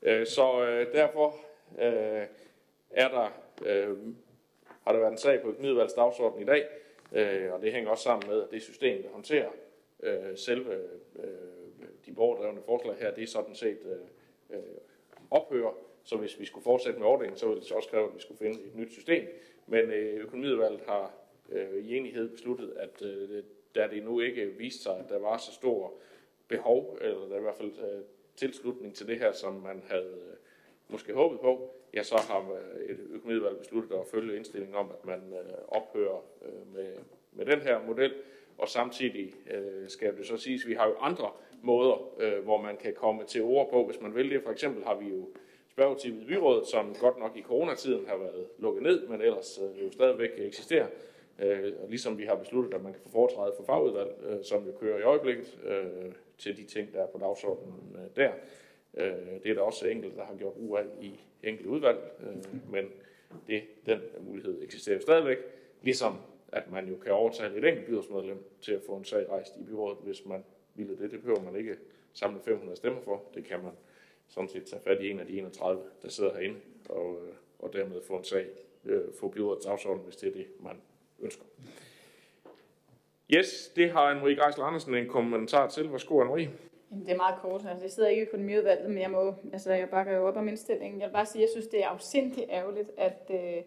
[0.03, 1.35] Øh, så øh, derfor
[1.79, 2.27] øh,
[2.91, 3.97] er der, øh,
[4.85, 6.69] har der været en sag på økonomiudvalgets dagsorden i dag,
[7.13, 9.51] øh, og det hænger også sammen med, at det system, der håndterer
[10.03, 10.75] øh, selve
[11.19, 11.29] øh,
[12.07, 14.63] de borgerdrevne forslag her, det er sådan set øh, øh,
[15.31, 15.75] ophører.
[16.05, 18.39] Så hvis vi skulle fortsætte med ordningen, så ville det også kræve, at vi skulle
[18.39, 19.27] finde et nyt system.
[19.67, 21.15] Men øh, økonomiudvalget har
[21.49, 23.43] øh, i enighed besluttet, at øh,
[23.75, 25.95] da det nu ikke viste sig, at der var så stor
[26.49, 28.03] behov, eller der i hvert fald øh,
[28.37, 30.37] tilslutning til det her, som man havde øh,
[30.89, 35.07] måske håbet på, ja, så har øh, et økonomiudvalg besluttet at følge indstillingen om, at
[35.07, 36.93] man øh, ophører øh, med,
[37.33, 38.15] med den her model,
[38.59, 41.31] og samtidig øh, skal det så siges, at vi har jo andre
[41.63, 44.43] måder, øh, hvor man kan komme til ord på, hvis man vil det.
[44.43, 45.29] For eksempel har vi jo
[45.71, 49.85] spørgetimet i byrådet, som godt nok i coronatiden har været lukket ned, men ellers øh,
[49.85, 50.87] jo stadigvæk eksisterer.
[51.39, 54.73] Øh, ligesom vi har besluttet, at man kan få foretræde for fagudvalg, øh, som jo
[54.81, 58.33] kører i øjeblikket, øh, til de ting, der er på dagsordenen øh, der.
[58.95, 62.71] Øh, det er der også enkelte, der har gjort brug af i enkelt udvalg, øh,
[62.73, 62.85] men
[63.47, 65.39] det, den mulighed eksisterer stadigvæk,
[65.83, 66.17] ligesom
[66.53, 69.65] at man jo kan overtale et enkelt byrådsmedlem til at få en sag rejst i
[69.65, 70.45] byrådet, hvis man
[70.75, 71.11] ville det.
[71.11, 71.77] Det behøver man ikke
[72.13, 73.23] samle 500 stemmer for.
[73.35, 73.73] Det kan man
[74.29, 76.59] sådan set tage fat i en af de 31, der sidder herinde,
[76.89, 78.47] og, øh, og dermed få en sag,
[78.85, 80.77] øh, få byrådets dagsorden, hvis det er det, man
[81.19, 81.45] ønsker.
[83.37, 85.93] Yes, det har Anne-Marie Greisler Andersen en kommentar til.
[85.93, 86.49] Værsgo, Anne-Marie.
[86.91, 87.67] Jamen, det er meget kort.
[87.67, 90.49] Altså, jeg sidder ikke i økonomiudvalget, men jeg, må, altså, jeg bakker jo op om
[90.49, 91.01] indstillingen.
[91.01, 93.63] Jeg vil bare sige, at jeg synes, det er afsindigt ærgerligt, at, øh,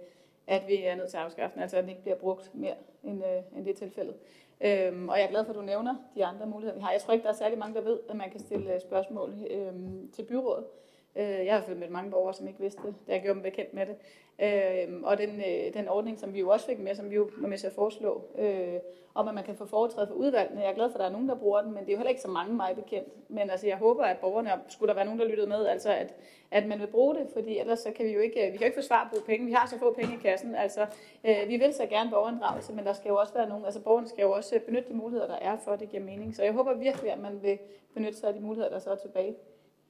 [0.47, 2.75] at vi er nødt til at afskaffe den, altså at den ikke bliver brugt mere,
[3.03, 4.13] end, øh, end det tilfælde.
[4.13, 4.15] tilfældet.
[4.61, 6.91] Øhm, og jeg er glad for, at du nævner de andre muligheder, vi har.
[6.91, 9.33] Jeg tror ikke, der er særlig mange, der ved, at man kan stille øh, spørgsmål
[9.49, 10.65] øhm, til byrådet.
[11.15, 13.43] Øh, jeg har følt med mange borgere, som ikke vidste det, da jeg gjorde dem
[13.43, 13.95] bekendt med det.
[14.41, 17.29] Øh, og den, øh, den ordning, som vi jo også fik med, som vi jo
[17.37, 18.79] var med til at foreslå, øh,
[19.13, 20.61] om at man kan få foretræde for udvalgene.
[20.61, 21.97] Jeg er glad for, at der er nogen, der bruger den, men det er jo
[21.97, 23.29] heller ikke så mange mig bekendt.
[23.29, 26.15] Men altså, jeg håber, at borgerne, skulle der være nogen, der lyttede med, altså at,
[26.51, 28.59] at man vil bruge det, fordi ellers så kan vi jo ikke, øh, vi kan
[28.59, 29.45] jo ikke forsvare at bruge penge.
[29.45, 30.55] Vi har så få penge i kassen.
[30.55, 30.85] Altså,
[31.23, 34.07] øh, vi vil så gerne borgerinddragelse, men der skal jo også være nogen, altså borgerne
[34.07, 36.35] skal jo også øh, benytte de muligheder, der er for, at det giver mening.
[36.35, 37.57] Så jeg håber virkelig, at man vil
[37.93, 39.35] benytte sig af de muligheder, der så er tilbage.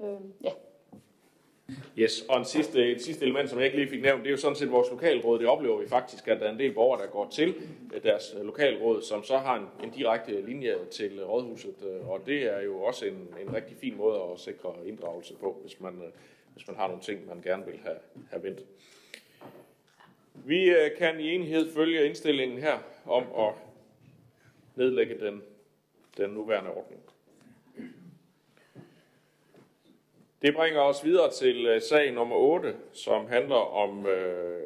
[0.02, 0.52] Øh, ja.
[1.98, 4.32] Yes, og en sidste, et sidste element, som jeg ikke lige fik nævnt, det er
[4.32, 5.40] jo sådan set vores lokalråd.
[5.40, 7.56] Det oplever vi faktisk, at der er en del borgere, der går til
[7.96, 11.76] øh, deres øh, lokalråd, som så har en, en direkte linje til rådhuset.
[11.88, 15.60] Øh, og det er jo også en, en rigtig fin måde at sikre inddragelse på,
[15.62, 16.02] hvis man,
[16.54, 17.98] hvis man har nogle ting, man gerne vil have,
[18.30, 18.60] have vendt.
[20.34, 23.54] Vi kan i enighed følge indstillingen her om at
[24.76, 25.42] nedlægge den,
[26.18, 27.02] den nuværende ordning.
[30.42, 34.64] Det bringer os videre til øh, sag nummer 8, som handler om øh,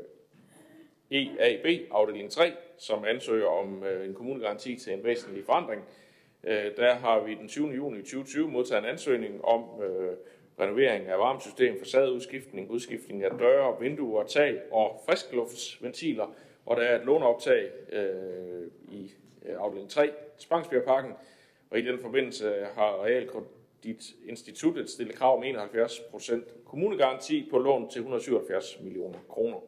[1.12, 5.82] EAB, afdeling 3, som ansøger om øh, en kommunegaranti til en væsentlig forandring.
[6.44, 7.70] Øh, der har vi den 20.
[7.70, 10.12] juni 2020 modtaget en ansøgning om øh,
[10.60, 16.36] renovering af varmesystem, facadeudskiftning, udskiftning af døre, vinduer, tag og friskluftsventiler.
[16.66, 19.14] Og der er et låneoptag øh, i
[19.46, 21.12] øh, afdeling 3, Spangsbjergparken,
[21.70, 27.60] Og i den forbindelse har Realkredit dit institut at stille krav om 71% kommunegaranti på
[27.60, 29.60] lån til 177 millioner kroner.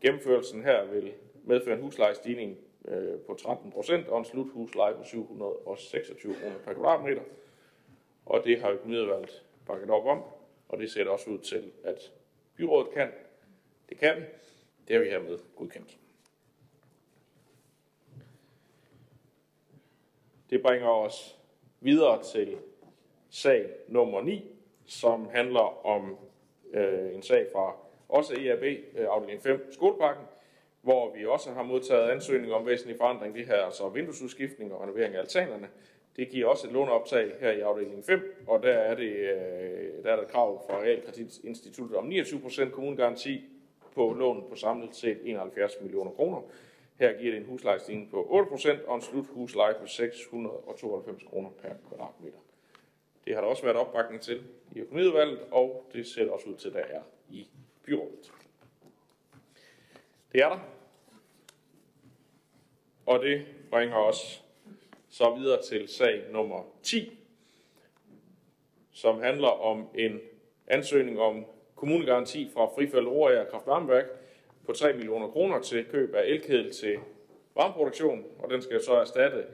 [0.00, 1.12] Gennemførelsen her vil
[1.44, 2.58] medføre en huslejestigning
[2.88, 7.22] øh, på 13% og en sluthusleje på 726 kroner per kvadratmeter.
[8.26, 10.22] Og det har økonomiudvalget bakket op om,
[10.68, 12.12] og det ser det også ud til, at
[12.56, 13.08] byrådet kan.
[13.88, 14.22] Det kan vi.
[14.88, 15.98] Det har vi hermed godkendt.
[20.50, 21.38] Det bringer os
[21.80, 22.58] videre til
[23.30, 24.44] sag nummer 9,
[24.86, 26.16] som handler om
[26.74, 27.76] øh, en sag fra
[28.08, 28.62] også EAB,
[28.96, 30.24] øh, afdeling 5, skolepakken,
[30.82, 33.34] hvor vi også har modtaget ansøgning om væsentlig forandring.
[33.34, 35.68] Det her altså vinduesudskiftning og renovering af altanerne.
[36.16, 40.12] Det giver også et låneoptag her i afdeling 5, og der er, det, øh, der
[40.12, 43.44] er der et krav fra Realkreditinstituttet om 29% kommunegaranti
[43.94, 46.40] på lån på samlet set 71 millioner kroner.
[46.98, 52.38] Her giver det en huslejestigning på 8% og en sluthusleje på 692 kroner per kvadratmeter.
[53.26, 54.42] Det har der også været opbakning til
[54.72, 57.48] i økonomiudvalget, og det ser også ud til, at der er i
[57.82, 58.32] byrådet.
[60.32, 60.58] Det er der.
[63.06, 64.44] Og det bringer os
[65.08, 67.18] så videre til sag nummer 10,
[68.92, 70.20] som handler om en
[70.66, 71.44] ansøgning om
[71.74, 74.06] kommunegaranti fra Frifald Roria Kraftvarmeværk
[74.66, 76.98] på 3 millioner kroner til køb af elkedel til
[77.54, 79.44] varmeproduktion, og den skal så erstatte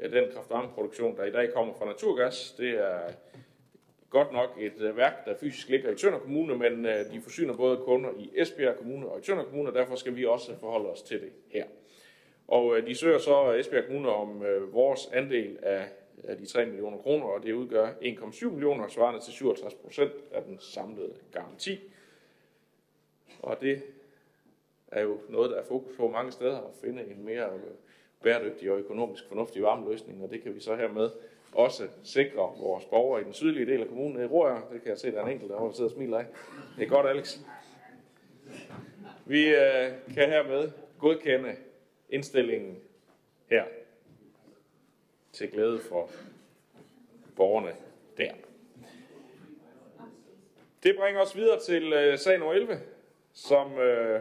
[0.00, 2.54] Øh, den kraftvarmeproduktion, der i dag kommer fra naturgas.
[2.58, 3.12] Det er
[4.10, 7.56] godt nok et øh, værk, der fysisk ligger i Tønder Kommune, men øh, de forsyner
[7.56, 10.90] både kunder i Esbjerg Kommune og i Tønder Kommune, og derfor skal vi også forholde
[10.90, 11.64] os til det her.
[12.48, 15.58] Og de søger så Esbjerg Kommune om vores andel
[16.24, 20.42] af de 3 millioner kroner, og det udgør 1,7 millioner, svarende til 57 procent af
[20.42, 21.80] den samlede garanti.
[23.42, 23.82] Og det
[24.88, 27.50] er jo noget, der er fokus på mange steder, at finde en mere
[28.22, 31.10] bæredygtig og økonomisk fornuftig varmeløsning, og det kan vi så hermed
[31.52, 34.60] også sikre vores borgere i den sydlige del af kommunen i Røger.
[34.72, 36.26] Det kan jeg se, der er en enkelt, der sidder og smiler af.
[36.78, 37.38] Det er godt, Alex.
[39.26, 41.56] Vi øh, kan hermed godkende
[42.10, 42.78] indstillingen
[43.50, 43.64] her
[45.32, 46.10] til glæde for
[47.36, 47.72] borgerne
[48.16, 48.32] der.
[50.82, 52.80] Det bringer os videre til øh, sag nummer 11,
[53.32, 54.20] som øh,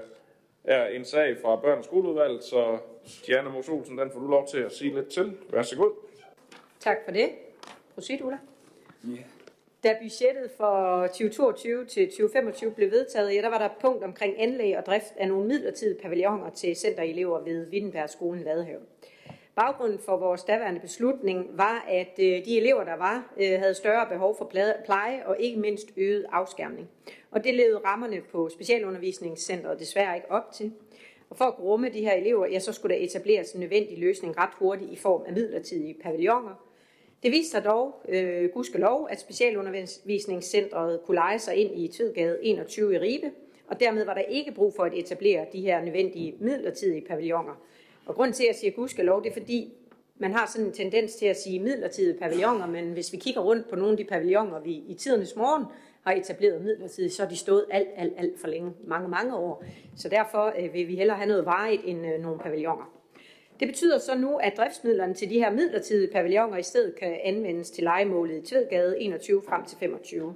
[0.63, 2.79] er en sag fra børn- skoleudvalg, så
[3.27, 5.37] Diana Mos Olsen, den får du lov til at sige lidt til.
[5.49, 5.91] Vær så god.
[6.79, 7.29] Tak for det.
[7.93, 8.37] Prosit, Ulla.
[9.03, 9.23] Ja.
[9.83, 14.41] Da budgettet for 2022 til 2025 blev vedtaget, ja, der var der et punkt omkring
[14.41, 18.79] anlæg og drift af nogle midlertidige pavilloner til centerelever ved Wittenbergskolen Vadehave.
[19.55, 24.07] Baggrunden for vores daværende beslutning var, at øh, de elever, der var, øh, havde større
[24.09, 24.51] behov for
[24.85, 26.89] pleje og ikke mindst øget afskærmning.
[27.31, 30.73] Og det levede rammerne på specialundervisningscentret desværre ikke op til.
[31.29, 34.37] Og for at rumme de her elever, ja, så skulle der etableres en nødvendig løsning
[34.37, 36.65] ret hurtigt i form af midlertidige pavilloner.
[37.23, 42.93] Det viste sig dog, øh, gudskelov, at specialundervisningscentret kunne lege sig ind i Tvedgade 21
[42.93, 43.31] i Ribe,
[43.67, 47.61] og dermed var der ikke brug for at etablere de her nødvendige midlertidige pavilloner.
[48.05, 49.73] Og grund til, at jeg siger gudskelov, det er fordi,
[50.17, 53.69] man har sådan en tendens til at sige midlertidige pavilloner, men hvis vi kigger rundt
[53.69, 55.65] på nogle af de pavilloner, vi i tidernes morgen
[56.09, 59.63] og etableret midlertidigt, så har de stået alt, alt, alt for længe, mange, mange år.
[59.95, 62.93] Så derfor øh, vil vi hellere have noget varigt end øh, nogle pavilloner.
[63.59, 67.71] Det betyder så nu, at driftsmidlerne til de her midlertidige pavilloner i stedet kan anvendes
[67.71, 70.35] til legemålet i Tvedgade 21 frem til 25.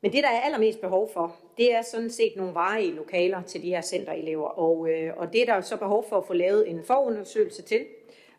[0.00, 3.62] Men det, der er allermest behov for, det er sådan set nogle varige lokaler til
[3.62, 4.48] de her centerelever.
[4.48, 7.86] Og, øh, og det er der så behov for at få lavet en forundersøgelse til.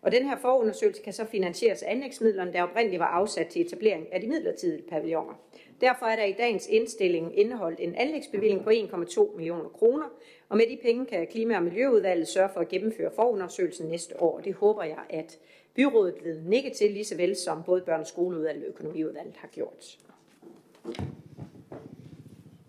[0.04, 4.14] Og den her forundersøgelse kan så finansieres af anlægsmidlerne, der oprindeligt var afsat til etablering
[4.14, 5.34] af de midlertidige pavilloner.
[5.82, 10.06] Derfor er der i dagens indstilling indeholdt en anlægsbevilling på 1,2 millioner kroner,
[10.50, 14.40] og med de penge kan Klima- og Miljøudvalget sørge for at gennemføre forundersøgelsen næste år.
[14.40, 15.40] Det håber jeg, at
[15.76, 19.48] byrådet vil nikke til, lige så vel som både børne- og skoleudvalget og økonomiudvalget har
[19.48, 19.98] gjort.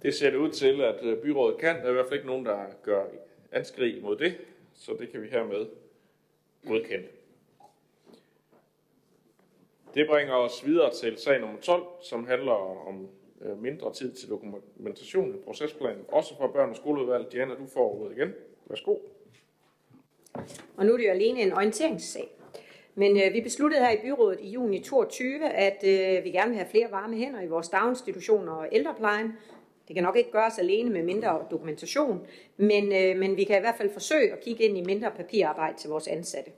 [0.02, 1.76] Det ser det ud til, at øh, byrådet kan.
[1.76, 3.04] Der er i hvert fald ikke nogen, der gør
[3.52, 4.34] anskrig mod det,
[4.74, 5.66] så det kan vi hermed
[6.66, 7.06] godkende.
[9.94, 13.08] Det bringer os videre til sag nummer 12, som handler om
[13.42, 17.32] øh, mindre tid til dokumentation i procesplanen, også for børn- og skoleudvalg.
[17.32, 18.32] Diana, du får ordet igen.
[18.66, 18.96] Værsgo.
[20.76, 22.28] Og nu er det jo alene en orienteringssag.
[22.94, 26.58] Men øh, vi besluttede her i byrådet i juni 22, at øh, vi gerne vil
[26.58, 29.32] have flere varme hænder i vores daginstitutioner og ældreplejen,
[29.88, 32.26] det kan nok ikke gøres alene med mindre dokumentation,
[32.56, 35.76] men, øh, men vi kan i hvert fald forsøge at kigge ind i mindre papirarbejde
[35.78, 36.50] til vores ansatte.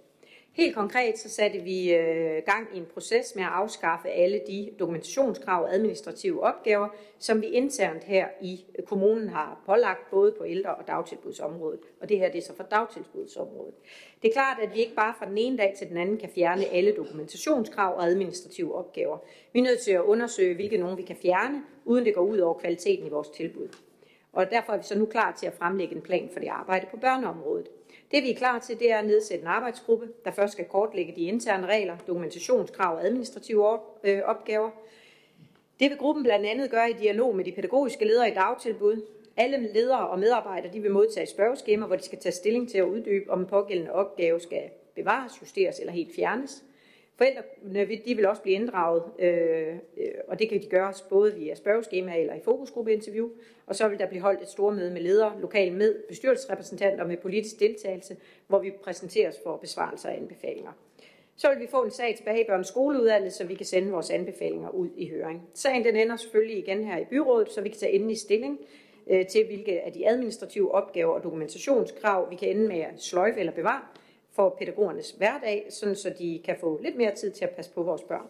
[0.57, 4.71] Helt konkret så satte vi øh, gang i en proces med at afskaffe alle de
[4.79, 6.89] dokumentationskrav og administrative opgaver,
[7.19, 11.81] som vi internt her i øh, kommunen har pålagt både på ældre- og dagtilbudsområdet.
[12.01, 13.75] Og det her det er så for dagtilbudsområdet.
[14.23, 16.29] Det er klart, at vi ikke bare fra den ene dag til den anden kan
[16.35, 19.19] fjerne alle dokumentationskrav og administrative opgaver.
[19.53, 22.39] Vi er nødt til at undersøge, hvilke nogen vi kan fjerne, uden det går ud
[22.39, 23.69] over kvaliteten i vores tilbud.
[24.33, 26.87] Og derfor er vi så nu klar til at fremlægge en plan for det arbejde
[26.91, 27.67] på børneområdet.
[28.11, 31.13] Det vi er klar til, det er at nedsætte en arbejdsgruppe, der først skal kortlægge
[31.17, 34.71] de interne regler, dokumentationskrav og administrative øh, opgaver.
[35.81, 39.03] Det vil gruppen blandt andet gøre i dialog med de pædagogiske ledere i dagtilbud.
[39.37, 42.85] Alle ledere og medarbejdere de vil modtage spørgeskemaer, hvor de skal tage stilling til at
[42.85, 44.63] uddybe, om en pågældende opgave skal
[44.95, 46.65] bevares, justeres eller helt fjernes.
[47.17, 51.55] Forældrene de vil også blive inddraget, øh, øh og det kan de gøres både via
[51.55, 53.29] spørgeskema eller i fokusgruppeinterview.
[53.67, 57.17] Og så vil der blive holdt et stort møde med ledere, lokale med bestyrelsesrepræsentanter med
[57.17, 58.17] politisk deltagelse,
[58.47, 60.73] hvor vi præsenteres for besvarelser af anbefalinger.
[61.37, 64.11] Så vil vi få en sag tilbage i børns skoleudvalget, så vi kan sende vores
[64.11, 65.43] anbefalinger ud i høring.
[65.55, 68.59] Sagen den ender selvfølgelig igen her i byrådet, så vi kan tage endelig stilling
[69.07, 73.41] øh, til, hvilke af de administrative opgaver og dokumentationskrav, vi kan ende med at sløjfe
[73.41, 73.83] eller bevare,
[74.37, 77.83] for pædagogernes hverdag, sådan så de kan få lidt mere tid til at passe på
[77.83, 78.29] vores børn.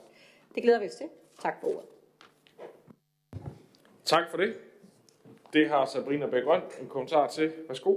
[0.54, 1.06] Det glæder vi os til.
[1.42, 1.88] Tak for ordet.
[4.04, 4.54] Tak for det.
[5.52, 7.52] Det har Sabrina Bækgrøn en kommentar til.
[7.68, 7.96] Værsgo.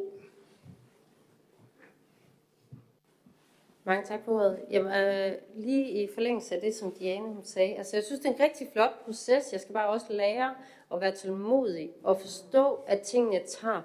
[3.83, 4.59] Mange tak for ordet.
[4.71, 8.29] Jamen, øh, lige i forlængelse af det, som Diane hun sagde, altså jeg synes, det
[8.29, 9.51] er en rigtig flot proces.
[9.51, 10.55] Jeg skal bare også lære
[10.93, 13.81] at være tålmodig og forstå, at tingene tager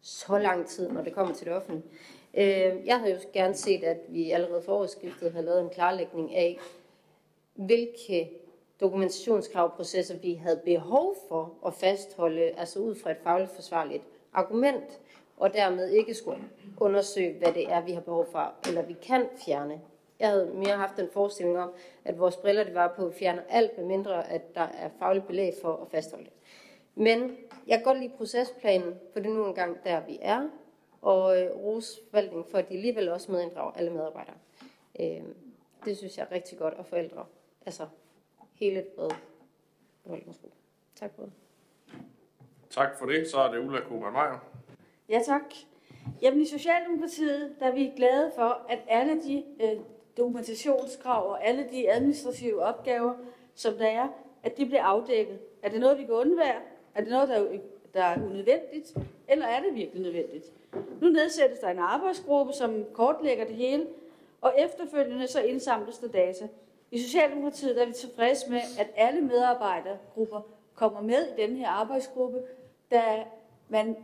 [0.00, 1.84] så lang tid, når det kommer til det offentlige.
[2.38, 6.58] Øh, jeg havde jo gerne set, at vi allerede forårsskiftet havde lavet en klarlægning af,
[7.54, 8.30] hvilke
[8.80, 14.02] dokumentationskravprocesser vi havde behov for at fastholde, altså ud fra et fagligt forsvarligt
[14.32, 15.00] argument,
[15.36, 16.42] og dermed ikke skulle
[16.80, 19.80] undersøge, hvad det er, vi har behov for, eller vi kan fjerne.
[20.20, 21.70] Jeg havde mere haft en forestilling om,
[22.04, 25.52] at vores briller det var på at fjerne alt, mindre at der er fagligt belæg
[25.62, 26.32] for at fastholde det.
[26.94, 27.36] Men
[27.66, 30.48] jeg kan godt lide procesplanen, for det er nu engang der, vi er,
[31.02, 34.34] og øh, rose forvaltningen for, at de alligevel også medinddrager alle medarbejdere.
[35.00, 35.22] Øh,
[35.84, 37.26] det synes jeg er rigtig godt, og forældre,
[37.66, 37.86] altså
[38.54, 39.14] hele brede
[40.02, 40.56] forvaltningsgruppe.
[40.94, 41.32] Tak for det.
[42.70, 43.30] Tak for det.
[43.30, 44.38] Så er det Ulla Kuhlmann Meyer.
[45.08, 45.42] Ja, tak.
[46.22, 49.80] Jamen i Socialdemokratiet, der er vi glade for, at alle de øh,
[50.16, 53.14] dokumentationskrav og alle de administrative opgaver,
[53.54, 54.08] som der er,
[54.42, 55.38] at de bliver afdækket.
[55.62, 56.60] Er det noget, vi kan undvære?
[56.94, 57.58] Er det noget, der er,
[57.94, 58.94] der er unødvendigt?
[59.28, 60.52] Eller er det virkelig nødvendigt?
[61.00, 63.86] Nu nedsættes der en arbejdsgruppe, som kortlægger det hele,
[64.40, 66.48] og efterfølgende så indsamles der data.
[66.90, 70.40] I Socialdemokratiet er vi tilfredse med, at alle medarbejdergrupper
[70.74, 72.42] kommer med i den her arbejdsgruppe,
[72.90, 73.24] da
[73.68, 73.96] man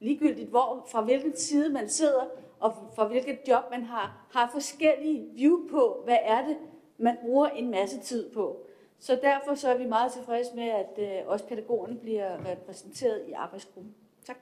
[0.00, 2.24] ligegyldigt hvor, fra hvilken side man sidder,
[2.60, 6.56] og fra hvilket job man har, har forskellige view på, hvad er det,
[6.98, 8.66] man bruger en masse tid på.
[9.00, 13.32] Så derfor så er vi meget tilfredse med, at øh, også pædagogerne bliver repræsenteret i
[13.32, 13.94] arbejdsgruppen.
[14.26, 14.36] Tak.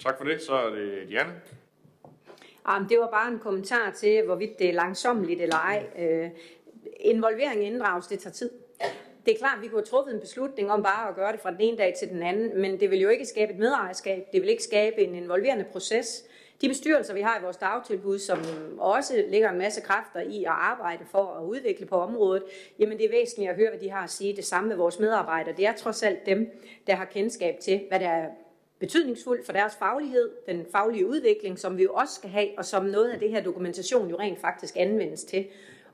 [0.00, 0.42] Tak for det.
[0.42, 1.40] Så er det Diane.
[2.68, 5.86] Jamen, det var bare en kommentar til, hvorvidt det er langsomligt eller ej.
[5.98, 6.30] Øh,
[7.00, 8.50] involvering inddrages, det tager tid.
[9.26, 11.40] Det er klart, at vi kunne have truffet en beslutning om bare at gøre det
[11.40, 14.26] fra den ene dag til den anden, men det vil jo ikke skabe et medejerskab.
[14.32, 16.24] Det vil ikke skabe en involverende proces.
[16.64, 18.38] De bestyrelser, vi har i vores dagtilbud, som
[18.78, 22.42] også lægger en masse kræfter i at arbejde for at udvikle på området,
[22.78, 24.36] jamen det er væsentligt at høre, hvad de har at sige.
[24.36, 25.54] Det samme med vores medarbejdere.
[25.56, 26.50] Det er trods alt dem,
[26.86, 28.28] der har kendskab til, hvad der er
[28.78, 32.84] betydningsfuldt for deres faglighed, den faglige udvikling, som vi jo også skal have, og som
[32.84, 35.46] noget af det her dokumentation jo rent faktisk anvendes til.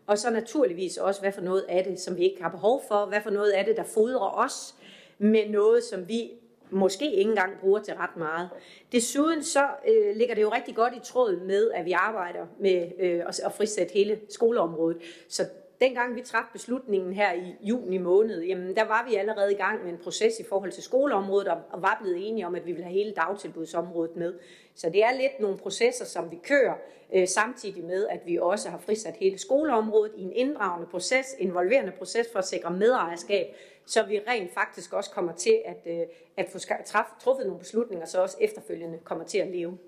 [0.07, 3.07] Og så naturligvis også, hvad for noget af det, som vi ikke har behov for,
[3.07, 4.75] hvad for noget af det, der fodrer os
[5.19, 6.31] med noget, som vi
[6.71, 8.49] måske ikke engang bruger til ret meget.
[8.93, 12.91] Desuden så øh, ligger det jo rigtig godt i tråd med, at vi arbejder med
[12.99, 14.99] øh, at frisætte hele skoleområdet.
[15.29, 15.45] Så
[15.81, 19.85] dengang vi træffede beslutningen her i juni måned, jamen der var vi allerede i gang
[19.85, 22.85] med en proces i forhold til skoleområdet, og var blevet enige om, at vi ville
[22.85, 24.35] have hele dagtilbudsområdet med.
[24.74, 26.74] Så det er lidt nogle processer, som vi kører,
[27.15, 31.93] øh, samtidig med, at vi også har frisat hele skoleområdet i en inddragende proces, involverende
[31.93, 33.47] proces for at sikre medejerskab,
[33.86, 38.07] så vi rent faktisk også kommer til at, øh, at få træff, truffet nogle beslutninger,
[38.07, 39.78] så også efterfølgende kommer til at leve.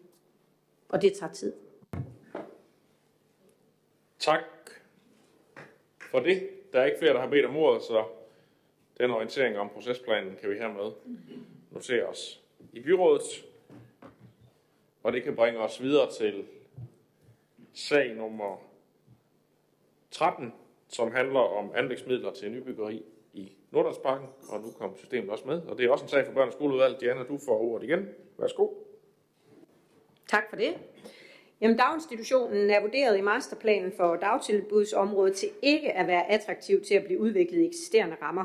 [0.88, 1.52] Og det tager tid.
[4.18, 4.40] Tak
[6.12, 6.48] for det.
[6.72, 8.04] Der er ikke flere, der har bedt om ordet, så
[8.98, 10.92] den orientering om procesplanen kan vi hermed
[11.70, 12.40] notere os
[12.72, 13.44] i byrådet.
[15.02, 16.44] Og det kan bringe os videre til
[17.74, 18.56] sag nummer
[20.10, 20.52] 13,
[20.88, 23.02] som handler om anlægsmidler til nybyggeri
[23.32, 25.62] i Nordlandsparken, og nu kom systemet også med.
[25.62, 27.00] Og det er også en sag for børn- og skoleudvalget.
[27.00, 28.08] Diana, du får ordet igen.
[28.38, 28.68] Værsgo.
[30.28, 30.74] Tak for det.
[31.62, 37.04] Jamen, daginstitutionen er vurderet i masterplanen for dagtilbudsområdet til ikke at være attraktiv til at
[37.04, 38.44] blive udviklet i eksisterende rammer.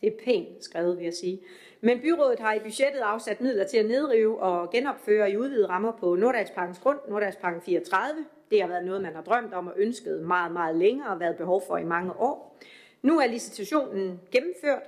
[0.00, 1.40] Det er pænt skrevet, vil jeg sige.
[1.80, 5.92] Men byrådet har i budgettet afsat midler til at nedrive og genopføre i udvidede rammer
[5.92, 8.24] på Nordalsparkens grund, Nordalsparken 34.
[8.50, 11.36] Det har været noget, man har drømt om og ønsket meget, meget længere og været
[11.36, 12.58] behov for i mange år.
[13.02, 14.82] Nu er licitationen gennemført,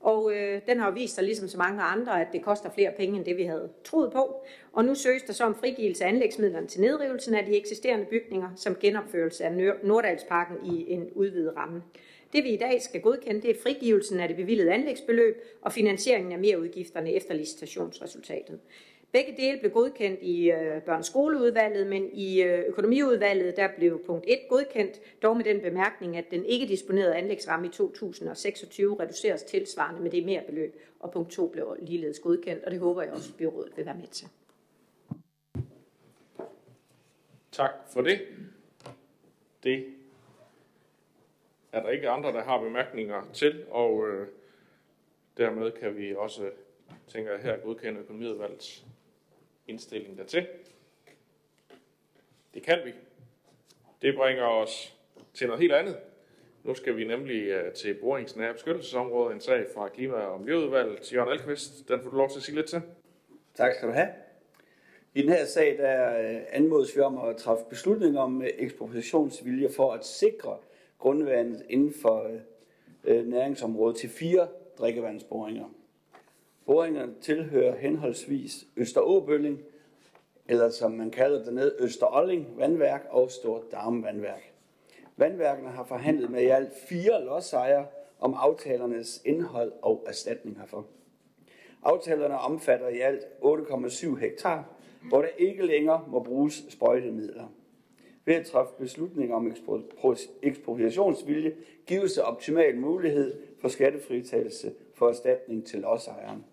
[0.00, 2.92] og øh, den har jo vist sig, ligesom så mange andre, at det koster flere
[2.96, 4.44] penge, end det vi havde troet på.
[4.72, 8.50] Og nu søges der så om frigivelse af anlægsmidlerne til nedrivelsen af de eksisterende bygninger,
[8.56, 11.82] som genopførelse af Nordalsparken i en udvidet ramme.
[12.32, 16.32] Det vi i dag skal godkende, det er frigivelsen af det bevilgede anlægsbeløb og finansieringen
[16.32, 18.58] af merudgifterne efter licitationsresultatet.
[19.12, 24.38] Begge dele blev godkendt i øh, børneskoleudvalget, men i øh, økonomiudvalget der blev punkt 1
[24.48, 30.10] godkendt, dog med den bemærkning, at den ikke disponerede anlægsramme i 2026 reduceres tilsvarende med
[30.10, 33.38] det mere beløb, og punkt 2 blev ligeledes godkendt, og det håber jeg også, at
[33.38, 34.28] byrådet vil være med til.
[37.52, 38.20] Tak for det.
[39.62, 39.86] Det
[41.72, 44.28] er der ikke andre, der har bemærkninger til, og øh,
[45.36, 46.50] dermed kan vi også,
[47.08, 48.84] tænker jeg her, godkende økonomiudvalgets
[49.66, 50.46] indstilling dertil.
[52.54, 52.92] Det kan vi.
[54.02, 54.96] Det bringer os
[55.34, 55.96] til noget helt andet.
[56.64, 61.12] Nu skal vi nemlig øh, til boringsnære beskyttelsesområde, en sag fra Klima- og Miljøudvalget.
[61.12, 62.82] Jørgen Alkvist, den får du lov til at sige lidt til.
[63.54, 64.08] Tak skal du have.
[65.14, 69.68] I den her sag der øh, anmodes vi om at træffe beslutning om øh, ekspropriationsvilje
[69.76, 70.58] for at sikre
[70.98, 72.30] grundvandet inden for
[73.04, 75.64] næringsområdet til fire drikkevandsboringer.
[76.70, 79.60] Boringerne tilhører henholdsvis Østeråbølling,
[80.48, 84.52] eller som man kalder det ned, Østerolling vandværk og Stort Darm vandværk.
[85.16, 87.86] Vandværkene har forhandlet med i alt fire lodsejere
[88.20, 90.86] om aftalernes indhold og erstatning herfor.
[91.82, 94.64] Aftalerne omfatter i alt 8,7 hektar,
[95.08, 97.46] hvor der ikke længere må bruges sprøjtemidler.
[98.24, 99.52] Ved at træffe beslutninger om
[100.42, 101.54] ekspropriationsvilje
[101.86, 106.44] gives der optimal mulighed for skattefritagelse for erstatning til lodsejeren.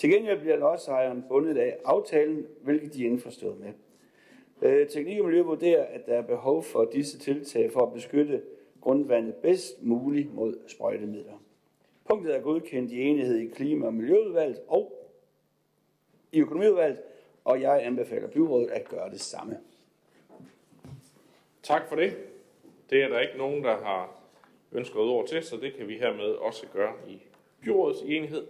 [0.00, 3.72] Til gengæld bliver lodsejeren bundet af aftalen, hvilket de er indforstået med.
[4.62, 8.42] Øh, Teknik og Miljø vurderer, at der er behov for disse tiltag for at beskytte
[8.80, 11.42] grundvandet bedst muligt mod sprøjtemidler.
[12.08, 15.10] Punktet er godkendt i enighed i Klima- og Miljøudvalget og
[16.32, 17.00] i Økonomiudvalget,
[17.44, 19.58] og jeg anbefaler byrådet at gøre det samme.
[21.62, 22.16] Tak for det.
[22.90, 24.22] Det er der ikke nogen, der har
[24.72, 27.18] ønsket ord til, så det kan vi hermed også gøre i
[27.64, 28.46] byrådets enighed.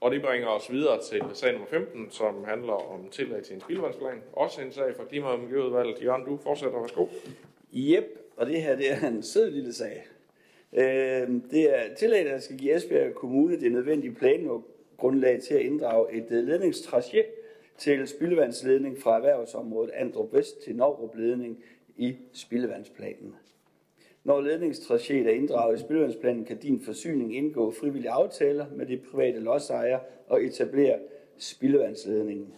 [0.00, 3.60] Og det bringer os videre til sag nummer 15, som handler om tillæg til en
[3.60, 4.22] spildevandsplan.
[4.32, 6.02] Også en sag fra Klima- og Miljøudvalget.
[6.02, 6.80] Jørgen, du fortsætter.
[6.80, 7.06] Værsgo.
[7.72, 8.04] Jep,
[8.36, 10.06] og det her det er en sød lille sag.
[10.72, 16.12] Øh, det er tillæg, der skal give Esbjerg Kommune det nødvendige plangrundlag til at inddrage
[16.12, 17.24] et øh, ledningstracé
[17.78, 21.64] til spildevandsledning fra erhvervsområdet Andrup Vest til Novrup Ledning
[21.96, 23.34] i spildevandsplanen.
[24.24, 29.40] Når ledningstracéet er inddraget i spildevandsplanen, kan din forsyning indgå frivillige aftaler med de private
[29.40, 30.98] lodsejere og etablere
[31.38, 32.54] spildevandsledningen.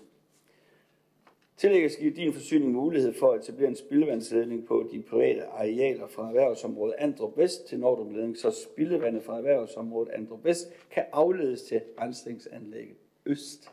[1.56, 6.06] Tillægget skal give din forsyning mulighed for at etablere en spildevandsledning på de private arealer
[6.06, 11.62] fra erhvervsområdet Andrup Vest til Nordrup Ledning, så spildevandet fra erhvervsområdet Andrup Vest kan afledes
[11.62, 13.72] til rensningsanlægget Øst.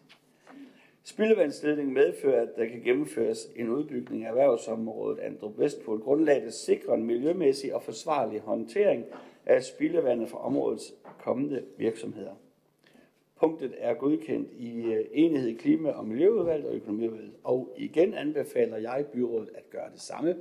[1.10, 6.42] Spildevandsledningen medfører, at der kan gennemføres en udbygning af erhvervsområdet Andrup Vest på et grundlag,
[6.42, 9.06] der sikrer en miljømæssig og forsvarlig håndtering
[9.46, 12.32] af spildevandet fra områdets kommende virksomheder.
[13.40, 18.78] Punktet er godkendt i øh, enighed i Klima- og Miljøudvalget og Økonomiudvalget, og igen anbefaler
[18.78, 20.36] jeg byrådet at gøre det samme.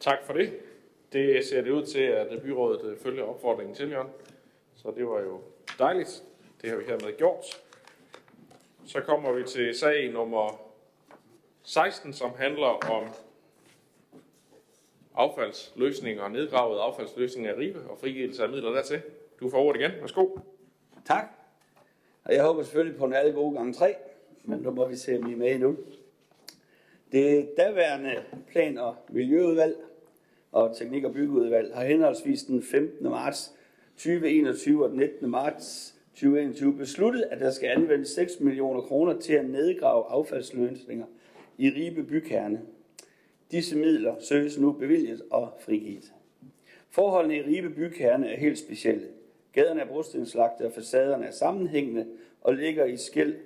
[0.00, 0.52] Tak for det.
[1.12, 4.10] Det ser det ud til, at byrådet øh, følger opfordringen til, Jørgen.
[4.74, 5.40] Så det var jo
[5.78, 6.24] dejligt.
[6.62, 7.67] Det har vi hermed gjort.
[8.88, 10.60] Så kommer vi til sag nummer
[11.62, 13.08] 16, som handler om
[15.14, 19.00] affaldsløsninger og nedgravet affaldsløsninger af Ribe og frigivelse af midler dertil.
[19.40, 19.90] Du får ordet igen.
[20.00, 20.28] Værsgo.
[21.06, 21.24] Tak.
[22.24, 23.94] Og jeg håber selvfølgelig på en alle gode gange tre,
[24.44, 25.76] men nu må vi se, om I er med endnu.
[27.12, 29.76] Det daværende plan- og miljøudvalg
[30.52, 33.10] og teknik- og byggeudvalg har henholdsvis den 15.
[33.10, 33.52] marts
[33.96, 35.30] 2021 og den 19.
[35.30, 41.06] marts 2021 besluttet, at der skal anvendes 6 millioner kroner til at nedgrave affaldsløsninger
[41.58, 42.60] i Ribe bykerne.
[43.50, 46.12] Disse midler søges nu bevilget og frigivet.
[46.90, 49.06] Forholdene i Ribe bykerne er helt specielle.
[49.52, 52.06] Gaderne er brostenslagte og facaderne er sammenhængende
[52.40, 53.36] og ligger i skæld.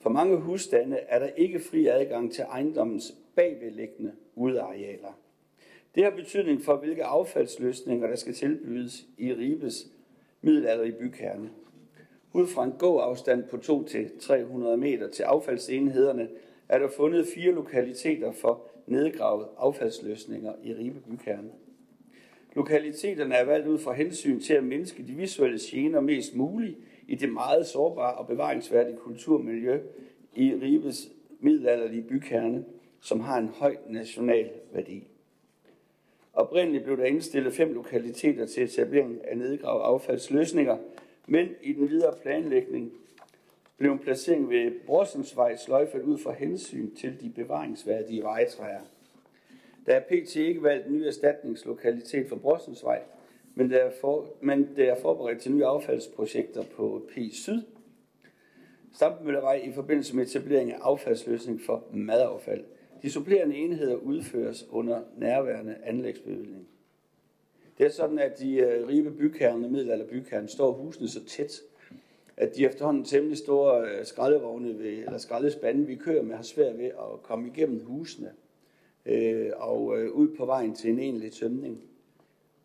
[0.00, 5.18] For mange husstande er der ikke fri adgang til ejendommens bagvedliggende udearealer.
[5.94, 9.86] Det har betydning for, hvilke affaldsløsninger, der skal tilbydes i Ribes
[10.42, 11.50] middelalderlige bykerne.
[12.36, 16.28] Ud fra en gåafstand på 2-300 meter til affaldsenhederne
[16.68, 21.50] er der fundet fire lokaliteter for nedgravet affaldsløsninger i Ribe bykerne.
[22.54, 26.78] Lokaliteterne er valgt ud fra hensyn til at mindske de visuelle gener mest muligt
[27.08, 29.80] i det meget sårbare og bevaringsværdige kulturmiljø
[30.34, 31.08] i Ribes
[31.40, 32.64] middelalderlige bykerne,
[33.00, 35.04] som har en høj national værdi.
[36.32, 40.76] Oprindeligt blev der indstillet fem lokaliteter til etablering af nedgravet affaldsløsninger,
[41.26, 42.92] men i den videre planlægning
[43.76, 48.80] blev en placering ved Brorsensvej sløjfet ud fra hensyn til de bevaringsværdige vejtræer.
[49.86, 50.36] Der er pt.
[50.36, 53.02] ikke valgt en ny erstatningslokalitet for Brorsensvej,
[53.54, 57.62] men der er, for, men der er forberedt til nye affaldsprojekter på P Syd,
[58.94, 62.64] Stampmøllervej i forbindelse med etablering af affaldsløsning for madaffald.
[63.02, 66.68] De supplerende enheder udføres under nærværende anlægsbevilling.
[67.78, 71.60] Det er sådan, at de uh, ribe bykerne, middelalderbykerne, står husene så tæt,
[72.36, 76.78] at de efterhånden temmelig store uh, skraldevogne, ved, eller skraldespande, vi kører med, har svært
[76.78, 78.30] ved at komme igennem husene
[79.06, 81.84] uh, og uh, ud på vejen til en egentlig tømning.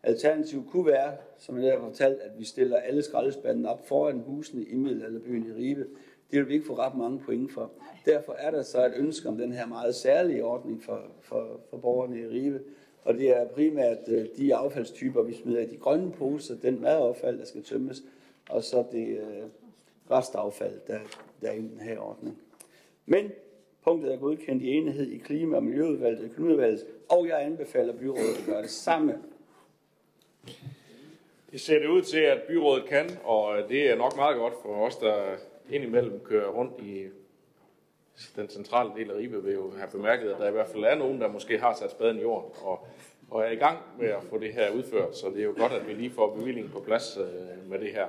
[0.02, 4.64] Alternativet kunne være, som jeg har fortalt, at vi stiller alle skraldespanden op foran husene
[4.64, 5.86] i middelalderbyen i Ribe.
[6.30, 7.70] Det vil vi ikke få ret mange point for.
[8.04, 11.76] Derfor er der så et ønske om den her meget særlige ordning for, for, for
[11.76, 12.60] borgerne i Ribe.
[13.04, 17.38] Og det er primært øh, de affaldstyper, vi smider i de grønne poser, den madaffald,
[17.38, 18.02] der skal tømmes,
[18.50, 19.44] og så det øh,
[20.10, 20.98] restaffald, der,
[21.42, 22.38] der er i den her ordning.
[23.06, 23.32] Men
[23.84, 28.46] punktet er godkendt i enighed i klima- og miljøudvalget, økonomiudvalget, og jeg anbefaler byrådet at
[28.46, 29.18] gøre det samme.
[31.52, 34.86] Det ser det ud til, at byrådet kan, og det er nok meget godt for
[34.86, 35.36] os, der
[35.70, 37.06] indimellem kører rundt i
[38.36, 40.94] den centrale del af Ribe, vil jo have bemærket, at der i hvert fald er
[40.94, 42.86] nogen, der måske har sat spaden i jorden og,
[43.30, 45.16] og er i gang med at få det her udført.
[45.16, 47.92] Så det er jo godt, at vi lige får bevillingen på plads øh, med det
[47.92, 48.06] her,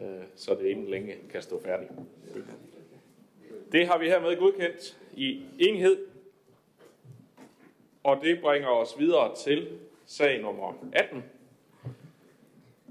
[0.00, 1.90] øh, så det inden længe kan stå færdigt.
[3.72, 6.06] Det har vi hermed godkendt i enhed,
[8.02, 9.68] og det bringer os videre til
[10.06, 11.24] sag nummer 18,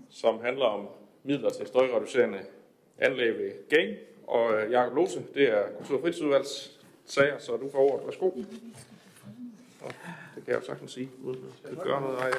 [0.10, 0.88] som handler om
[1.24, 2.40] midler til støjreducerende
[2.98, 4.11] anlæg ved Gang.
[4.28, 8.06] Og øh, Jakob Lose, det er Kultur- og Fritidsudvalgs sager, så du får ordet.
[8.06, 8.26] Værsgo.
[8.26, 9.94] Og
[10.36, 12.18] det kan jeg jo sagtens sige, uden at gøre noget.
[12.18, 12.32] Ej,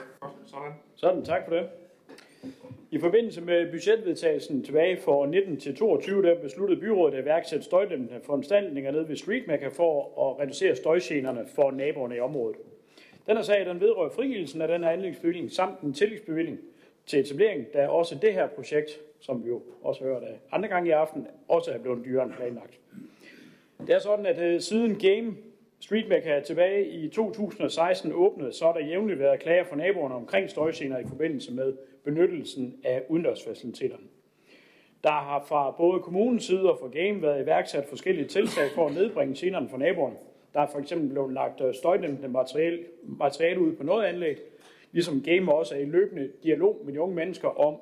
[0.46, 0.72] sådan.
[0.96, 1.68] Sådan, tak for det.
[2.90, 8.20] I forbindelse med budgetvedtagelsen tilbage for 19 til 22, der besluttede byrådet at værksætte støjdæmpende
[8.24, 12.56] foranstaltninger ned ved Streetmaker for at reducere støjgenerne for naboerne i området.
[13.26, 16.58] Den her sag den vedrører frigivelsen af den her anlægsbygning samt en tillægsbevilling
[17.06, 20.88] til etablering, da også det her projekt, som vi jo også hørte af andre gange
[20.88, 22.78] i aften, også er blevet dyrere end planlagt.
[23.86, 25.36] Det er sådan, at uh, siden Game
[25.80, 30.98] Streetmaker tilbage i 2016 åbnede, så har der jævnligt været klager fra naboerne omkring støjscener
[30.98, 31.72] i forbindelse med
[32.04, 34.04] benyttelsen af udendørsfaciliteterne.
[35.04, 38.94] Der har fra både kommunens side og fra Game været iværksat forskellige tiltag for at
[38.94, 40.16] nedbringe scenerne for naboerne.
[40.54, 44.38] Der er for eksempel blevet lagt øh, støjdæmpende materiale, materiale ud på noget anlæg,
[44.92, 47.76] ligesom Game også er i løbende dialog med de unge mennesker om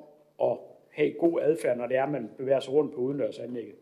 [0.51, 0.57] at
[0.89, 3.75] have god adfærd, når det er, man bevæger sig rundt på udendørsanlægget.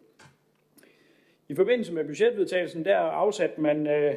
[1.48, 4.14] I forbindelse med budgetvedtagelsen, der afsatte man øh,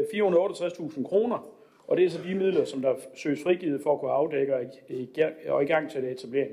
[0.00, 1.54] 468.000 øh, kroner,
[1.86, 4.56] og det er så de midler, som der søges frigivet for at kunne afdække
[5.48, 6.52] og i gang til det etablering.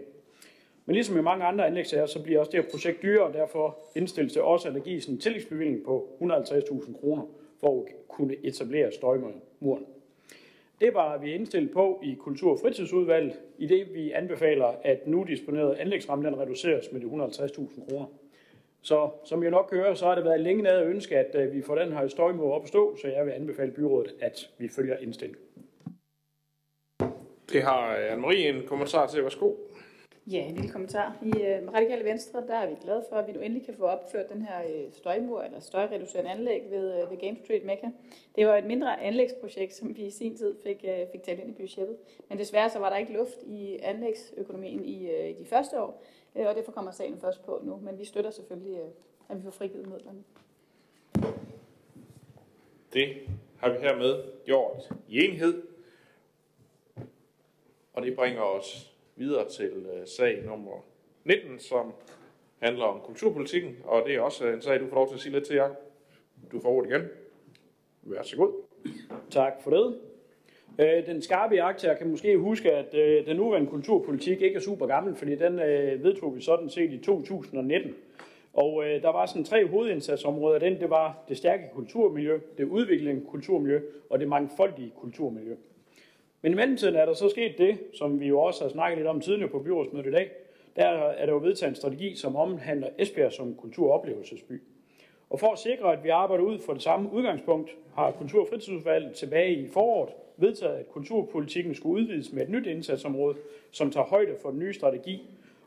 [0.86, 3.78] Men ligesom i mange andre anlægssager, så bliver også det her projekt dyrere, og derfor
[3.96, 7.24] indstilles det også, at der gives en tillægsbevilling på 150.000 kroner
[7.60, 9.42] for at kunne etablere støjmuren.
[10.80, 15.24] Det var vi indstillet på i Kultur- og Fritidsudvalget, i det vi anbefaler, at nu
[15.24, 18.06] disponerede anlægsramme den reduceres med de 150.000 kroner.
[18.82, 21.54] Så som jeg nok hører, så har det været længe nede at ønske, at øh,
[21.54, 24.68] vi får den her støjmål op at stå, så jeg vil anbefale byrådet, at vi
[24.68, 25.44] følger indstillingen.
[27.52, 29.24] Det har øh, Anne-Marie en kommentar til.
[29.24, 29.54] Værsgo.
[30.32, 31.16] Ja, en lille kommentar.
[31.22, 33.84] I øh, Radikale Venstre, der er vi glade for, at vi nu endelig kan få
[33.84, 37.92] opført den her øh, støjmur, eller støjreducerende anlæg ved, øh, ved Game Street Mecca.
[38.36, 41.50] Det var et mindre anlægsprojekt, som vi i sin tid fik, øh, fik talt ind
[41.50, 41.98] i budgettet.
[42.30, 46.04] Men desværre så var der ikke luft i anlægsøkonomien i, øh, i de første år,
[46.36, 47.78] øh, og derfor kommer sagen først på nu.
[47.78, 48.90] Men vi støtter selvfølgelig, øh,
[49.30, 50.24] at vi får frigivet midlerne.
[52.94, 53.18] Det
[53.58, 55.64] har vi hermed gjort i enhed.
[57.94, 58.87] Og det bringer os
[59.18, 60.86] videre til øh, sag nummer
[61.24, 61.94] 19, som
[62.60, 65.22] handler om kulturpolitikken, og det er også øh, en sag, du får lov til at
[65.22, 65.76] sige lidt til, Jacob.
[66.52, 67.02] Du får ordet igen.
[68.02, 68.54] Vær så god.
[69.30, 70.00] Tak for det.
[70.80, 72.92] Øh, den skarpe jagter kan måske huske, at
[73.26, 75.58] den nuværende kulturpolitik ikke er super gammel, fordi den
[76.04, 77.96] vedtog vi sådan set i 2019.
[78.58, 80.60] Og øh, der var sådan tre hovedindsatsområder.
[80.60, 85.56] Den, det var det stærke kulturmiljø, det udviklende kulturmiljø og det mangfoldige kulturmiljø.
[86.42, 89.08] Men i mellemtiden er der så sket det, som vi jo også har snakket lidt
[89.08, 90.32] om tidligere på byrådsmødet i dag.
[90.76, 94.62] der er der jo vedtaget en strategi, som omhandler Esbjerg som kultur- og oplevelsesby.
[95.30, 98.48] Og for at sikre, at vi arbejder ud fra det samme udgangspunkt, har Kultur- og
[98.48, 103.38] fritidsudvalget tilbage i foråret vedtaget, at kulturpolitikken skulle udvides med et nyt indsatsområde,
[103.72, 105.22] som tager højde for den nye strategi.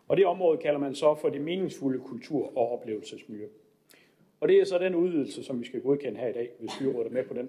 [0.09, 3.47] Og det område kalder man så for det meningsfulde kultur- og oplevelsesmiljø.
[4.41, 7.07] Og det er så den udvidelse, som vi skal godkende her i dag, hvis byrådet
[7.07, 7.49] er med på den.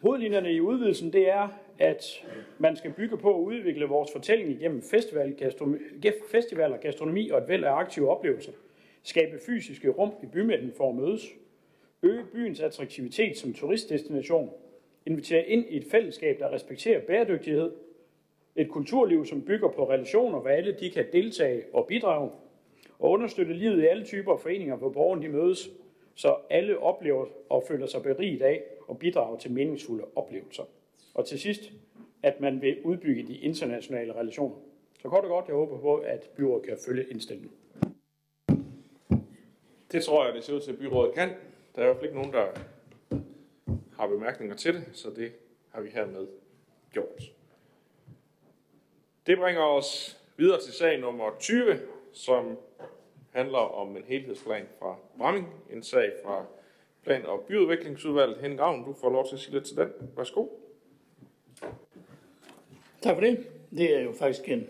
[0.00, 1.48] Hovedlinjerne i udvidelsen, det er,
[1.80, 2.24] at
[2.58, 5.78] man skal bygge på at udvikle vores fortælling igennem festival, gastronomi,
[6.30, 8.52] festivaler, gastronomi og et væld af aktive oplevelser.
[9.02, 11.28] Skabe fysiske rum i bymidten for at mødes.
[12.02, 14.50] Øge byens attraktivitet som turistdestination.
[15.06, 17.72] Invitere ind i et fællesskab, der respekterer bæredygtighed.
[18.56, 22.30] Et kulturliv, som bygger på relationer, hvor alle de kan deltage og bidrage.
[22.98, 25.70] Og understøtte livet i alle typer af foreninger, hvor borgerne de mødes,
[26.14, 30.64] så alle oplever og føler sig beriget af og bidrager til meningsfulde oplevelser.
[31.14, 31.60] Og til sidst,
[32.22, 34.56] at man vil udbygge de internationale relationer.
[35.02, 37.52] Så kort og godt, jeg håber på, at byrådet kan følge indstillingen.
[39.92, 41.28] Det tror jeg, det ser ud til, at byrådet kan.
[41.74, 42.46] Der er i hvert fald ikke nogen, der
[43.96, 45.32] har bemærkninger til det, så det
[45.68, 46.26] har vi hermed
[46.92, 47.22] gjort.
[49.26, 51.80] Det bringer os videre til sag nummer 20,
[52.12, 52.58] som
[53.30, 55.48] handler om en helhedsplan fra Bramming.
[55.72, 56.46] En sag fra
[57.02, 58.36] Plan- og Byudviklingsudvalget.
[58.36, 59.92] Henning Ravn, du får lov til at sige lidt til den.
[60.16, 60.46] Værsgo.
[63.02, 63.46] Tak for det.
[63.70, 64.66] Det er jo faktisk en,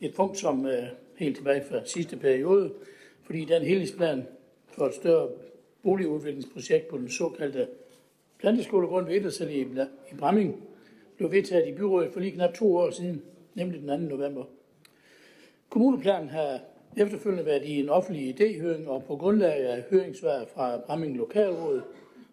[0.00, 0.86] et punkt, som er
[1.16, 2.72] helt tilbage fra sidste periode,
[3.22, 4.26] fordi den helhedsplan
[4.68, 5.28] for et større
[5.82, 7.68] boligudviklingsprojekt på den såkaldte
[8.38, 9.60] planteskolegrund ved Ettersel i,
[10.12, 10.62] i Bramming
[11.16, 13.22] blev vedtaget i byrådet for lige knap to år siden,
[13.54, 14.16] nemlig den 2.
[14.16, 14.44] november.
[15.68, 16.60] Kommuneplanen har
[16.96, 21.82] efterfølgende været i en offentlig idéhøring, og på grundlag af høringssvar fra Bramming Lokalråd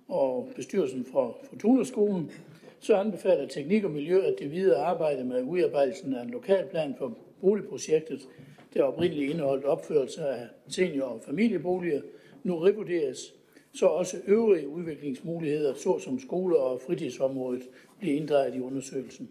[0.07, 2.31] og bestyrelsen for Fortuna-skolen,
[2.79, 7.17] så anbefaler Teknik og Miljø, at det videre arbejde med udarbejdelsen af en lokalplan for
[7.41, 8.27] boligprojektet,
[8.73, 12.01] der oprindeligt indeholdt opførelse af senior- og familieboliger,
[12.43, 13.33] nu revurderes,
[13.73, 17.63] så også øvrige udviklingsmuligheder, såsom skoler og fritidsområdet,
[17.99, 19.29] bliver inddraget i undersøgelsen.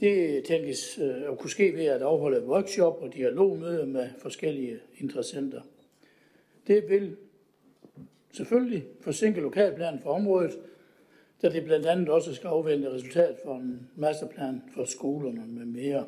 [0.00, 5.60] Det tænkes øh, at kunne ske ved at afholde workshop og dialogmøder med forskellige interessenter.
[6.66, 7.16] Det vil
[8.32, 10.58] selvfølgelig forsinke lokalplanen for området,
[11.42, 16.04] da det blandt andet også skal afvente resultat for en masterplan for skolerne med mere.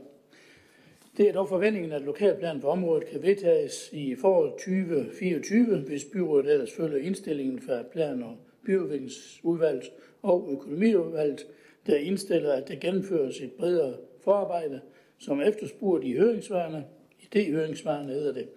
[1.16, 6.52] Det er dog forventningen, at lokalplanen for området kan vedtages i foråret 2024, hvis byrådet
[6.52, 9.90] ellers følger indstillingen fra plan- og byudviklingsudvalget
[10.22, 11.46] og økonomiudvalget,
[11.86, 13.94] der indstiller, at der gennemføres et bredere
[14.24, 14.80] forarbejde,
[15.18, 16.84] som efterspurgt i høringsvarene,
[17.20, 18.48] i det høringsvarene hedder det,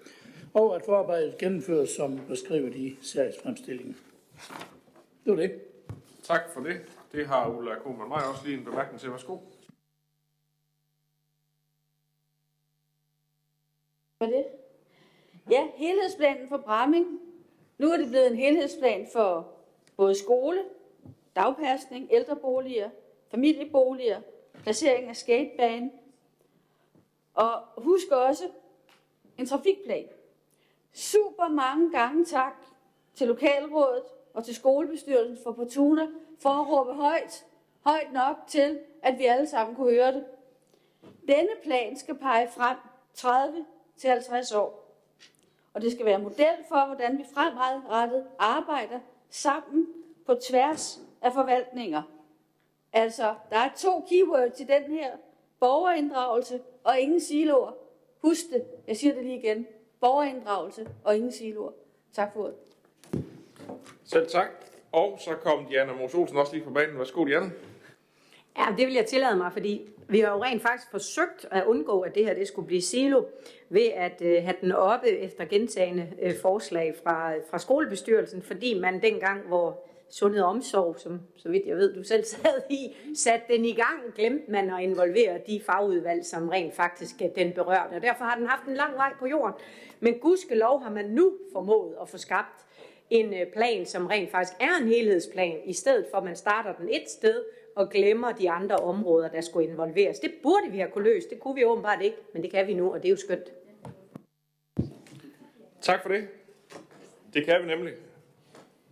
[0.54, 3.96] og at forarbejdet gennemføres, som beskrivet i sagsfremstillingen.
[5.26, 5.52] Det var det.
[6.28, 6.82] Tak for det.
[7.12, 9.12] Det har Ulla Kohmann mig også lige en bemærkning til.
[9.12, 9.38] Værsgo.
[14.18, 14.46] For det.
[15.50, 17.20] Ja, helhedsplanen for Bramming.
[17.78, 19.54] Nu er det blevet en helhedsplan for
[19.98, 20.64] både skole,
[21.36, 22.90] dagpasning, ældreboliger,
[23.32, 24.22] familieboliger,
[24.64, 25.92] placering af skatebane.
[27.34, 28.50] Og husk også
[29.38, 30.08] en trafikplan.
[30.94, 32.66] Super mange gange tak
[33.16, 34.04] til lokalrådet
[34.38, 36.08] og til skolebestyrelsen for Portuna
[36.40, 37.46] for at råbe højt,
[37.82, 40.26] højt nok til, at vi alle sammen kunne høre det.
[41.28, 42.78] Denne plan skal pege frem
[43.14, 43.66] 30
[43.98, 44.98] til 50 år.
[45.74, 49.00] Og det skal være model for, hvordan vi fremadrettet arbejder
[49.30, 49.88] sammen
[50.26, 52.02] på tværs af forvaltninger.
[52.94, 55.18] Altså, der er to keywords i den her.
[55.60, 57.72] Borgerinddragelse og ingen siloer.
[58.22, 59.68] Husk det, jeg siger det lige igen.
[60.00, 61.72] Borgerinddragelse og ingen siloer.
[62.14, 62.67] Tak for ordet.
[64.06, 64.48] Selv tak.
[64.92, 66.98] Og så kom Diana Mos Olsen også lige på banen.
[66.98, 67.50] Værsgo, Diana.
[68.58, 72.02] Ja, det vil jeg tillade mig, fordi vi har jo rent faktisk forsøgt at undgå,
[72.02, 73.24] at det her det skulle blive silo,
[73.70, 79.02] ved at øh, have den oppe efter gentagende øh, forslag fra, fra skolebestyrelsen, fordi man
[79.02, 83.54] dengang, hvor sundhed og omsorg, som så vidt jeg ved, du selv sad i, satte
[83.54, 87.94] den i gang, glemte man at involvere de fagudvalg, som rent faktisk er den berørte.
[87.96, 89.54] Og derfor har den haft en lang vej på jorden.
[90.00, 92.67] Men gudskelov har man nu formået at få skabt
[93.10, 96.74] en øh, plan, som rent faktisk er en helhedsplan, i stedet for at man starter
[96.74, 97.44] den et sted
[97.76, 100.20] og glemmer de andre områder, der skulle involveres.
[100.20, 102.74] Det burde vi have kunne løse, det kunne vi åbenbart ikke, men det kan vi
[102.74, 103.52] nu, og det er jo skønt.
[105.82, 106.28] Tak for det.
[107.34, 107.94] Det kan vi nemlig.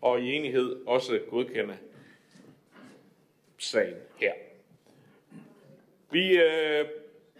[0.02, 1.78] Og i enighed også godkende
[3.58, 4.34] sagen her.
[6.12, 6.86] Vi øh,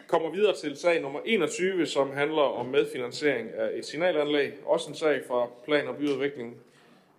[0.08, 4.52] kommer videre til sag nummer 21, som handler om medfinansiering af et signalanlæg.
[4.66, 6.58] Også en sag fra plan- og byudvikling.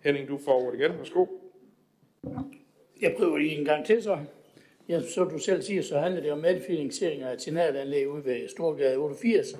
[0.07, 0.91] Henning, du får ordet igen.
[0.97, 1.25] Værsgo.
[3.01, 4.19] Jeg prøver lige en gang til så.
[4.89, 8.47] ja, så du selv siger, så handler det om medfinansiering af et signalanlæg ude ved
[8.47, 9.59] Storgade 88.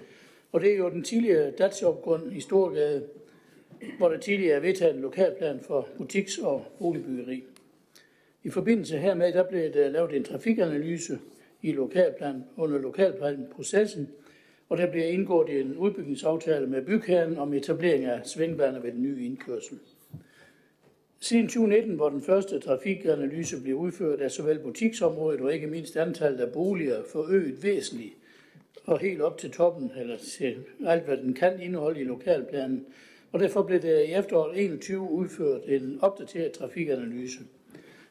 [0.51, 3.07] Og det er jo den tidligere datsopgrund i Storgade,
[3.97, 7.43] hvor der tidligere er vedtaget en lokalplan for butiks- og boligbyggeri.
[8.43, 11.19] I forbindelse hermed der blev der lavet en trafikanalyse
[11.61, 14.09] i lokalplan under lokalplanprocessen,
[14.69, 19.25] og der blev indgået en udbygningsaftale med bygherren om etablering af svingbaner ved den nye
[19.25, 19.79] indkørsel.
[21.19, 26.39] Siden 2019, hvor den første trafikanalyse blev udført af såvel butiksområdet og ikke mindst antallet
[26.39, 28.13] af boliger forøget væsentligt,
[28.85, 32.85] og helt op til toppen, eller til alt, hvad den kan indeholde i lokalplanen.
[33.31, 37.39] Og derfor blev der i efteråret 21 udført en opdateret trafikanalyse.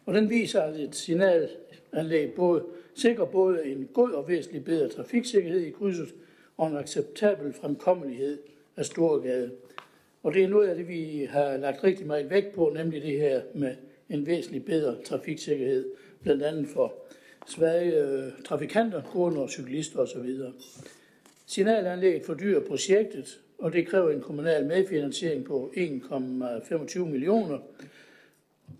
[0.06, 2.64] Og den viser, at et signalanlæg både,
[2.94, 6.14] sikrer både en god og væsentlig bedre trafiksikkerhed i krydset
[6.56, 8.38] og en acceptabel fremkommelighed
[8.76, 9.50] af Storgade.
[10.26, 13.20] Og det er noget af det, vi har lagt rigtig meget vægt på, nemlig det
[13.20, 13.74] her med
[14.10, 15.90] en væsentlig bedre trafiksikkerhed,
[16.22, 16.94] blandt andet for
[17.46, 20.28] svage øh, trafikanter, gående og cyklister osv.
[21.46, 27.58] Signalanlægget fordyrer projektet, og det kræver en kommunal medfinansiering på 1,25 millioner.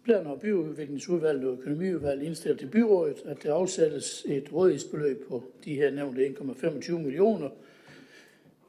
[0.04, 5.74] Plan- og byudviklingsudvalget og økonomiudvalget indstiller til byrådet, at der afsættes et rådighedsbeløb på de
[5.74, 7.48] her nævnte 1,25 millioner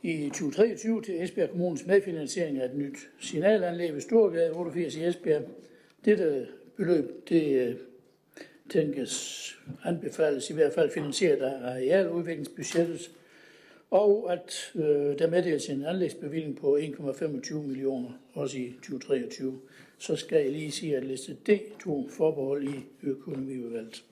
[0.02, 5.44] i 2023 til Esbjerg Kommunes medfinansiering af et nyt signalanlæg ved Storgade 88 i Esbjerg.
[6.06, 7.76] Dette beløb det øh,
[8.69, 13.11] tænkes anbefales i hvert fald finansieret af arealudviklingsbudgettet,
[13.91, 19.60] og at øh, der meddeles en anlægsbevilling på 1,25 millioner, også i 2023.
[19.98, 21.49] Så skal jeg lige sige, at liste D
[21.84, 24.03] tog forbehold i økonomiudvalget.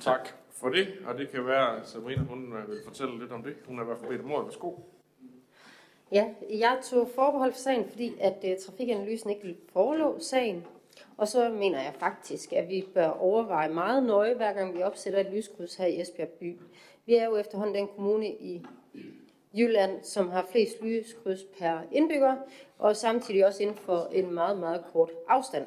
[0.00, 0.28] Tak
[0.60, 3.54] for det, og det kan være, at Sabrina hun øh, vil fortælle lidt om det.
[3.66, 4.46] Hun er i hvert fald bedt om ordet.
[4.46, 4.72] Værsgo.
[6.12, 10.66] Ja, jeg tog forbehold for sagen, fordi at uh, trafikanalysen ikke forelå sagen.
[11.16, 15.20] Og så mener jeg faktisk, at vi bør overveje meget nøje, hver gang vi opsætter
[15.20, 16.60] et lyskryds her i Esbjerg by.
[17.06, 18.66] Vi er jo efterhånden den kommune i
[19.54, 22.36] Jylland, som har flest lyskryds per indbygger,
[22.78, 25.66] og samtidig også inden for en meget, meget kort afstand.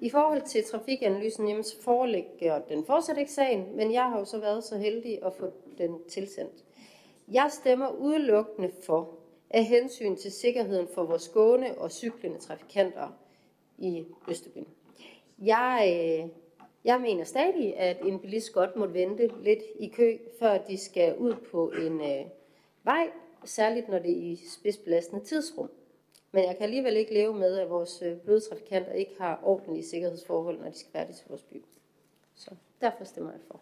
[0.00, 4.24] I forhold til trafikanalysen, jamen, så foreligger den fortsat ikke sagen, men jeg har jo
[4.24, 6.64] så været så heldig at få den tilsendt.
[7.28, 9.14] Jeg stemmer udelukkende for,
[9.50, 13.08] af hensyn til sikkerheden for vores gående og cyklende trafikanter
[13.78, 14.66] i Østerbyen.
[15.38, 16.30] Jeg, øh,
[16.84, 21.16] jeg mener stadig, at en bilist godt må vente lidt i kø, før de skal
[21.16, 22.24] ud på en øh,
[22.84, 23.10] vej,
[23.44, 25.70] særligt når det er i spidsbelastende tidsrum.
[26.32, 29.84] Men jeg kan alligevel ikke leve med, at vores øh, bløde trafikanter ikke har ordentlige
[29.84, 31.64] sikkerhedsforhold, når de skal færdige til vores by.
[32.34, 32.50] Så
[32.80, 33.60] derfor stemmer jeg for.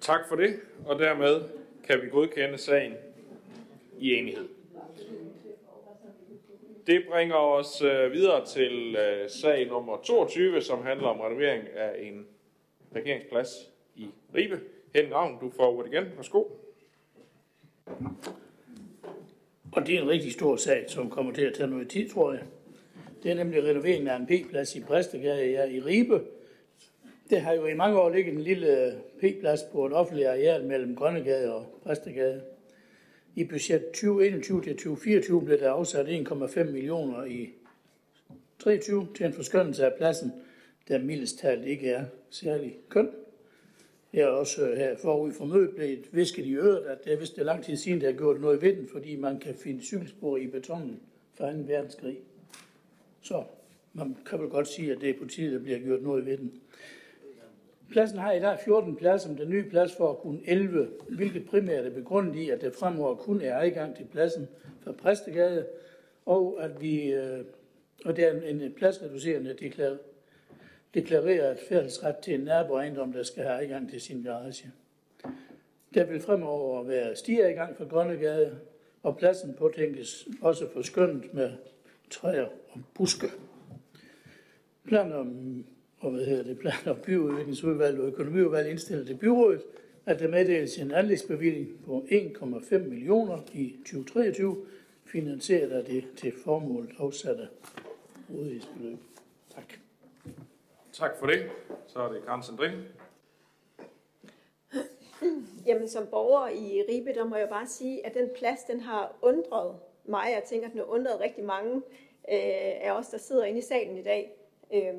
[0.00, 1.42] Tak for det, og dermed
[1.84, 2.94] kan vi godkende sagen
[3.98, 4.48] i enighed.
[6.86, 12.02] Det bringer os øh, videre til øh, sag nummer 22, som handler om renovering af
[12.02, 12.26] en
[12.94, 14.60] regeringsplads i Ribe.
[14.94, 16.04] Henning Ravn, du får ordet igen.
[16.16, 16.44] Værsgo.
[19.72, 22.32] Og det er en rigtig stor sag, som kommer til at tage noget tid, tror
[22.32, 22.42] jeg.
[23.22, 26.20] Det er nemlig renoveringen af en P-plads i Præstegade ja, i Ribe.
[27.30, 30.64] Det har jo i mange år ligget en lille øh, P-plads på et offentligt areal
[30.64, 32.42] mellem Grønnegade og Præstegade.
[33.34, 37.48] I budget 2021 til 2024 blev der afsat 1,5 millioner i
[38.58, 40.32] 23 til en forskønnelse af pladsen,
[40.88, 43.08] der mildest talt ikke er særlig køn
[44.12, 47.36] her også øh, her forud for mødet blevet visket i øret, at det er vist
[47.36, 50.36] det lang tid siden, der er gjort noget ved den, fordi man kan finde cykelspor
[50.36, 51.00] i betonen
[51.34, 51.58] fra 2.
[51.58, 52.18] verdenskrig.
[53.20, 53.44] Så
[53.92, 56.38] man kan vel godt sige, at det er på tide, der bliver gjort noget ved
[56.38, 56.52] den.
[57.90, 61.86] Pladsen har i dag 14 pladser, men den nye plads får kun 11, hvilket primært
[61.86, 64.48] er begrundet i, at der fremover kun er adgang til pladsen
[64.80, 65.66] fra Præstegade,
[66.26, 67.44] og at vi, øh,
[68.04, 69.96] og det er en pladsreducerende deklar,
[70.94, 74.70] deklareret fællesret til en naboejendom, der skal have adgang til sin garage.
[75.94, 78.58] Der vil fremover være stigeadgang for Grønnegade,
[79.02, 81.50] og pladsen påtænkes også forskønnet med
[82.10, 83.26] træer og buske.
[84.84, 85.64] Planer om
[86.02, 89.62] og hvad hedder det, plan- og byudviklingsudvalg og økonomiudvalg indstiller til byrådet,
[90.06, 94.56] at der meddeles en anlægsbevilling på 1,5 millioner i 2023,
[95.04, 97.48] finansieret af det til formålet afsatte
[98.30, 98.98] rådighedsbeløb.
[100.92, 101.18] Tak.
[101.18, 101.50] For det.
[101.86, 102.84] Så er det Karen Sandrine.
[105.66, 109.16] Jamen som borger i Ribe, der må jeg bare sige, at den plads, den har
[109.22, 110.24] undret mig.
[110.34, 111.76] Jeg tænker, at den har undret rigtig mange
[112.28, 114.32] øh, af os, der sidder inde i salen i dag.
[114.74, 114.94] Øh,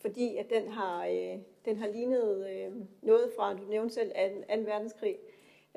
[0.00, 2.72] fordi at den har, øh, den har lignet øh,
[3.02, 4.16] noget fra, du nævnte selv, 2.
[4.70, 5.18] verdenskrig.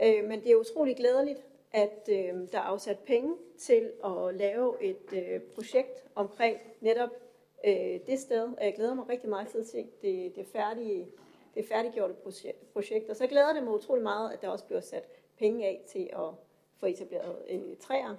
[0.03, 4.84] Øh, men det er utrolig glædeligt, at øh, der er afsat penge til at lave
[4.84, 7.24] et øh, projekt omkring netop
[7.65, 11.07] øh, det sted, og jeg glæder mig rigtig meget til at se det, det, færdige,
[11.55, 13.09] det færdiggjorte projekt, projekt.
[13.09, 16.09] Og så glæder det mig utrolig meget, at der også bliver sat penge af til
[16.13, 16.29] at
[16.77, 18.15] få etableret øh, træer.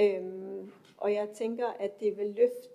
[0.00, 2.68] Øhm, og jeg tænker, at det vil løfte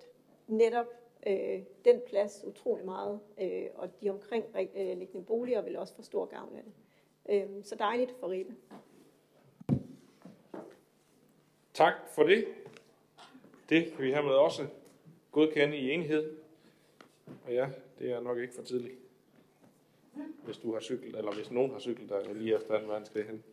[0.46, 0.86] netop
[1.26, 6.24] øh, den plads utrolig meget, øh, og de omkringliggende øh, boliger vil også få stor
[6.24, 6.72] gavn af det.
[7.28, 8.54] Øh, så dejligt for Ribe.
[11.74, 12.44] Tak for det.
[13.68, 14.66] Det kan vi hermed også
[15.34, 16.30] godkende i enhed.
[17.46, 17.66] Og ja,
[17.98, 18.94] det er nok ikke for tidligt.
[20.44, 23.44] Hvis du har cyklet, eller hvis nogen har cyklet der lige efter den verdenskrig hen.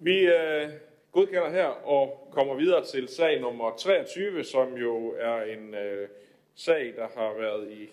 [0.00, 0.68] Vi øh,
[1.12, 6.08] godkender her og kommer videre til sag nummer 23, som jo er en øh,
[6.54, 7.90] sag, der har været i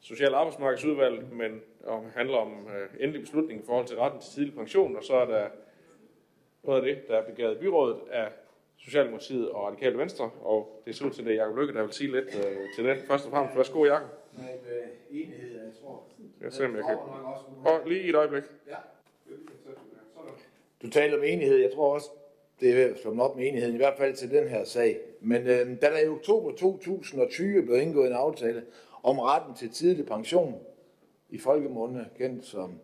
[0.00, 4.32] Social- og Arbejdsmarkedsudvalget, men om, handler om øh, endelig beslutning i forhold til retten til
[4.32, 5.48] tidlig pension, og så er der
[6.62, 8.28] noget af det, der er begavet byrådet af
[8.84, 11.92] Socialdemokratiet og Radikale Venstre, og det ser ud til, det er Jacob Lykke, der vil
[11.92, 12.98] sige lidt øh, til den.
[13.06, 14.08] Først og fremmest, værsgo Jacob.
[14.38, 16.02] Nej, med enighed, jeg tror.
[16.40, 16.96] Jeg ser, om jeg kan.
[17.64, 18.42] Og lige et øjeblik.
[18.68, 18.76] Ja.
[20.82, 21.56] Du taler om enighed.
[21.56, 22.10] Jeg tror også,
[22.60, 24.98] det er ved at slå op med enigheden, i hvert fald til den her sag.
[25.20, 28.62] Men øh, da der i oktober 2020 blev indgået en aftale
[29.02, 30.60] om retten til tidlig pension,
[31.30, 32.78] i folkemunde kendt som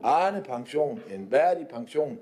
[0.00, 2.20] Arne pension, en værdig pension,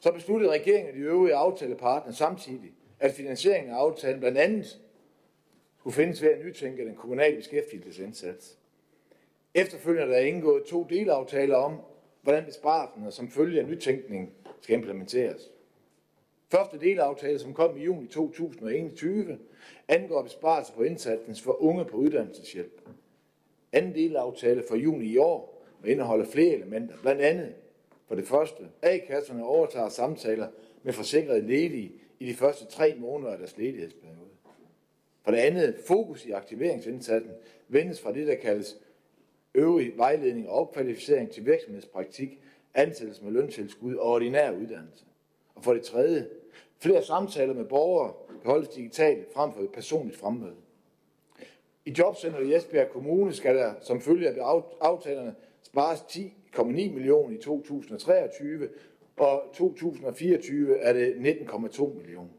[0.00, 4.80] så besluttede regeringen og de øvrige aftalepartnere samtidig, at finansieringen af aftalen blandt andet
[5.78, 8.58] skulle findes ved at nytænke den kommunale beskæftigelsesindsats.
[9.54, 11.80] Efterfølgende er der indgået to delaftaler om,
[12.22, 15.50] hvordan besparelserne som følge af nytænkning skal implementeres.
[16.48, 19.38] Første delaftale, som kom i juni 2021,
[19.88, 22.80] angår besparelser på indsatsen for unge på uddannelseshjælp.
[23.72, 27.54] Anden delaftale for juni i år og indeholder flere elementer, blandt andet
[28.08, 30.48] for det første, A-kasserne overtager samtaler
[30.82, 34.28] med forsikrede ledige i de første tre måneder af deres ledighedsperiode.
[35.24, 37.32] For det andet, fokus i aktiveringsindsatsen
[37.68, 38.76] vendes fra det, der kaldes
[39.54, 42.40] øvrig vejledning og opkvalificering til virksomhedspraktik,
[42.74, 45.04] ansættelse med løntilskud og ordinær uddannelse.
[45.54, 46.28] Og for det tredje,
[46.78, 48.12] flere samtaler med borgere
[48.42, 50.56] kan holdes digitalt frem for et personligt fremmøde.
[51.84, 57.36] I jobcenteret i Esbjerg Kommune skal der som følge af aftalerne spares 10 10,9 millioner
[57.36, 58.68] i 2023,
[59.16, 62.30] og 2024 er det 19,2 millioner.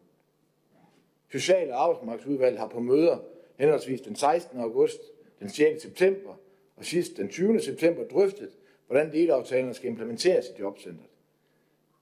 [1.31, 3.17] Social- og arbejdsmarkedsudvalg har på møder
[3.57, 4.59] henholdsvis den 16.
[4.59, 4.99] august,
[5.39, 5.81] den 6.
[5.81, 6.35] september
[6.75, 7.59] og sidst den 20.
[7.59, 8.49] september drøftet,
[8.87, 11.09] hvordan delaftalerne skal implementeres i jobcentret.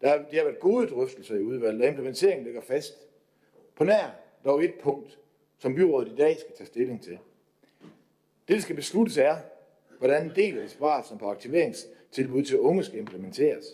[0.01, 2.93] Der har, de har været gode drøftelser i udvalget, og implementeringen ligger fast.
[3.75, 5.19] På nær dog et punkt,
[5.57, 7.17] som byrådet i dag skal tage stilling til.
[8.47, 9.37] Det, der skal besluttes, er,
[9.97, 11.25] hvordan en del af besparelsen på
[12.17, 13.65] tilbud til unge skal implementeres.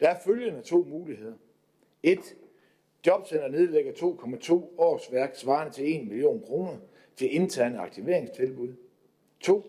[0.00, 1.34] Der er følgende to muligheder.
[2.02, 2.18] 1.
[3.06, 6.76] Jobcenter nedlægger 2,2 årsværk svarende til 1 million kroner
[7.16, 8.74] til interne aktiveringstilbud.
[9.40, 9.62] 2.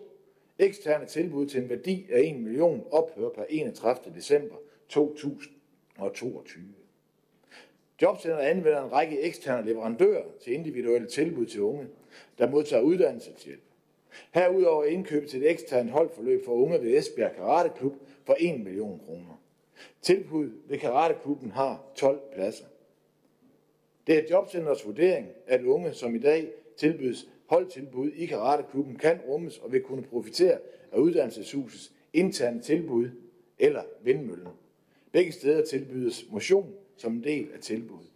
[0.58, 4.14] Eksterne tilbud til en værdi af 1 million ophører per 31.
[4.14, 4.56] december
[4.88, 6.64] 2022.
[8.02, 11.86] Jobcenter anvender en række eksterne leverandører til individuelle tilbud til unge,
[12.38, 13.63] der modtager uddannelseshjælp.
[14.32, 19.00] Herudover indkøb til et eksternt holdforløb for unge ved Esbjerg Karate Klub for 1 million
[19.06, 19.40] kroner.
[20.02, 22.64] Tilbud ved Karateklubben har 12 pladser.
[24.06, 29.58] Det er Jobcenters vurdering, at unge, som i dag tilbydes holdtilbud i Karateklubben, kan rummes
[29.58, 30.58] og vil kunne profitere
[30.92, 33.10] af uddannelseshusets interne tilbud
[33.58, 34.48] eller vindmøllen.
[35.12, 38.13] Begge steder tilbydes motion som en del af tilbuddet.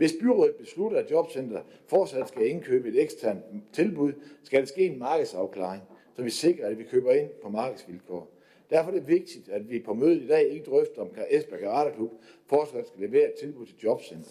[0.00, 4.12] Hvis byrådet beslutter, at jobcenter fortsat skal indkøbe et eksternt tilbud,
[4.42, 5.82] skal der ske en markedsafklaring,
[6.16, 8.28] så vi sikrer, at vi køber ind på markedsvilkår.
[8.70, 12.12] Derfor er det vigtigt, at vi på mødet i dag ikke drøfter, om Esbjerg Karateklub
[12.46, 14.30] fortsat skal levere et tilbud til jobcenter.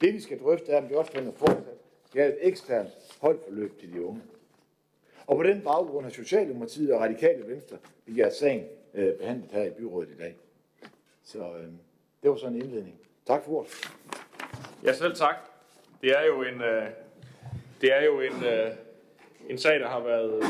[0.00, 2.90] Det vi skal drøfte er, om jobcenter fortsat skal have et eksternt
[3.20, 4.22] holdforløb til de unge.
[5.26, 8.64] Og på den baggrund har Socialdemokratiet og Radikale Venstre begært sagen
[8.94, 10.36] øh, behandlet her i byrådet i dag.
[11.22, 11.68] Så øh,
[12.22, 13.00] det var sådan en indledning.
[13.26, 13.99] Tak for ordet.
[14.84, 15.34] Ja, selv tak.
[16.02, 16.86] Det er jo en, øh,
[17.80, 18.70] det er jo en, øh,
[19.48, 20.44] en sag, der har været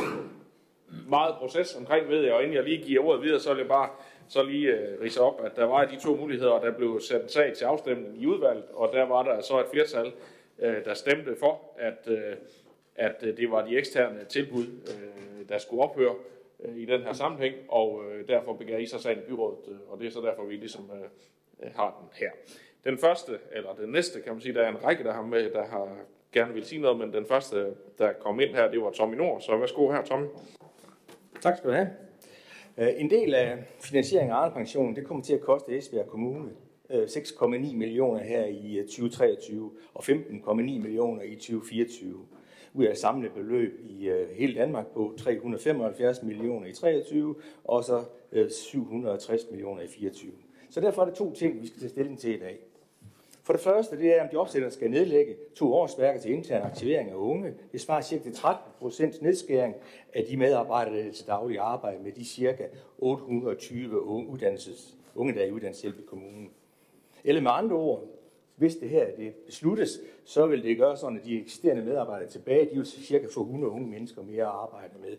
[1.08, 3.68] meget proces omkring, ved jeg, og inden jeg lige giver ordet videre, så vil jeg
[3.68, 3.90] bare
[4.28, 7.22] så lige øh, rise op, at der var de to muligheder, og der blev sat
[7.22, 10.12] en sag til afstemning i udvalget, og der var der så et flertal,
[10.58, 12.36] øh, der stemte for, at, øh,
[12.94, 16.14] at øh, det var de eksterne tilbud, øh, der skulle ophøre
[16.64, 19.78] øh, i den her sammenhæng, og øh, derfor begær I så sagen i byrådet, øh,
[19.88, 21.08] og det er så derfor, vi ligesom øh,
[21.62, 22.30] øh har den her.
[22.84, 25.50] Den første, eller den næste, kan man sige, der er en række, der har, med,
[25.50, 25.88] der har
[26.32, 29.40] gerne vil sige noget, men den første, der kom ind her, det var Tommy Nord.
[29.40, 30.26] Så værsgo her, Tommy.
[31.40, 31.90] Tak skal du have.
[32.78, 36.50] Øh, en del af finansieringen af pensionen, det kommer til at koste Esbjerg Kommune
[36.90, 37.46] øh, 6,9
[37.76, 42.26] millioner her i øh, 2023 og 15,9 millioner i 2024.
[42.74, 47.34] ud af samlet beløb i hele Danmark på 375 millioner i 23
[47.64, 48.04] og så
[48.50, 50.32] 760 millioner i 24.
[50.70, 52.69] Så derfor er det to ting, vi skal tage stilling til i dag.
[53.50, 57.10] For det første, det er, om de opsætter skal nedlægge to årsværker til intern aktivering
[57.10, 57.54] af unge.
[57.72, 59.74] Det svarer cirka til 13 procents nedskæring
[60.14, 62.64] af de medarbejdere, der til daglig arbejde med de cirka
[62.98, 66.50] 820 unge, uddannelses, unge der er i uddannelseshjælp i kommunen.
[67.24, 68.04] Eller med andre ord,
[68.56, 72.70] hvis det her det besluttes, så vil det gøre sådan, at de eksisterende medarbejdere tilbage,
[72.70, 75.16] de vil cirka få 100 unge mennesker mere at arbejde med.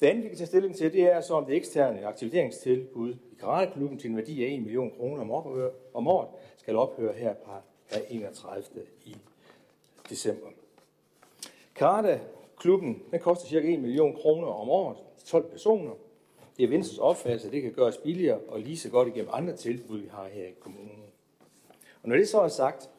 [0.00, 3.34] Det andet, vi kan tage stilling til, det er så om det eksterne aktiveringstilbud i
[3.40, 5.22] Karateklubben til en værdi af 1 million kroner
[5.94, 6.28] om året
[6.62, 7.50] skal ophøre her på
[8.10, 8.64] 31.
[9.04, 9.16] i
[10.10, 10.46] december.
[11.74, 13.72] Karate-klubben den koster ca.
[13.72, 15.92] 1 million kroner om året til 12 personer.
[16.56, 19.56] Det er Venstres opfattelse, at det kan gøres billigere og lige så godt igennem andre
[19.56, 21.04] tilbud, vi har her i kommunen.
[22.02, 22.90] Og når det så er sagt,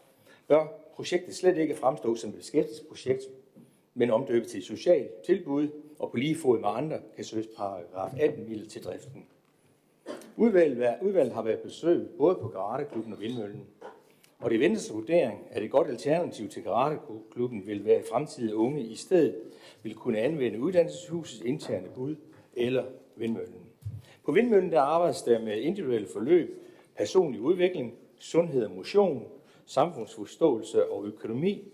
[0.47, 3.23] bør projektet slet ikke fremstå som et beskæftigelsesprojekt,
[3.93, 5.67] men omdøbet til et socialt tilbud,
[5.99, 9.27] og på lige fod med andre kan søges paragraf 18 midler til driften.
[10.37, 13.67] Udvalget, udvalget har været besøg både på Karateklubben og Vindmøllen,
[14.39, 18.81] og det ventes vurdering, at et godt alternativ til Karateklubben vil være i fremtidige unge
[18.81, 19.35] i stedet
[19.83, 22.15] vil kunne anvende uddannelseshusets interne bud
[22.53, 22.83] eller
[23.15, 23.59] Vindmøllen.
[24.25, 26.63] På Vindmøllen der arbejdes der med individuelle forløb,
[26.97, 29.27] personlig udvikling, sundhed og motion,
[29.65, 31.71] samfundsforståelse og økonomi,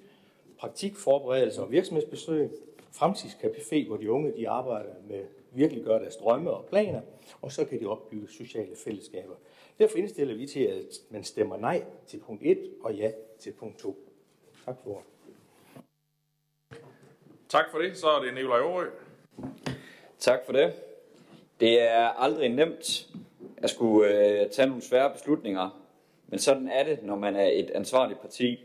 [0.57, 2.49] praktikforberedelse og virksomhedsbesøg,
[2.91, 7.01] fremtidscafé, hvor de unge de arbejder med virkelig gøre deres drømme og planer,
[7.41, 9.35] og så kan de opbygge sociale fællesskaber.
[9.79, 13.79] Derfor indstiller vi til, at man stemmer nej til punkt 1 og ja til punkt
[13.79, 13.97] 2.
[14.65, 15.03] Tak for
[17.49, 17.97] Tak for det.
[17.97, 18.89] Så er det Nikolaj Aarø.
[20.19, 20.73] Tak for det.
[21.59, 23.09] Det er aldrig nemt
[23.57, 25.83] at skulle øh, tage nogle svære beslutninger,
[26.27, 28.59] men sådan er det, når man er et ansvarligt parti.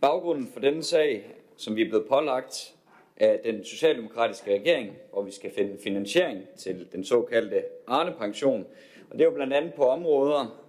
[0.00, 2.74] Baggrunden for denne sag, som vi er blevet pålagt,
[3.16, 8.66] af den socialdemokratiske regering, hvor vi skal finde finansiering til den såkaldte Arne-pension.
[9.10, 10.62] Og det er jo blandt andet på områder,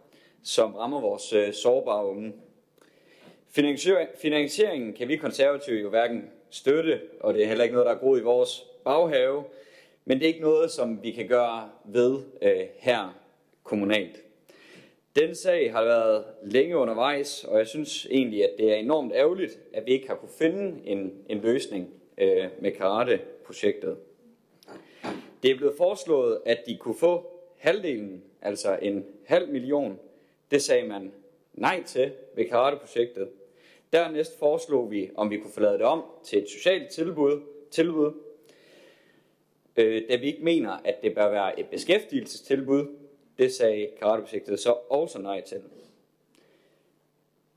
[0.43, 2.33] som rammer vores øh, sårbare unge.
[4.15, 7.99] Finansieringen kan vi konservative jo hverken støtte, og det er heller ikke noget, der er
[7.99, 9.43] groet i vores baghave,
[10.05, 13.19] men det er ikke noget, som vi kan gøre ved øh, her
[13.63, 14.19] kommunalt.
[15.15, 19.59] Den sag har været længe undervejs, og jeg synes egentlig, at det er enormt ærgerligt,
[19.73, 23.97] at vi ikke har kunne finde en, en løsning øh, med karate-projektet.
[25.43, 29.99] Det er blevet foreslået, at de kunne få halvdelen, altså en halv million.
[30.51, 31.11] Det sagde man
[31.53, 33.29] nej til ved karate-projektet.
[33.93, 37.41] Dernæst foreslog vi, om vi kunne få lavet det om til et socialt tilbud,
[37.71, 38.13] tilbud
[39.75, 42.87] øh, da vi ikke mener, at det bør være et beskæftigelsestilbud.
[43.37, 45.61] Det sagde karate-projektet så også nej til.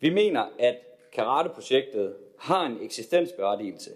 [0.01, 0.77] Vi mener, at
[1.12, 3.91] karate-projektet har en eksistensberettigelse,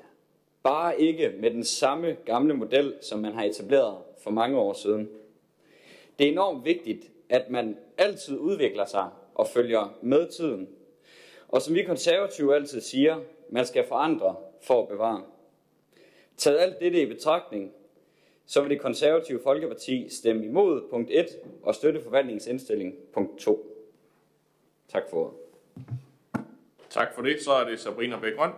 [0.62, 5.08] Bare ikke med den samme gamle model, som man har etableret for mange år siden.
[6.18, 10.68] Det er enormt vigtigt, at man altid udvikler sig og følger med tiden.
[11.48, 13.20] Og som vi konservative altid siger,
[13.50, 15.22] man skal forandre for at bevare.
[16.36, 17.72] Taget alt dette i betragtning,
[18.46, 21.26] så vil det konservative Folkeparti stemme imod punkt 1
[21.62, 23.66] og støtte forvaltningens indstilling punkt 2.
[24.88, 25.36] Tak for ordet.
[26.90, 27.42] Tak for det.
[27.42, 28.50] Så er det Sabrina Bækgrøn.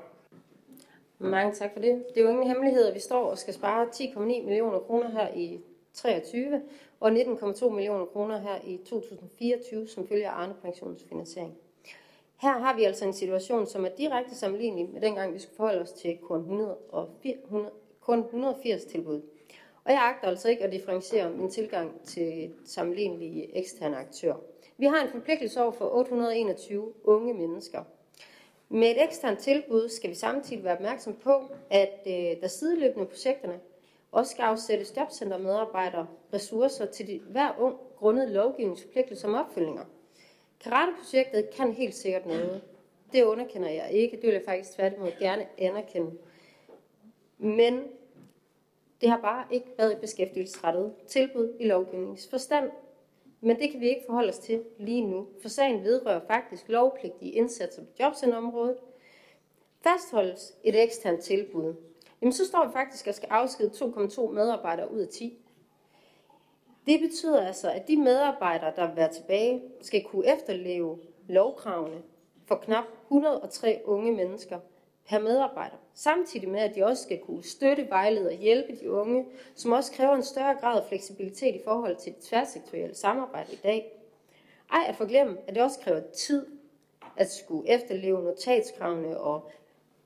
[1.23, 2.05] Mange tak for det.
[2.09, 5.29] Det er jo ingen hemmelighed, at vi står og skal spare 10,9 millioner kroner her
[5.35, 5.61] i
[5.95, 6.63] 23
[7.01, 11.55] og 19,2 millioner kroner her i 2024 som følge af Arne Pensions finansiering.
[12.37, 15.81] Her har vi altså en situation, som er direkte sammenlignelig med dengang, vi skulle forholde
[15.81, 17.71] os til kun, 100 og 400,
[18.01, 19.23] kun 180 tilbud.
[19.85, 24.37] Og jeg agter altså ikke at differentiere min tilgang til sammenlignelige eksterne aktører.
[24.77, 27.85] Vi har en forpligtelse over for 821 unge mennesker,
[28.73, 33.61] med et eksternt tilbud skal vi samtidig være opmærksom på, at øh, der sideløbende projekterne
[34.13, 39.85] også skal afsættes jobcentermedarbejdere ressourcer til de, hver ung grundet lovgivningsforpligtelse som opfølgninger.
[40.61, 42.63] Karateprojektet kan helt sikkert noget.
[43.13, 44.17] Det underkender jeg ikke.
[44.17, 46.11] Det vil jeg faktisk tværtimod gerne anerkende.
[47.39, 47.83] Men
[49.01, 52.71] det har bare ikke været et beskæftigelsesrettet tilbud i lovgivningsforstand,
[53.45, 57.33] men det kan vi ikke forholde os til lige nu, for sagen vedrører faktisk lovpligtige
[57.33, 58.77] indsatser på jobcenterområdet.
[59.81, 61.75] Fastholdes et eksternt tilbud,
[62.21, 65.39] jamen så står vi faktisk og skal afskede 2,2 medarbejdere ud af 10.
[66.87, 70.99] Det betyder altså, at de medarbejdere, der vil være tilbage, skal kunne efterleve
[71.29, 72.03] lovkravene
[72.47, 74.59] for knap 103 unge mennesker
[75.09, 75.77] per medarbejder.
[75.95, 79.93] Samtidig med, at de også skal kunne støtte, vejlede og hjælpe de unge, som også
[79.93, 83.93] kræver en større grad af fleksibilitet i forhold til det tværsektorielle samarbejde i dag.
[84.73, 86.47] Ej at forglemme, at det også kræver tid
[87.17, 89.51] at skulle efterleve notatskravene og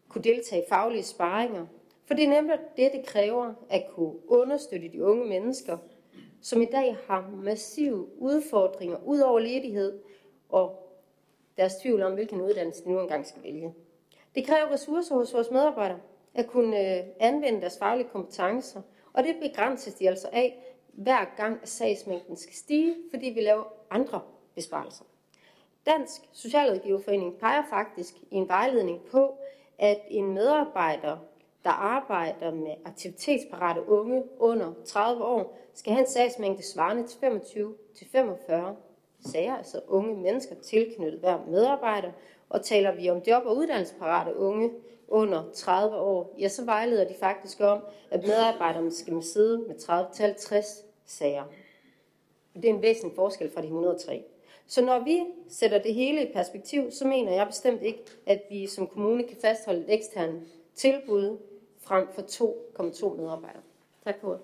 [0.08, 1.66] kunne deltage i faglige sparringer.
[2.06, 5.78] For det er nemlig det, det kræver at kunne understøtte de unge mennesker,
[6.42, 9.98] som i dag har massive udfordringer ud over ledighed
[10.48, 10.88] og
[11.56, 13.74] deres tvivl om, hvilken uddannelse de nu engang skal vælge.
[14.36, 15.98] Det kræver ressourcer hos vores medarbejdere
[16.34, 18.82] at kunne øh, anvende deres faglige kompetencer,
[19.12, 24.20] og det begrænses de altså af, hver gang sagsmængden skal stige, fordi vi laver andre
[24.54, 25.04] besparelser.
[25.86, 29.38] Dansk Socialrådgiverforening peger faktisk i en vejledning på,
[29.78, 31.16] at en medarbejder,
[31.64, 37.16] der arbejder med aktivitetsparate unge under 30 år, skal have en sagsmængde svarende til
[38.04, 38.52] 25-45
[39.32, 42.12] sager, altså unge mennesker tilknyttet hver medarbejder.
[42.48, 44.70] Og taler vi om job- og uddannelsesparate unge
[45.08, 50.84] under 30 år, ja, så vejleder de faktisk om, at medarbejderne skal sidde med 30-50
[51.06, 51.44] sager.
[52.54, 54.24] Det er en væsentlig forskel fra de 103.
[54.66, 58.66] Så når vi sætter det hele i perspektiv, så mener jeg bestemt ikke, at vi
[58.66, 60.42] som kommune kan fastholde et eksternt
[60.74, 61.38] tilbud
[61.80, 63.62] frem for 2,2 medarbejdere.
[64.04, 64.40] Tak for ordet.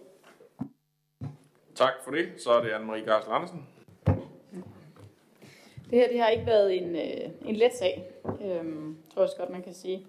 [1.75, 2.29] Tak for det.
[2.39, 3.67] Så er det Anne-Marie Garsel Andersen.
[5.93, 8.65] Det her det har ikke været en, øh, en let sag, øh,
[9.15, 10.07] tror jeg også godt, man kan sige.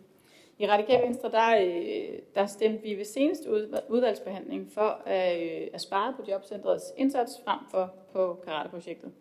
[0.60, 3.52] I Radikale Venstre, der, øh, der stemte vi ved seneste
[3.90, 9.12] udvalgsbehandling for at, øh, at spare på Jobcentrets indsats frem for på karateprojektet.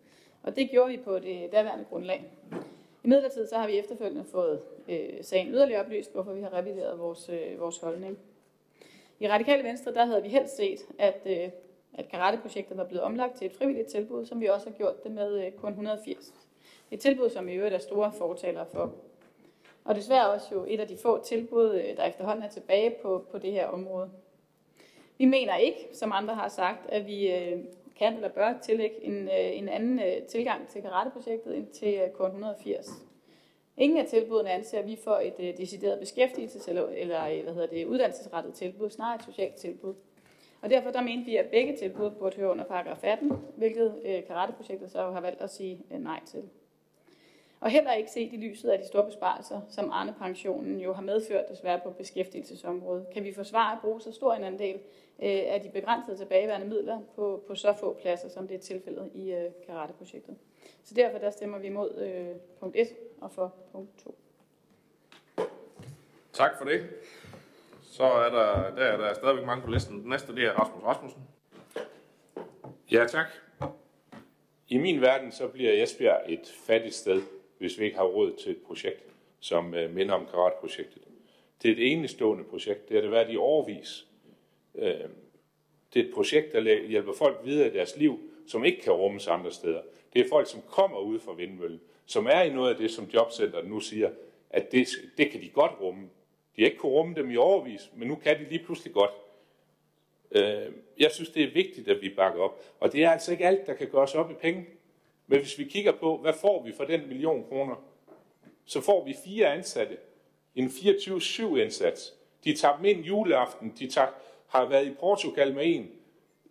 [0.43, 2.31] Og det gjorde vi på det daværende grundlag.
[3.03, 4.59] I midlertid så har vi efterfølgende fået
[4.89, 8.17] øh, sagen yderligere oplyst, hvorfor vi har revideret vores, øh, vores holdning.
[9.19, 11.49] I Radikale Venstre, der havde vi helst set, at, øh,
[11.93, 15.11] at karateprojektet var blevet omlagt til et frivilligt tilbud, som vi også har gjort det
[15.11, 16.33] med øh, kun 180.
[16.93, 18.93] Et tilbud, som i øvrigt er store fortalere for.
[19.83, 23.25] Og desværre også jo et af de få tilbud, øh, der efterhånden er tilbage på,
[23.31, 24.09] på det her område.
[25.17, 27.59] Vi mener ikke, som andre har sagt, at vi øh,
[27.99, 29.99] kan eller bør tillægge en, øh, en anden
[30.29, 32.93] tilgang til karateprojektet end til K180.
[33.77, 38.53] Ingen af tilbudene anser vi for et decideret beskæftigelses- eller, eller hvad hedder det, uddannelsesrettet
[38.53, 39.93] tilbud, snarere et socialt tilbud.
[40.61, 44.91] Og derfor der mente vi, at begge tilbud burde høre under paragraf 18, hvilket karateprojektet
[44.91, 46.43] så har valgt at sige nej til.
[47.63, 51.45] Og heller ikke set i lyset af de store besparelser, som Arne-pensionen jo har medført
[51.49, 54.75] desværre på beskæftigelsesområdet, kan vi forsvare at bruge så stor en andel
[55.23, 59.11] øh, af de begrænsede tilbageværende midler på, på så få pladser, som det er tilfældet
[59.13, 60.35] i øh, karateprojektet.
[60.83, 62.87] Så derfor der stemmer vi imod øh, punkt 1
[63.21, 64.17] og for punkt 2.
[66.33, 66.89] Tak for det.
[67.83, 70.01] Så er der, der, er der stadigvæk mange på listen.
[70.01, 71.21] Den næste det er Rasmus Rasmussen.
[72.91, 73.27] Ja, tak.
[74.67, 77.21] I min verden så bliver Esbjerg et fattigt sted,
[77.63, 79.03] hvis vi ikke har råd til et projekt,
[79.39, 81.01] som øh, minder om karatprojektet.
[81.61, 82.89] Det er et enestående projekt.
[82.89, 84.07] Det har det været i årvis.
[84.75, 85.09] Øh,
[85.93, 89.27] det er et projekt, der hjælper folk videre i deres liv, som ikke kan rummes
[89.27, 89.81] andre steder.
[90.13, 93.05] Det er folk, som kommer ud fra vindmøllen, som er i noget af det, som
[93.05, 94.09] Jobcenteret nu siger,
[94.49, 94.87] at det,
[95.17, 96.09] det kan de godt rumme.
[96.55, 99.11] De har ikke kunne rumme dem i overvis, men nu kan de lige pludselig godt.
[100.31, 102.59] Øh, jeg synes, det er vigtigt, at vi bakker op.
[102.79, 104.65] Og det er altså ikke alt, der kan gøres op i penge.
[105.27, 107.75] Men hvis vi kigger på, hvad får vi for den million kroner,
[108.65, 109.97] så får vi fire ansatte.
[110.55, 112.13] En 24-7 indsats.
[112.43, 113.73] De tager dem ind juleaften.
[113.79, 114.07] De tager,
[114.47, 115.91] har været i Portugal med en,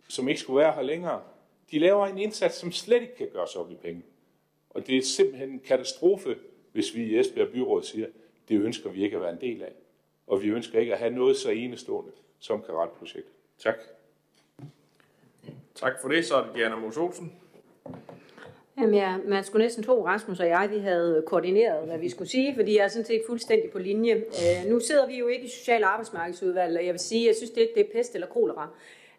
[0.07, 1.21] som ikke skulle være her længere.
[1.71, 4.01] De laver en indsats, som slet ikke kan gøres op i penge.
[4.69, 6.37] Og det er simpelthen en katastrofe,
[6.71, 8.07] hvis vi i Esbjerg Byråd siger,
[8.49, 9.73] det ønsker vi ikke at være en del af.
[10.27, 13.27] Og vi ønsker ikke at have noget så enestående som karatprojekt.
[13.57, 13.75] Tak.
[15.75, 16.25] Tak for det.
[16.25, 17.39] Så er det Diana Mos Olsen.
[18.77, 22.29] Jamen ja, man skulle næsten tro, Rasmus og jeg, vi havde koordineret, hvad vi skulle
[22.29, 24.13] sige, fordi jeg er sådan set fuldstændig på linje.
[24.13, 27.35] Øh, nu sidder vi jo ikke i Social- og Arbejdsmarkedsudvalget, og jeg vil sige, jeg
[27.35, 28.67] synes, det, det er pest eller kolera.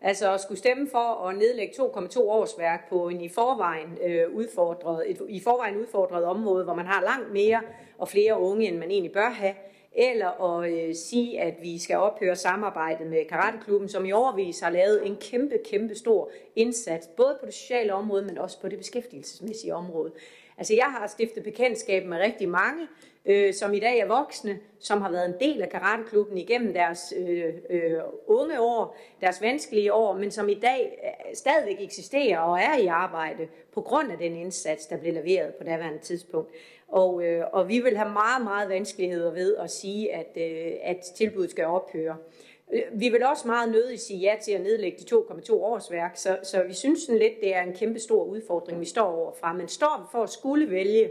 [0.02, 5.10] Altså at skulle stemme for at nedlægge 2,2 årsværk på en i forvejen, øh, udfordret,
[5.10, 7.60] et i forvejen udfordret område, hvor man har langt mere
[7.98, 9.54] og flere unge, end man egentlig bør have,
[9.94, 14.70] eller at øh, sige, at vi skal ophøre samarbejdet med Karateklubben, som i overvis har
[14.70, 18.78] lavet en kæmpe, kæmpe stor indsats, både på det sociale område, men også på det
[18.78, 20.12] beskæftigelsesmæssige område.
[20.58, 22.88] Altså jeg har stiftet bekendtskab med rigtig mange,
[23.26, 27.14] øh, som i dag er voksne, som har været en del af karateklubben igennem deres
[27.16, 27.92] øh, øh,
[28.26, 32.86] unge år, deres vanskelige år, men som i dag øh, stadigvæk eksisterer og er i
[32.86, 36.50] arbejde på grund af den indsats, der blev leveret på daværende tidspunkt.
[36.88, 41.00] Og, øh, og vi vil have meget, meget vanskeligheder ved at sige, at, øh, at
[41.16, 42.16] tilbuddet skal ophøre.
[42.72, 46.38] Øh, vi vil også meget nødigt sige ja til at nedlægge de 2,2 årsværk, så,
[46.42, 49.52] så vi synes sådan lidt, det er en kæmpe stor udfordring, vi står overfra.
[49.52, 51.10] Men står vi for at skulle vælge,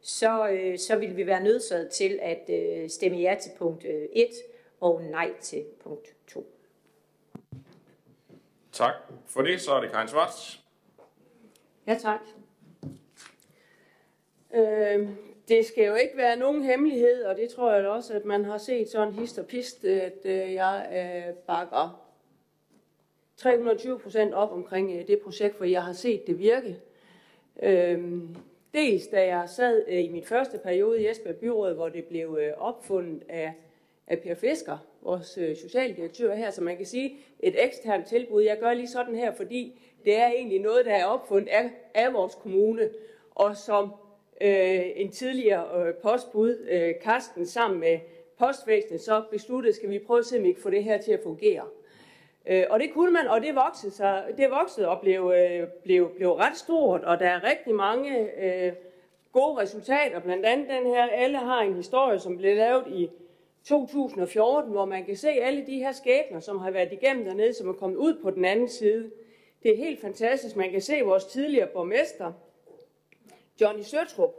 [0.00, 3.90] så, øh, så vil vi være nødsaget til at øh, stemme ja til punkt 1
[4.14, 4.26] øh,
[4.80, 6.46] og nej til punkt 2.
[8.72, 8.94] Tak
[9.26, 9.60] for det.
[9.60, 10.60] Så er det Karin Svarts.
[11.86, 12.20] Ja, tak.
[14.54, 15.08] Øh,
[15.48, 18.58] det skal jo ikke være nogen hemmelighed, og det tror jeg også, at man har
[18.58, 22.04] set sådan hist og pist, at øh, jeg øh, bakker
[23.36, 26.76] 320 procent op omkring øh, det projekt, for jeg har set det virke.
[27.62, 28.36] Øhm,
[28.74, 32.38] dels da jeg sad øh, i min første periode i Esbjerg Byråd, hvor det blev
[32.40, 33.52] øh, opfundet af,
[34.06, 38.42] af Per Fisker, vores øh, socialdirektør her, så man kan sige et eksternt tilbud.
[38.42, 42.12] Jeg gør lige sådan her, fordi det er egentlig noget, der er opfundet af, af
[42.12, 42.90] vores kommune,
[43.34, 43.92] og som
[44.44, 47.98] øh, en tidligere øh, postbud, øh, Karsten, sammen med
[48.38, 51.12] postvæsenet, så besluttede, skal vi prøve at se, om vi kan få det her til
[51.12, 51.64] at fungere.
[52.46, 56.10] Øh, og det kunne man, og det voksede, sig, det voksede og blev, øh, blev,
[56.16, 58.72] blev ret stort, og der er rigtig mange øh,
[59.32, 60.20] gode resultater.
[60.20, 63.10] Blandt andet den her, alle har en historie, som blev lavet i
[63.64, 67.68] 2014, hvor man kan se alle de her skæbner, som har været igennem dernede, som
[67.68, 69.10] er kommet ud på den anden side.
[69.62, 70.56] Det er helt fantastisk.
[70.56, 72.32] Man kan se vores tidligere borgmester,
[73.60, 74.34] Johnny Søtrup,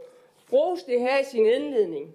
[0.52, 2.14] roste det her i sin indledning.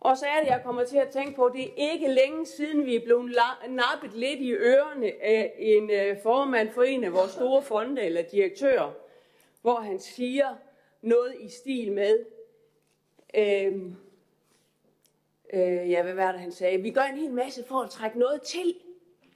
[0.00, 2.86] Og så er det, jeg kommer til at tænke på, det er ikke længe siden,
[2.86, 3.36] vi er blevet
[3.68, 8.22] nappet lidt i ørerne af en øh, formand for en af vores store fonde eller
[8.22, 8.92] direktører,
[9.62, 10.56] hvor han siger
[11.02, 12.24] noget i stil med,
[13.34, 13.96] øhm,
[15.52, 16.82] øh, ja, hvad var det, han sagde?
[16.82, 18.74] Vi gør en hel masse for at trække noget til.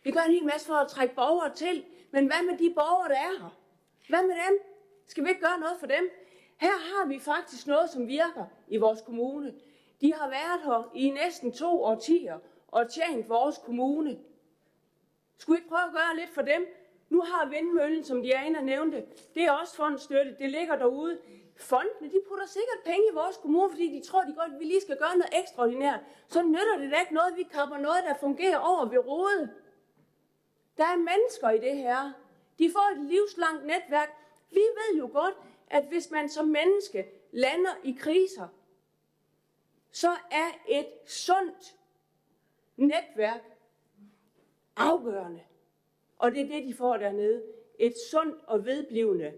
[0.05, 1.85] Vi gør en hel masse for at trække borgere til.
[2.11, 3.59] Men hvad med de borgere, der er her?
[4.09, 4.59] Hvad med dem?
[5.07, 6.11] Skal vi ikke gøre noget for dem?
[6.61, 9.55] Her har vi faktisk noget, som virker i vores kommune.
[10.01, 12.39] De har været her i næsten to årtier
[12.69, 14.19] og tjent vores kommune.
[15.39, 16.67] Skulle vi ikke prøve at gøre lidt for dem?
[17.09, 20.37] Nu har vindmøllen, som Diana nævnte, det er også fondstøtte.
[20.39, 21.19] Det ligger derude.
[21.57, 24.65] Fondene, de putter sikkert penge i vores kommune, fordi de tror, de godt, at vi
[24.65, 26.01] lige skal gøre noget ekstraordinært.
[26.29, 29.51] Så nytter det da ikke noget, vi kapper noget, der fungerer over ved rådet.
[30.77, 32.13] Der er mennesker i det her.
[32.59, 34.11] De får et livslangt netværk.
[34.51, 35.35] Vi ved jo godt,
[35.71, 38.49] at hvis man som menneske lander i kriser,
[39.91, 41.77] så er et sundt
[42.77, 43.41] netværk
[44.77, 45.41] afgørende.
[46.19, 47.43] Og det er det, de får dernede.
[47.79, 49.33] Et sundt og vedblivende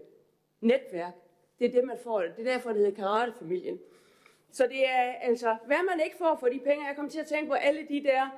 [0.61, 1.13] netværk.
[1.59, 2.21] Det er det, man får.
[2.21, 3.79] Det er derfor, det hedder karatefamilien.
[4.51, 6.87] Så det er altså, hvad man ikke får for de penge.
[6.87, 8.29] Jeg kommer til at tænke på alle de der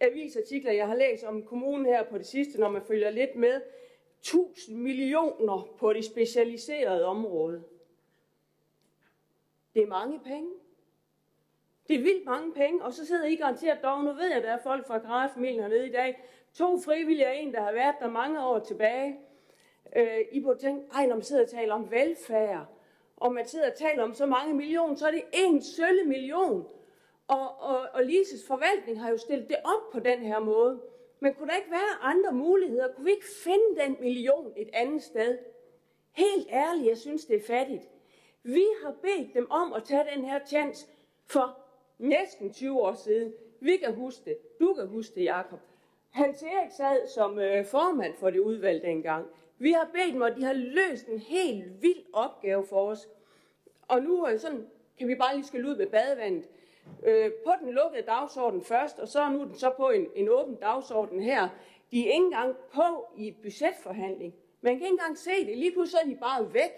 [0.00, 3.60] avisartikler, jeg har læst om kommunen her på det sidste, når man følger lidt med.
[4.24, 7.64] 1000 millioner på det specialiserede område.
[9.74, 10.50] Det er mange penge.
[11.88, 14.04] Det er vildt mange penge, og så sidder I garanteret dog.
[14.04, 16.24] Nu ved jeg, at der er folk fra Grave-familien hernede i dag.
[16.54, 19.18] To frivillige og en, der har været der mange år tilbage.
[19.96, 22.66] Øh, I burde tænke, ej, når man sidder og taler om velfærd,
[23.16, 26.66] og man sidder og taler om så mange millioner, så er det en sølle million.
[27.28, 30.80] Og, og, og Lises forvaltning har jo stillet det op på den her måde.
[31.24, 32.92] Men kunne der ikke være andre muligheder?
[32.92, 35.38] Kunne vi ikke finde den million et andet sted?
[36.12, 37.82] Helt ærligt, jeg synes, det er fattigt.
[38.42, 40.86] Vi har bedt dem om at tage den her chance
[41.26, 41.58] for
[41.98, 43.32] næsten 20 år siden.
[43.60, 44.38] Vi kan huske det.
[44.60, 45.58] Du kan huske det, Jacob.
[46.10, 49.26] Hans Erik sad som øh, formand for det udvalg dengang.
[49.58, 53.08] Vi har bedt dem, og de har løst en helt vild opgave for os.
[53.88, 54.66] Og nu øh, sådan,
[54.98, 56.48] kan vi bare lige skal ud med badevandet.
[57.02, 60.28] Øh, på den lukkede dagsorden først, og så er nu den så på en, en
[60.28, 61.48] åben dagsorden her.
[61.90, 64.34] De er ikke engang på i budgetforhandling.
[64.60, 65.58] Man kan ikke engang se det.
[65.58, 66.72] Lige pludselig er de bare væk.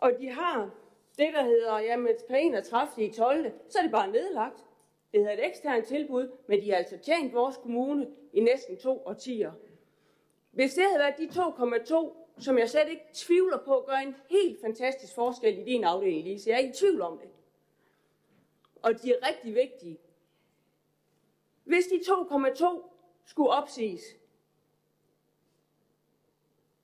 [0.00, 0.70] Og de har
[1.18, 3.06] det, der hedder, jamen, per 31.
[3.06, 3.52] i 12.
[3.68, 4.64] så er det bare nedlagt.
[5.12, 9.02] Det hedder et eksternt tilbud, men de har altså tjent vores kommune i næsten to
[9.06, 9.52] årtier.
[10.50, 14.60] Hvis det havde været de 2,2, som jeg slet ikke tvivler på, gør en helt
[14.60, 16.50] fantastisk forskel i din afdeling, Lise.
[16.50, 17.28] Jeg er ikke i tvivl om det.
[18.86, 19.98] Og de er rigtig vigtige.
[21.64, 22.90] Hvis de 2,2
[23.24, 24.02] skulle opsiges,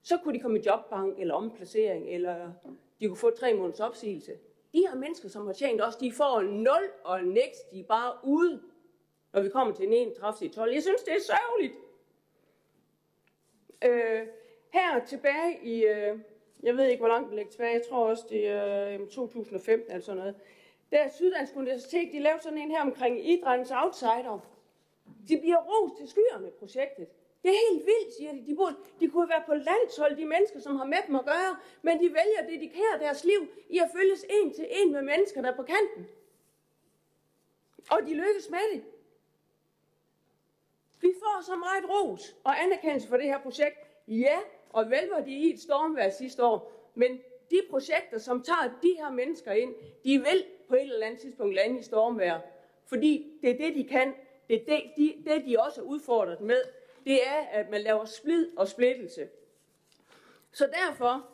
[0.03, 2.53] så kunne de komme i jobbank eller omplacering, eller
[3.01, 4.33] de kunne få tre måneders opsigelse.
[4.73, 6.69] De her mennesker, som har tjent os, de får 0
[7.05, 7.59] og niks.
[7.73, 8.63] De er bare ude,
[9.33, 10.51] når vi kommer til en 31.
[10.51, 10.73] 12.
[10.73, 11.75] Jeg synes, det er sørgeligt.
[13.85, 14.27] Øh,
[14.73, 16.19] her tilbage i, øh,
[16.63, 19.91] jeg ved ikke, hvor langt det ligger tilbage, jeg tror også, det er øh, 2015
[19.91, 20.37] eller sådan noget.
[20.93, 24.39] Der Syddansk Universitet, de lavede sådan en her omkring idrættens outsider.
[25.29, 27.09] De bliver rost til skyerne, projektet.
[27.43, 28.47] Det er helt vildt, siger de.
[28.47, 31.57] De, burde, de kunne være på landshold, de mennesker, som har med dem at gøre,
[31.83, 35.43] men de vælger at dedikere deres liv i at følges en til en med mennesker,
[35.43, 36.07] der er på kanten.
[37.91, 38.85] Og de lykkes med det.
[41.01, 43.79] Vi får så meget ros og anerkendelse for det her projekt.
[44.09, 44.39] Ja,
[44.71, 48.95] og vel var de i et stormvær sidste år, men de projekter, som tager de
[48.99, 52.39] her mennesker ind, de vil på et eller andet tidspunkt lande i stormvær.
[52.87, 54.15] Fordi det er det, de kan.
[54.49, 56.63] Det er det, de, det, de også er udfordret med
[57.05, 59.29] det er, at man laver splid og splittelse.
[60.53, 61.27] Så derfor,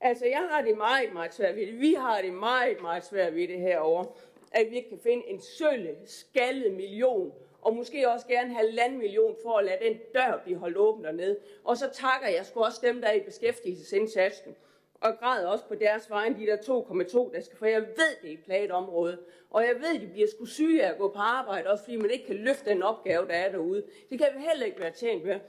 [0.00, 1.80] altså jeg har det meget, meget svært ved det.
[1.80, 4.06] Vi har det meget, meget svært ved det herovre.
[4.52, 7.32] at vi ikke kan finde en sølle, skaldet million,
[7.62, 11.38] og måske også gerne halvanden million for at lade den dør blive holdt åben dernede.
[11.64, 14.56] Og så takker jeg sgu også dem, der er i beskæftigelsesindsatsen,
[15.00, 18.30] og græder også på deres vegne, de der 2,2, der skal, for jeg ved, det
[18.30, 19.18] er et plaget område.
[19.50, 22.10] Og jeg ved, de bliver sgu syge af at gå på arbejde, også fordi man
[22.10, 23.84] ikke kan løfte den opgave, der er derude.
[24.10, 25.40] Det kan vi heller ikke være tjent med.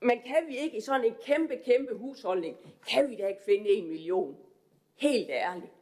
[0.00, 2.56] Men kan vi ikke i sådan en kæmpe, kæmpe husholdning,
[2.88, 4.36] kan vi da ikke finde en million?
[4.96, 5.72] Helt ærligt.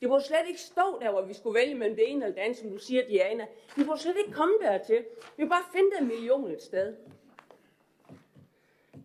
[0.00, 2.42] Det må slet ikke stå der, hvor vi skulle vælge mellem det ene eller det
[2.42, 3.46] andet, som du siger, Diana.
[3.76, 5.04] Vi må slet ikke komme dertil.
[5.36, 6.96] Vi må bare finde den million et sted.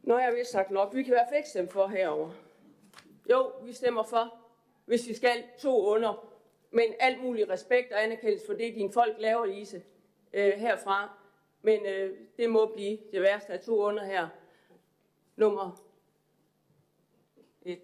[0.04, 0.96] Nå, jeg vil sagt nok.
[0.96, 2.30] Vi kan i hvert fald ikke stemme for herover.
[3.30, 4.34] Jo, vi stemmer for,
[4.86, 6.32] hvis vi skal to under.
[6.72, 9.84] Men alt mulig respekt og anerkendelse for det, dine folk laver, Lise,
[10.34, 11.18] øh, herfra.
[11.62, 14.28] Men øh, det må blive det værste af to under her.
[15.36, 15.84] Nummer
[17.66, 17.82] et.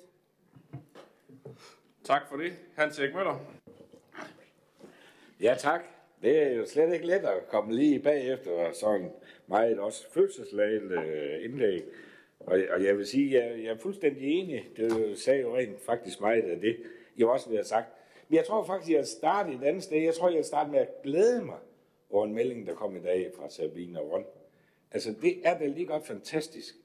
[2.04, 2.54] Tak for det.
[2.76, 3.40] Hans Erik Møller.
[5.42, 5.82] Ja, tak.
[6.22, 9.12] Det er jo slet ikke let at komme lige bagefter sådan
[9.48, 11.84] meget også følelsesladet øh, indlæg.
[12.46, 14.66] Og, og jeg vil sige, jeg, jeg er fuldstændig enig.
[14.78, 16.78] Det sagde jo rent faktisk meget af det,
[17.18, 17.88] jeg også ville have sagt.
[18.30, 19.98] Men jeg tror faktisk, at jeg startede et andet sted.
[19.98, 21.58] Jeg tror, jeg startede med at glæde mig
[22.10, 24.26] over en melding, der kom i dag fra Sabine og Ron.
[24.92, 26.76] Altså, det er da lige godt fantastisk.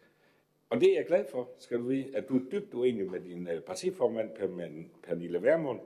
[0.70, 3.20] Og det er jeg glad for, skal du vide, at du er dybt uenig med
[3.20, 4.30] din øh, partiformand,
[5.02, 5.80] Pernille Vermund,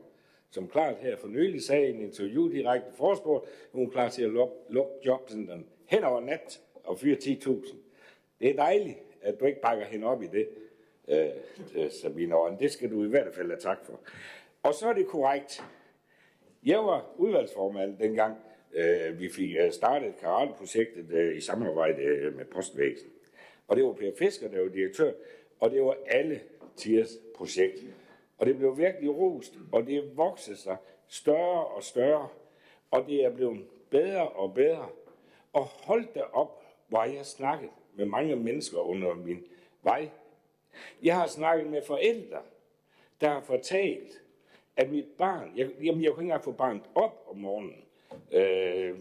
[0.50, 4.08] som klart her for nylig sagde i en interview direkte forspurgt, at hun er klar
[4.08, 7.76] til at lukke, lukke jobcenteren hen over nat og fyre 10.000.
[8.40, 10.49] Det er dejligt, at du ikke bakker hende op i det,
[11.08, 11.28] øh,
[11.76, 12.58] øh Sabine Aarhus.
[12.58, 14.00] Det skal du i hvert fald have tak for.
[14.62, 15.65] Og så er det korrekt.
[16.65, 18.36] Jeg var udvalgsformand dengang,
[18.73, 23.08] øh, vi fik øh, startet karateprojektet øh, i samarbejde øh, med Postvæsen.
[23.68, 25.12] Og det var Per Fisker, der var direktør,
[25.60, 26.40] og det var alle
[26.76, 27.84] Tiers projekt.
[28.39, 30.76] Og det blev virkelig rost, og det voksede sig
[31.08, 32.28] større og større,
[32.90, 34.89] og det er blevet bedre og bedre.
[35.52, 39.44] Og hold da op, hvor jeg snakket med mange mennesker under min
[39.83, 40.09] vej.
[41.02, 42.39] Jeg har snakket med forældre,
[43.20, 44.23] der har fortalt,
[44.77, 47.85] at mit barn, jeg, jamen jeg kunne ikke engang få barnet op om morgenen.
[48.33, 48.99] Øh,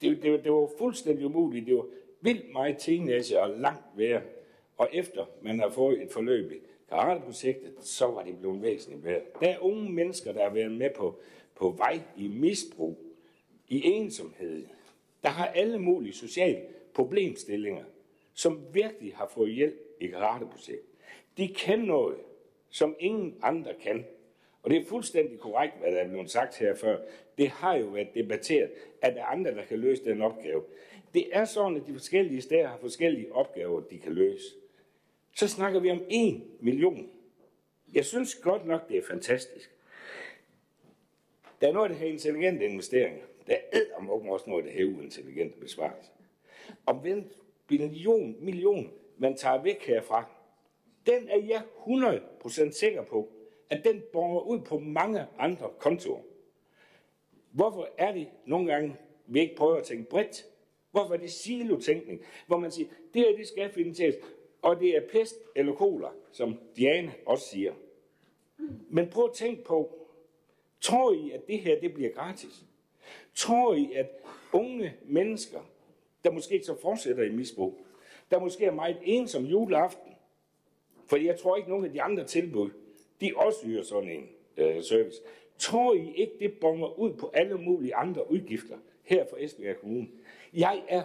[0.00, 1.66] det, det, det var fuldstændig umuligt.
[1.66, 1.86] Det var
[2.20, 4.22] vildt meget teenager og langt værre.
[4.76, 6.56] Og efter man har fået et forløb i
[6.88, 9.20] karateprojektet, så var det blevet væsentligt værre.
[9.40, 11.18] Der er unge mennesker, der har været med på,
[11.54, 12.98] på vej i misbrug,
[13.68, 14.66] i ensomhed,
[15.22, 16.62] der har alle mulige sociale
[16.96, 17.84] problemstillinger,
[18.34, 20.90] som virkelig har fået hjælp i karateprojektet.
[21.36, 22.16] De kan noget,
[22.70, 24.04] som ingen andre kan.
[24.62, 26.98] Og det er fuldstændig korrekt, hvad der er blevet sagt her før.
[27.38, 28.70] Det har jo været debatteret,
[29.02, 30.62] at der er andre, der kan løse den opgave.
[31.14, 34.54] Det er sådan, at de forskellige steder har forskellige opgaver, de kan løse.
[35.36, 37.10] Så snakker vi om en million.
[37.94, 39.70] Jeg synes godt nok, det er fantastisk.
[41.60, 43.24] Der er noget, af det her intelligente investeringer.
[43.46, 46.10] Der er om også noget, af det her uintelligente besvarelse
[46.86, 47.30] om den
[47.66, 50.24] billion, million, man tager væk herfra,
[51.06, 53.32] den er jeg 100% sikker på,
[53.70, 56.22] at den borger ud på mange andre kontorer.
[57.50, 58.96] Hvorfor er det nogle gange,
[59.26, 60.46] vi ikke prøver at tænke bredt?
[60.90, 64.14] Hvorfor er det silotænkning, hvor man siger, det her det skal finansieres,
[64.62, 67.74] og det er pest eller koler, som Diane også siger.
[68.88, 70.08] Men prøv at tænke på,
[70.80, 72.64] tror I, at det her det bliver gratis?
[73.34, 74.10] Tror I, at
[74.52, 75.60] unge mennesker,
[76.26, 77.78] der måske ikke så fortsætter i misbrug,
[78.30, 80.12] der måske er meget ensom juleaften,
[81.06, 82.70] for jeg tror ikke, nogen af de andre tilbud,
[83.20, 85.22] de også yder sådan en øh, service.
[85.58, 90.08] Tror I ikke, det bonger ud på alle mulige andre udgifter her for Esbjerg Kommune?
[90.54, 91.02] Jeg er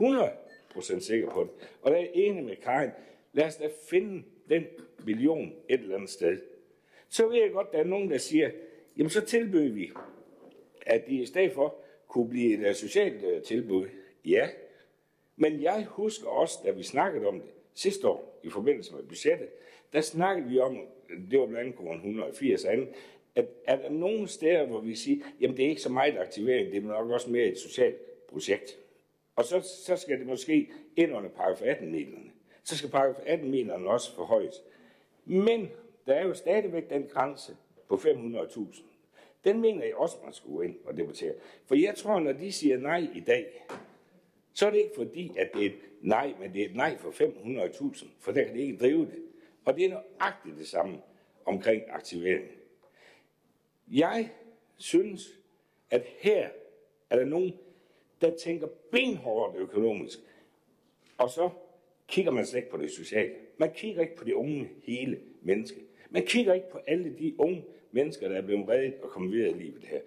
[0.00, 1.50] 100% sikker på det.
[1.82, 2.90] Og der er jeg enig med Karin.
[3.32, 4.64] Lad os da finde den
[5.04, 6.38] million et eller andet sted.
[7.08, 8.50] Så ved jeg godt, at der er nogen, der siger,
[8.96, 9.90] jamen så tilbyder vi,
[10.86, 11.74] at de i stedet for
[12.08, 13.88] kunne blive et øh, socialt øh, tilbud.
[14.24, 14.48] Ja,
[15.36, 19.48] men jeg husker også, da vi snakkede om det sidste år i forbindelse med budgettet,
[19.92, 20.78] der snakkede vi om,
[21.30, 22.88] det var blandt andet 180 andet,
[23.34, 26.72] at er der nogle steder, hvor vi siger, jamen det er ikke så meget aktivering,
[26.72, 28.78] det er nok også mere et socialt projekt.
[29.36, 32.30] Og så, så skal det måske ind under paragraf 18-midlerne.
[32.64, 34.62] Så skal paragraf 18-midlerne også forhøjes.
[35.24, 35.70] Men
[36.06, 37.56] der er jo stadigvæk den grænse
[37.88, 38.82] på 500.000.
[39.44, 41.34] Den mener jeg også, man skulle ind og debattere.
[41.64, 43.66] For jeg tror, når de siger nej i dag,
[44.54, 46.98] så er det ikke fordi, at det er et nej, men det er et nej
[46.98, 49.22] for 500.000, for der kan de ikke drive det.
[49.64, 50.98] Og det er nøjagtigt det samme
[51.44, 52.46] omkring aktivering.
[53.88, 54.30] Jeg
[54.76, 55.40] synes,
[55.90, 56.48] at her
[57.10, 57.54] er der nogen,
[58.20, 60.18] der tænker benhårdt økonomisk,
[61.18, 61.50] og så
[62.08, 63.32] kigger man slet ikke på det sociale.
[63.58, 65.80] Man kigger ikke på de unge hele menneske.
[66.10, 69.50] Man kigger ikke på alle de unge mennesker, der er blevet reddet og kommet videre
[69.50, 70.00] i livet her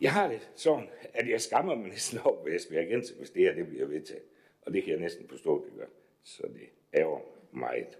[0.00, 3.42] jeg har det sådan, at jeg skammer mig næsten over ved Esbjerg igen, hvis det
[3.42, 4.22] her det bliver vedtaget.
[4.62, 5.86] Og det kan jeg næsten forstå, det gør.
[6.24, 7.20] Så det ærger
[7.52, 7.98] meget.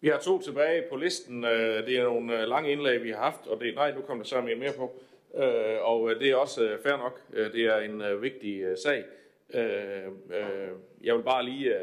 [0.00, 1.44] Vi har to tilbage på listen.
[1.44, 4.24] Øh, det er nogle øh, lange indlæg, vi har haft, og det, nej, nu kommer
[4.24, 5.02] der så mere mere på.
[5.34, 7.20] Øh, og det er også fair nok.
[7.32, 9.04] Det er en vigtig sag.
[11.02, 11.74] Jeg vil bare lige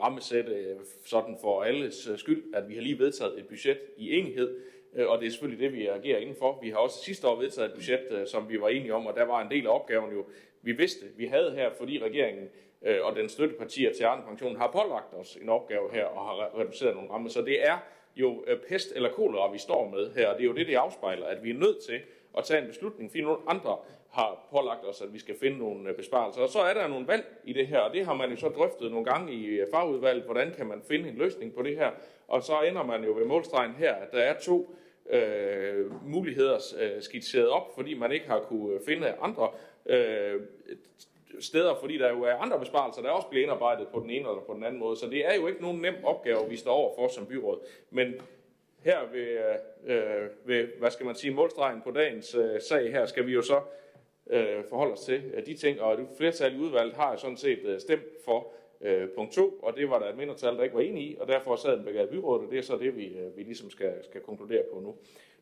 [0.00, 0.76] rammesætte
[1.06, 4.56] sådan for alles skyld, at vi har lige vedtaget et budget i enighed,
[4.94, 6.58] Øh, og det er selvfølgelig det, vi agerer indenfor.
[6.62, 9.16] Vi har også sidste år vedtaget et budget, øh, som vi var enige om, og
[9.16, 10.24] der var en del af opgaven jo,
[10.62, 12.48] vi vidste, vi havde her, fordi regeringen
[12.82, 16.94] øh, og den støttepartier til Arne har pålagt os en opgave her og har reduceret
[16.94, 17.28] nogle rammer.
[17.28, 17.78] Så det er
[18.16, 21.26] jo pest eller kolera, vi står med her, og det er jo det, det afspejler,
[21.26, 22.00] at vi er nødt til
[22.38, 23.78] at tage en beslutning, fordi nogle andre
[24.10, 26.40] har pålagt os, at vi skal finde nogle øh, besparelser.
[26.40, 28.48] Og så er der nogle valg i det her, og det har man jo så
[28.48, 31.90] drøftet nogle gange i øh, fagudvalget, hvordan kan man finde en løsning på det her.
[32.28, 34.76] Og så ender man jo ved målstregen her, at der er to
[35.10, 39.50] øh, muligheder øh, skitseret op, fordi man ikke har kunne øh, finde andre
[39.86, 40.40] øh,
[41.40, 44.42] steder, fordi der jo er andre besparelser, der også bliver indarbejdet på den ene eller
[44.46, 44.96] på den anden måde.
[44.96, 47.58] Så det er jo ikke nogen nem opgave, vi står over for som byråd.
[47.90, 48.14] Men
[48.84, 49.38] her ved,
[49.94, 53.42] øh, ved hvad skal man sige, målstregen på dagens øh, sag her, skal vi jo
[53.42, 53.60] så
[54.30, 57.36] øh, forholde os til øh, de ting, og det flertal i udvalget har jo sådan
[57.36, 60.74] set øh, stemt for øh, punkt 2, og det var der et mindretal, der ikke
[60.74, 63.06] var enige i, og derfor sad den begge byrådet, og det er så det, vi,
[63.06, 64.94] øh, vi ligesom skal, skal konkludere på nu.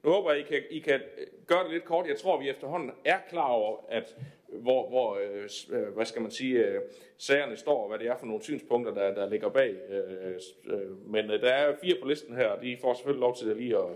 [0.03, 2.07] Nu håber jeg, I kan, I kan øh, gøre det lidt kort.
[2.07, 4.17] Jeg tror, vi efterhånden er klar over, at
[4.49, 6.81] hvor, hvor øh, øh, hvad skal man sige, øh,
[7.19, 9.75] sagerne står, og hvad det er for nogle synspunkter, der, der ligger bag.
[9.91, 13.21] Øh, øh, øh men øh, der er fire på listen her, og de får selvfølgelig
[13.21, 13.91] lov til at lige at,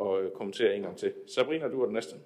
[0.00, 1.12] at kommentere en gang til.
[1.26, 2.16] Sabrina, du er den næste.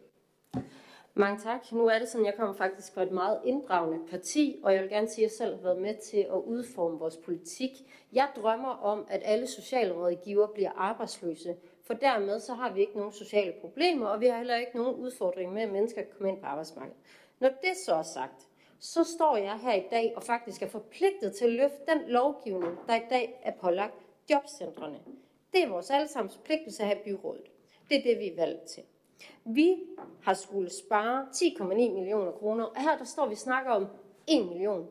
[1.21, 1.73] Mange tak.
[1.73, 4.91] Nu er det sådan, jeg kommer faktisk fra et meget inddragende parti, og jeg vil
[4.91, 7.71] gerne sige, at jeg selv har været med til at udforme vores politik.
[8.13, 13.13] Jeg drømmer om, at alle socialrådgiver bliver arbejdsløse, for dermed så har vi ikke nogen
[13.13, 16.41] sociale problemer, og vi har heller ikke nogen udfordring med, at mennesker kan komme ind
[16.41, 16.99] på arbejdsmarkedet.
[17.41, 21.37] Når det så er sagt, så står jeg her i dag og faktisk er forpligtet
[21.37, 23.95] til at løfte den lovgivning, der i dag er pålagt
[24.31, 25.01] jobcentrene.
[25.53, 27.47] Det er vores allesammens forpligtelse her i byrådet.
[27.89, 28.83] Det er det, vi er valgt til.
[29.45, 29.77] Vi
[30.23, 33.87] har skulle spare 10,9 millioner kroner, og her der står vi snakker om
[34.27, 34.89] 1 million.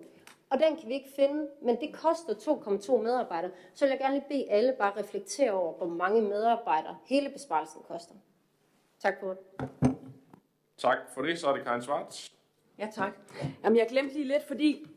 [0.49, 3.51] Og den kan vi ikke finde, men det koster 2,2 medarbejdere.
[3.73, 7.81] Så vil jeg gerne lige bede alle bare reflektere over, hvor mange medarbejdere hele besparelsen
[7.87, 8.13] koster.
[8.99, 9.69] Tak for det.
[10.77, 11.39] Tak for det.
[11.39, 12.33] Så er det Karin Svarts.
[12.77, 13.11] Ja, tak.
[13.63, 14.87] Jamen, jeg glemte lige lidt, fordi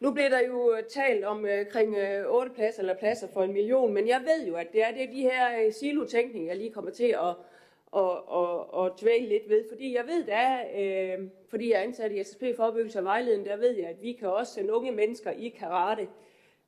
[0.00, 3.52] nu blev der jo talt om øh, kring øh, 8 pladser eller pladser for en
[3.52, 6.72] million, men jeg ved jo, at det er, det de her øh, silotænkning, jeg lige
[6.72, 7.34] kommer til at,
[7.86, 9.64] og, og, og dvæle lidt ved.
[9.68, 10.64] Fordi jeg ved, der er,
[11.18, 14.12] øh, fordi jeg er ansat i SSP Forebyggelse og Vejledning, der ved jeg, at vi
[14.12, 16.08] kan også sende unge mennesker i karate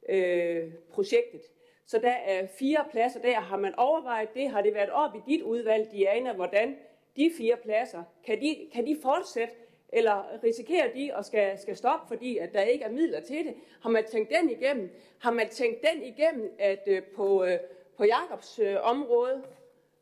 [0.08, 1.40] øh, projektet.
[1.86, 3.40] Så der er fire pladser der.
[3.40, 4.50] Har man overvejet det?
[4.50, 6.76] Har det været op i dit udvalg, Diana, hvordan
[7.16, 9.55] de fire pladser, kan de, kan de fortsætte,
[9.92, 13.55] eller risikerer de at skal, skal stoppe, fordi at der ikke er midler til det?
[13.82, 14.90] Har man tænkt den igennem?
[15.18, 17.58] Har man tænkt den igennem, at øh, på, øh,
[17.97, 19.42] på Jakobs øh, område,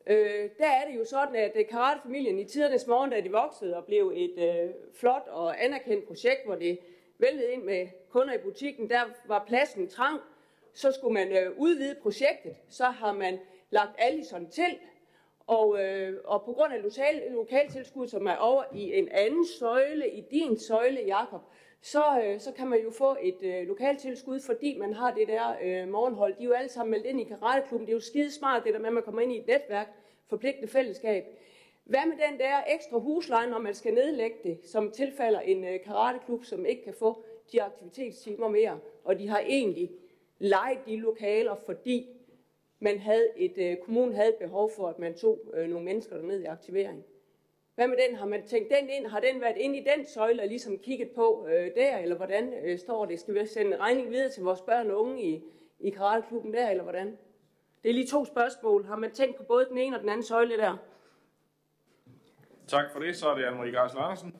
[0.06, 3.76] øh, der er det jo sådan, at øh, karatefamilien i tidernes morgen, da de voksede
[3.76, 6.78] og blev et øh, flot og anerkendt projekt, hvor det
[7.18, 10.20] væltede ind med kunder i butikken, der var pladsen trang,
[10.74, 12.56] så skulle man øh, udvide projektet.
[12.68, 13.38] Så har man
[13.70, 14.78] lagt Allison til,
[15.46, 20.10] og, øh, og på grund af lokal, lokaltilskud, som er over i en anden søjle,
[20.10, 21.40] i din søjle, Jakob,
[21.82, 25.56] så, øh, så kan man jo få et øh, lokaltilskud, fordi man har det der
[25.62, 26.34] øh, morgenhold.
[26.34, 27.86] De er jo alle sammen meldt ind i karateklubben.
[27.86, 29.88] Det er jo skide smart, det der med, at man kommer ind i et netværk,
[30.28, 31.24] forpligtende fællesskab.
[31.84, 35.80] Hvad med den der ekstra husleje, når man skal nedlægge det, som tilfalder en øh,
[35.84, 39.90] karateklub, som ikke kan få de aktivitetstimer mere, og de har egentlig
[40.38, 42.06] lejet de lokaler, fordi
[42.78, 46.16] man havde et, øh, kommunen havde et behov for, at man tog øh, nogle mennesker
[46.16, 47.04] derned i aktivering.
[47.76, 48.16] Hvad med den?
[48.16, 49.06] Har man tænkt den ind?
[49.06, 52.52] Har den været inde i den søjle og ligesom kigget på øh, der, eller hvordan
[52.64, 53.20] øh, står det?
[53.20, 55.42] Skal vi sende en regning videre til vores børn og unge i,
[55.80, 57.18] i karateklubben der, eller hvordan?
[57.82, 58.84] Det er lige to spørgsmål.
[58.84, 60.76] Har man tænkt på både den ene og den anden søjle der?
[62.66, 63.16] Tak for det.
[63.16, 64.34] Så er det Anne-Marie Gars Larsen.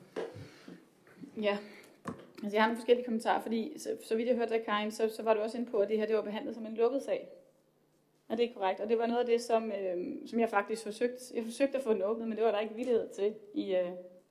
[1.41, 1.57] Ja,
[2.43, 5.09] altså jeg har nogle forskellige kommentarer, fordi så, så vidt jeg hørte af Karin, så,
[5.09, 7.01] så var du også inde på, at det her det var behandlet som en lukket
[7.01, 7.27] sag.
[8.29, 8.79] Ja, det er korrekt?
[8.79, 11.83] Og det var noget af det, som, øh, som jeg faktisk forsøgte, jeg forsøgte at
[11.83, 13.89] få den åbnet, men det var der ikke villighed til i, øh,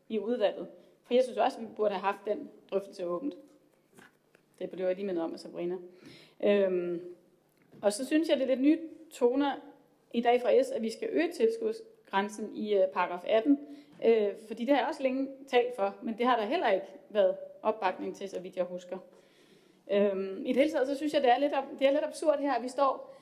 [0.09, 0.67] i udvalget.
[1.05, 3.35] For jeg synes også, at vi burde have haft den drøftelse åbent.
[4.59, 5.77] Det blev jeg lige mindet om af Sabrina.
[6.45, 7.01] Øhm,
[7.83, 8.79] og så synes jeg, det er lidt nye
[9.11, 9.53] toner
[10.13, 13.59] i dag fra S, at vi skal øge tilskudsgrænsen i øh, paragraf 18.
[14.05, 16.87] Øh, fordi det har jeg også længe talt for, men det har der heller ikke
[17.11, 18.99] været opbakning til, så vidt jeg husker.
[19.91, 22.39] Øhm, I det hele taget, så synes jeg, det er lidt, det er lidt absurd
[22.39, 23.16] her, at vi står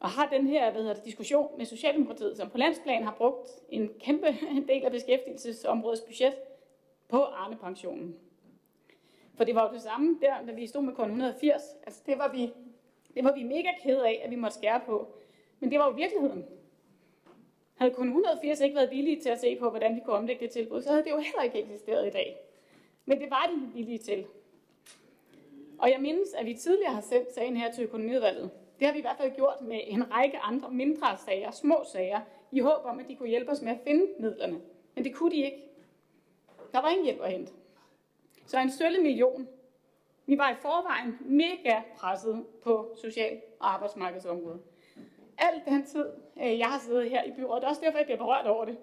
[0.00, 3.48] og har den her hvad hedder det, diskussion med Socialdemokratiet, som på landsplan har brugt
[3.68, 4.26] en kæmpe
[4.68, 6.34] del af beskæftigelsesområdets budget
[7.08, 8.16] på Arne-pensionen.
[9.34, 11.62] For det var jo det samme der, da vi stod med kun 180.
[11.86, 12.52] Altså det var vi,
[13.14, 15.08] det var vi mega kede af, at vi måtte skære på.
[15.60, 16.44] Men det var jo virkeligheden.
[17.74, 20.50] Havde kun 180 ikke været villige til at se på, hvordan vi kunne omlægge det
[20.50, 22.36] tilbud, så havde det jo heller ikke eksisteret i dag.
[23.04, 24.26] Men det var de villige til.
[25.78, 28.50] Og jeg mindes, at vi tidligere har sendt sagen her til økonomiudvalget.
[28.78, 32.20] Det har vi i hvert fald gjort med en række andre mindre sager, små sager,
[32.52, 34.60] i håb om, at de kunne hjælpe os med at finde midlerne.
[34.94, 35.64] Men det kunne de ikke.
[36.72, 37.52] Der var ingen hjælp at hente.
[38.46, 39.48] Så en sølle million.
[40.26, 44.60] Vi var i forvejen mega presset på social- og arbejdsmarkedsområdet.
[45.38, 46.06] Al den tid,
[46.42, 48.64] øh, jeg har siddet her i byrådet, det er også derfor, jeg bliver berørt over
[48.64, 48.78] det,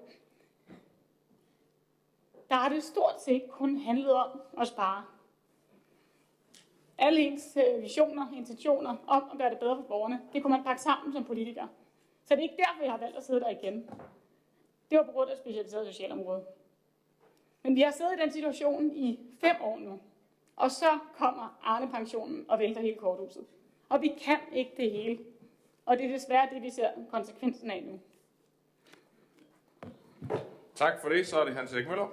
[2.50, 5.04] der har det stort set kun handlet om at spare.
[7.06, 10.64] Alle ens øh, visioner, intentioner om at gøre det bedre for borgerne, det kunne man
[10.64, 11.68] pakke sammen som politiker.
[12.24, 13.90] Så det er ikke derfor, jeg har valgt at sidde der igen.
[14.90, 16.46] Det var på grund af specialiseret socialområde.
[17.64, 20.00] Men vi har siddet i den situation i fem år nu.
[20.56, 23.46] Og så kommer Arne-pensionen og vælter hele korthuset.
[23.90, 25.20] Og vi kan ikke det hele.
[25.86, 28.00] Og det er desværre det, vi ser konsekvensen af nu.
[30.76, 31.28] Tak for det.
[31.28, 32.08] Så er det Hans Erik Møller.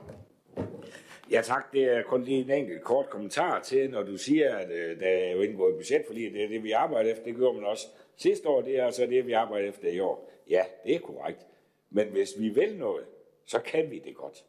[1.33, 4.71] Ja tak, det er kun lige en enkelt kort kommentar til, når du siger, at
[4.71, 7.25] øh, der er jo indgået budget, fordi det er det, vi arbejder efter.
[7.25, 7.87] Det gjorde man også
[8.17, 10.31] sidste år, det er altså det, vi arbejder efter i år.
[10.51, 11.47] Ja, det er korrekt.
[11.91, 13.05] Men hvis vi vil noget,
[13.45, 14.45] så kan vi det godt.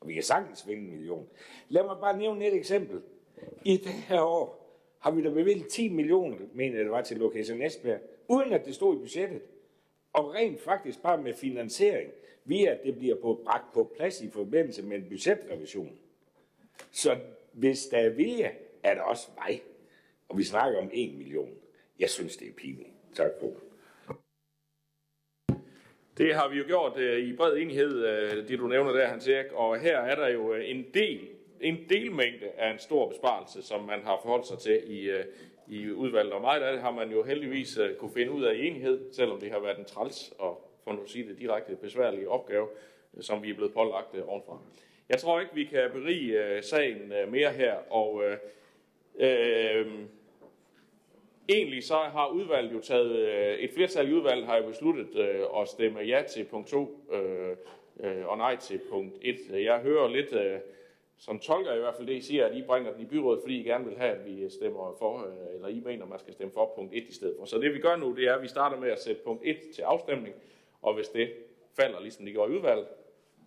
[0.00, 1.28] Og vi kan sagtens vinde en million.
[1.68, 3.02] Lad mig bare nævne et eksempel.
[3.64, 4.58] I det her år
[4.98, 8.64] har vi da bevilget 10 millioner, mener jeg det var, til Location Esbjerg, uden at
[8.64, 9.42] det stod i budgettet.
[10.12, 12.10] Og rent faktisk bare med finansiering,
[12.44, 15.98] via at det bliver på, bragt på plads i forbindelse med en budgetrevision.
[16.90, 17.16] Så
[17.52, 19.60] hvis der er vilje, er der også vej.
[20.28, 21.54] Og vi snakker om 1 million.
[21.98, 22.88] Jeg synes, det er pinligt.
[23.14, 23.52] Tak for
[26.18, 29.28] Det har vi jo gjort øh, i bred enighed, øh, det du nævner der, Hans
[29.28, 29.52] Erik.
[29.52, 31.28] Og her er der jo øh, en del,
[31.60, 35.24] en delmængde af en stor besparelse, som man har forholdt sig til i, øh,
[35.66, 36.32] i udvalget.
[36.32, 39.12] Og meget af det har man jo heldigvis øh, kunne finde ud af i enighed,
[39.12, 42.68] selvom det har været en træls og for nu at sige det direkte besværlige opgave,
[43.16, 44.58] øh, som vi er blevet pålagt øh, ovenfra.
[45.08, 48.36] Jeg tror ikke, vi kan berige øh, sagen øh, mere her, og øh,
[49.18, 49.86] øh,
[51.48, 55.40] egentlig så har udvalget jo taget, øh, et flertal i udvalget har jo besluttet øh,
[55.60, 57.56] at stemme ja til punkt 2 øh,
[58.00, 59.36] øh, og nej til punkt 1.
[59.50, 60.58] Jeg hører lidt, øh,
[61.18, 63.60] som tolker i hvert fald det, I siger, at I bringer den i byrådet, fordi
[63.60, 66.32] I gerne vil have, at vi stemmer for, øh, eller I mener, at man skal
[66.32, 67.44] stemme for punkt 1 i stedet for.
[67.44, 69.56] Så det vi gør nu, det er, at vi starter med at sætte punkt 1
[69.74, 70.34] til afstemning,
[70.82, 71.32] og hvis det
[71.76, 72.86] falder, ligesom det går i udvalget,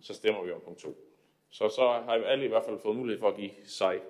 [0.00, 1.11] så stemmer vi om punkt 2.
[1.52, 4.00] Så så har alle i hvert fald fået mulighed for at give sig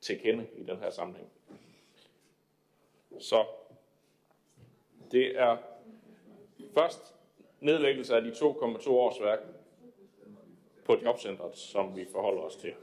[0.00, 1.28] til kende i den her sammenhæng.
[3.18, 3.44] Så
[5.10, 5.56] det er
[6.74, 7.14] først
[7.60, 9.40] nedlæggelse af de 2,2 års værk
[10.84, 12.74] på jobcentret, som vi forholder os til.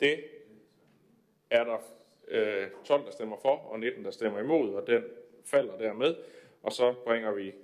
[0.00, 0.24] Det
[1.50, 1.78] er der
[2.28, 5.04] øh, 12, der stemmer for, og 19, der stemmer imod, og den
[5.44, 6.16] falder dermed.
[6.62, 7.54] Og så bringer vi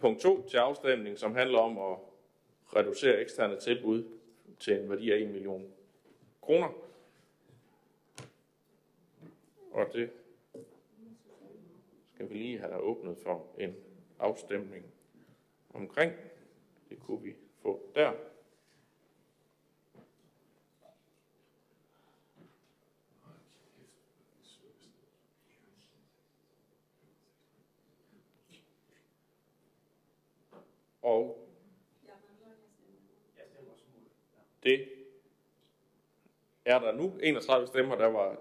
[0.00, 1.98] punkt 2 til afstemning, som handler om at
[2.76, 4.04] reducere eksterne tilbud
[4.60, 5.72] til en værdi af 1 million
[6.42, 6.68] kroner.
[9.70, 10.10] Og det
[12.14, 13.76] skal vi lige have åbnet for en
[14.18, 14.84] afstemning
[15.74, 16.12] omkring.
[16.88, 18.12] Det kunne vi få der.
[31.02, 31.48] Og
[34.62, 34.88] det
[36.64, 38.36] er der nu 31 stemmer, der var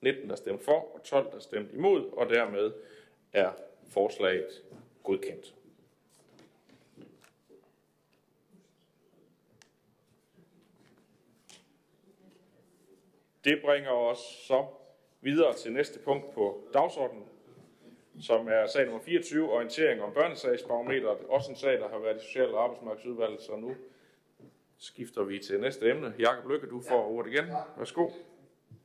[0.00, 2.72] 19, der stemte for, og 12, der stemte imod, og dermed
[3.32, 3.52] er
[3.88, 4.62] forslaget
[5.02, 5.54] godkendt.
[13.44, 14.66] Det bringer os så
[15.20, 17.28] videre til næste punkt på dagsordenen,
[18.20, 21.18] som er sag nummer 24, orientering om børnesagsbarometeret.
[21.28, 23.74] Også en sag, der har været i Social- og Arbejdsmarkedsudvalget, så nu
[24.78, 26.14] skifter vi til næste emne.
[26.18, 27.44] Jakob Lykke, du får ordet igen.
[27.76, 28.08] Værsgo.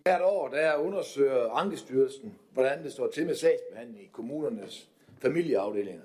[0.03, 4.89] Hvert år der undersøger Ankestyrelsen, hvordan det står til med sagsbehandling i kommunernes
[5.21, 6.03] familieafdelinger.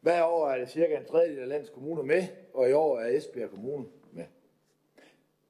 [0.00, 2.22] Hver år er det cirka en tredjedel af landets kommuner med,
[2.54, 4.24] og i år er Esbjerg Kommune med.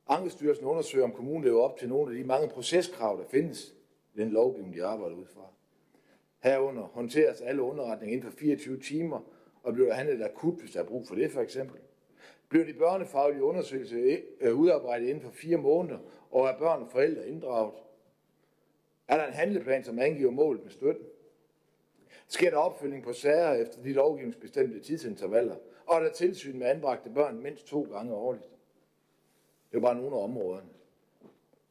[0.09, 3.75] Ankestyrelsen undersøger, om kommunen lever op til nogle af de mange proceskrav, der findes
[4.15, 5.53] i den lovgivning, de arbejder ud fra.
[6.39, 9.21] Herunder håndteres alle underretninger inden for 24 timer,
[9.63, 11.81] og bliver der handlet akut, hvis der er brug for det for eksempel.
[12.49, 15.99] Bliver de børnefaglige undersøgelser øh, udarbejdet inden for fire måneder,
[16.31, 17.75] og er børn og forældre inddraget?
[19.09, 21.07] Er der en handleplan, som angiver målet med støtten?
[22.29, 25.57] Sker der opfølgning på sager efter de lovgivningsbestemte tidsintervaller?
[25.87, 28.51] Og er der tilsyn med anbragte børn mindst to gange årligt?
[29.71, 30.69] Det er bare nogle af områderne.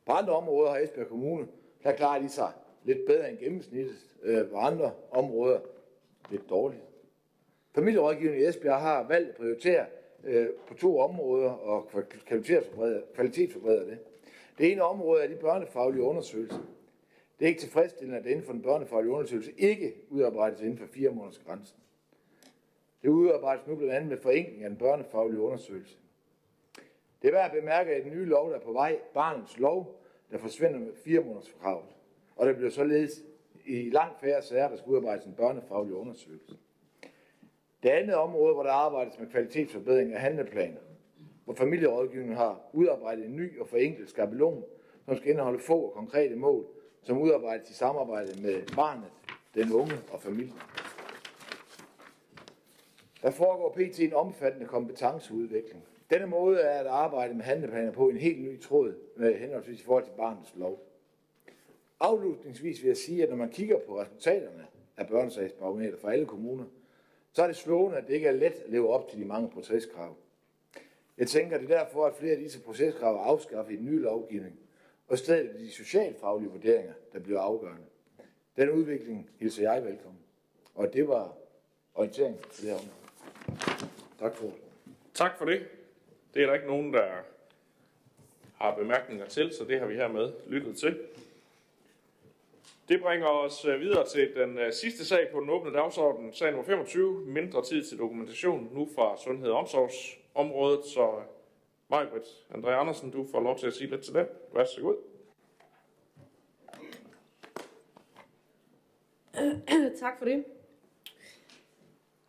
[0.05, 1.47] På andre områder har Esbjerg Kommune,
[1.83, 2.51] der klarer de sig
[2.87, 3.95] lidt bedre end gennemsnittet.
[4.23, 5.59] Øh, på andre områder
[6.31, 6.81] lidt dårligt.
[7.75, 9.85] Familierådgivningen i Esbjerg har valgt at prioritere
[10.23, 11.89] øh, på to områder og
[12.25, 13.99] kvalitetsforbedre, kvalitetsforbedre det.
[14.57, 16.59] Det ene område er de børnefaglige undersøgelser.
[17.39, 20.85] Det er ikke tilfredsstillende, at det inden for den børnefaglige undersøgelse ikke udarbejdes inden for
[20.85, 21.77] fire måneders grænsen.
[23.01, 25.97] Det udarbejdes nu blandt andet med forenkling af den børnefaglige undersøgelse.
[27.21, 30.01] Det er værd at bemærke, at den nye lov, der er på vej, barnets lov,
[30.31, 31.96] der forsvinder med fire måneders kravet.
[32.37, 33.23] Og der blev således
[33.65, 36.57] i langt færre sager, der skulle udarbejdes en børnefaglig undersøgelse.
[37.83, 40.79] Det andet område, hvor der arbejdes med kvalitetsforbedring af handleplaner,
[41.45, 44.63] hvor familierådgivningen har udarbejdet en ny og forenklet skabelon,
[45.05, 46.65] som skal indeholde få og konkrete mål,
[47.01, 49.11] som udarbejdes i samarbejde med barnet,
[49.55, 50.59] den unge og familien.
[53.21, 53.99] Der foregår pt.
[53.99, 55.83] en omfattende kompetenceudvikling.
[56.09, 59.83] Denne måde er at arbejde med handleplaner på en helt ny tråd med henholdsvis i
[59.83, 60.87] forhold til barnets lov.
[61.99, 64.67] Afslutningsvis vil jeg sige, at når man kigger på resultaterne
[64.97, 66.65] af børnesagsbarometer for alle kommuner,
[67.33, 69.49] så er det slående, at det ikke er let at leve op til de mange
[69.49, 70.15] proceskrav.
[71.17, 73.99] Jeg tænker, det er derfor, at flere af disse proceskrav er afskaffet i den nye
[73.99, 74.59] lovgivning,
[75.07, 77.83] og i stedet de socialfaglige vurderinger, der bliver afgørende.
[78.57, 80.19] Den udvikling hilser jeg velkommen.
[80.75, 81.37] Og det var
[81.93, 82.91] orientering for det her område.
[84.19, 84.53] Tak for det.
[85.13, 85.67] Tak for det.
[86.33, 87.07] Det er der ikke nogen, der
[88.55, 90.99] har bemærkninger til, så det har vi hermed lyttet til.
[92.89, 96.51] Det bringer os øh, videre til den øh, sidste sag på den åbne dagsorden, sag
[96.51, 100.85] nummer 25, mindre tid til dokumentation, nu fra Sundhed og Omsorgsområdet.
[100.85, 101.23] Så øh,
[101.89, 104.25] Majbrit André Andersen, du får lov til at sige lidt til den.
[104.53, 104.95] Vær så god.
[110.03, 110.45] tak for det.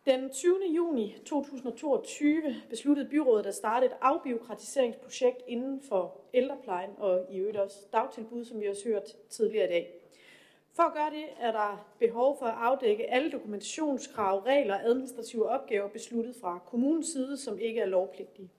[0.05, 0.55] Den 20.
[0.75, 7.77] juni 2022 besluttede byrådet at starte et afbiokratiseringsprojekt inden for ældreplejen og i øvrigt også
[7.93, 9.98] dagtilbud, som vi har hørt tidligere i dag.
[10.79, 15.49] For at gøre det er der behov for at afdække alle dokumentationskrav, regler og administrative
[15.49, 18.49] opgaver besluttet fra kommunens side, som ikke er lovpligtige.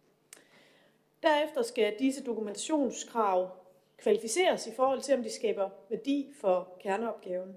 [1.22, 3.50] Derefter skal disse dokumentationskrav
[3.98, 7.56] kvalificeres i forhold til, om de skaber værdi for kerneopgaven.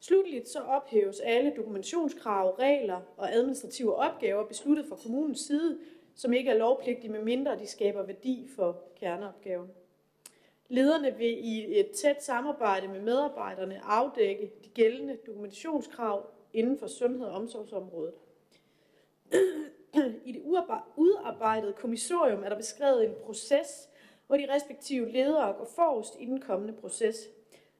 [0.00, 5.78] Slutligt så ophæves alle dokumentationskrav, regler og administrative opgaver besluttet fra kommunens side,
[6.14, 9.70] som ikke er lovpligtige, medmindre de skaber værdi for kerneopgaven.
[10.70, 17.26] Lederne vil i et tæt samarbejde med medarbejderne afdække de gældende dokumentationskrav inden for sundhed-
[17.26, 18.14] og omsorgsområdet.
[20.24, 20.42] I det
[20.96, 23.88] udarbejdede kommissorium er der beskrevet en proces,
[24.26, 27.28] hvor de respektive ledere går forrest i den kommende proces.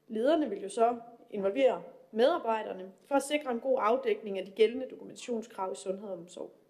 [0.07, 0.97] Lederne vil jo så
[1.29, 6.17] involvere medarbejderne for at sikre en god afdækning af de gældende dokumentationskrav i sundhed og
[6.17, 6.60] omsorg.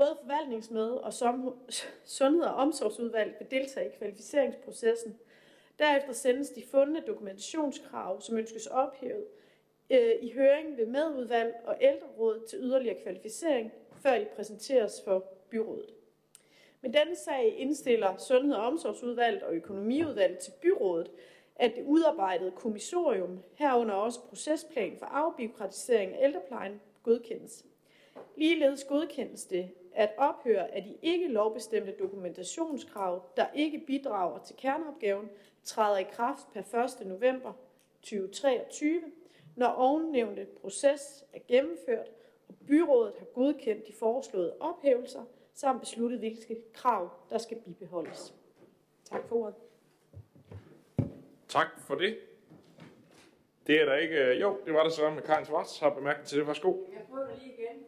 [0.00, 1.58] Både forvaltningsmed og som
[2.18, 5.18] sundhed- og omsorgsudvalg vil deltage i kvalificeringsprocessen.
[5.78, 9.24] Derefter sendes de fundne dokumentationskrav, som ønskes ophævet,
[9.90, 13.72] øh, i høring ved medudvalg og ældreråd til yderligere kvalificering,
[14.02, 15.94] før de præsenteres for byrådet.
[16.80, 21.10] Med denne sag indstiller Sundhed- og Omsorgsudvalget og Økonomiudvalget til byrådet,
[21.56, 27.64] at det udarbejdede kommissorium, herunder også procesplan for afbiokratisering af ældreplejen, godkendes.
[28.36, 35.30] Ligeledes godkendes det at ophøre af de ikke lovbestemte dokumentationskrav, der ikke bidrager til kerneopgaven,
[35.64, 37.06] træder i kraft per 1.
[37.06, 37.52] november
[38.02, 39.02] 2023,
[39.56, 42.08] når ovennævnte proces er gennemført,
[42.48, 48.34] og byrådet har godkendt de foreslåede ophævelser, samt besluttet, hvilke krav, der skal bibeholdes.
[49.04, 49.54] Tak for ordet.
[51.48, 52.18] Tak for det.
[53.66, 54.32] Det er der ikke...
[54.40, 55.78] Jo, det var det så med Karin Svarts.
[55.78, 56.46] Har bemærket til det.
[56.46, 56.68] Værsgo.
[56.92, 57.84] Jeg prøver lige igen.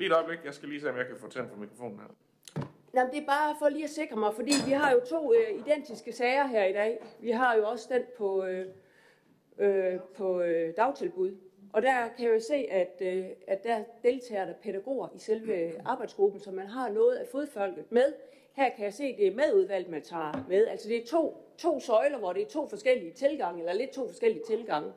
[0.00, 0.38] Lige et øjeblik.
[0.44, 2.08] Jeg skal lige se, om jeg kan få tændt for mikrofonen her.
[2.92, 5.60] Nå, det er bare for lige at sikre mig, fordi vi har jo to øh,
[5.60, 6.98] identiske sager her i dag.
[7.20, 8.66] Vi har jo også den på, øh,
[9.58, 11.36] øh, på øh, dagtilbud.
[11.72, 15.72] Og der kan jeg jo se, at, øh, at der deltager der pædagoger i selve
[15.84, 18.12] arbejdsgruppen, så man har noget af fodfolket med.
[18.52, 20.66] Her kan jeg se, at det er medudvalgt, man tager med.
[20.66, 24.08] Altså det er to, to søjler, hvor det er to forskellige tilgange, eller lidt to
[24.08, 24.92] forskellige tilgange.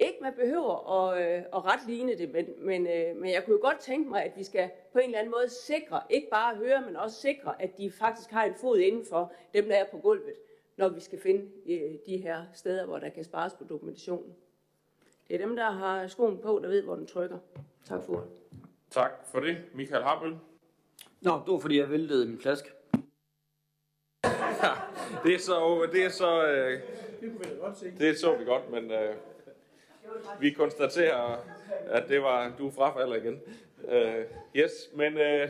[0.00, 3.54] Ikke man behøver at, øh, at ret ligne det, men, men, øh, men jeg kunne
[3.54, 6.56] jo godt tænke mig, at vi skal på en eller anden måde sikre, ikke bare
[6.56, 9.84] høre, men også sikre, at de faktisk har en fod inden for dem, der er
[9.90, 10.34] på gulvet,
[10.76, 14.34] når vi skal finde øh, de her steder, hvor der kan spares på dokumentationen.
[15.28, 17.38] Det er dem, der har skoen på, der ved, hvor den trykker.
[17.84, 18.24] Tak for det.
[18.90, 20.36] Tak for det, Michael Harbøl.
[21.20, 22.68] Nå, det var fordi, jeg væltede min flaske.
[25.24, 26.80] Det er så, det er så, øh,
[27.20, 27.92] Det kunne vi da godt se.
[27.98, 29.14] det så vi godt, men øh,
[30.40, 31.44] vi konstaterer,
[31.86, 33.40] at det var, du frafalder igen.
[33.88, 34.24] Øh,
[34.56, 35.48] yes, men øh,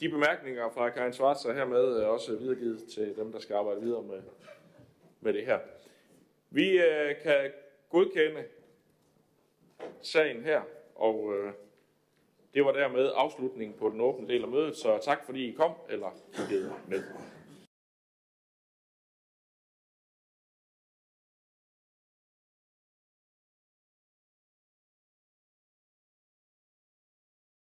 [0.00, 3.80] de bemærkninger fra Karin Schwarz er hermed øh, også videregivet til dem, der skal arbejde
[3.80, 4.22] videre med,
[5.20, 5.58] med det her.
[6.50, 7.52] Vi øh, kan
[7.90, 8.44] godkende
[10.02, 10.60] sagen her,
[10.94, 11.52] og øh,
[12.54, 15.72] det var dermed afslutningen på den åbne del af mødet, så tak fordi I kom,
[15.88, 17.02] eller kiggede med.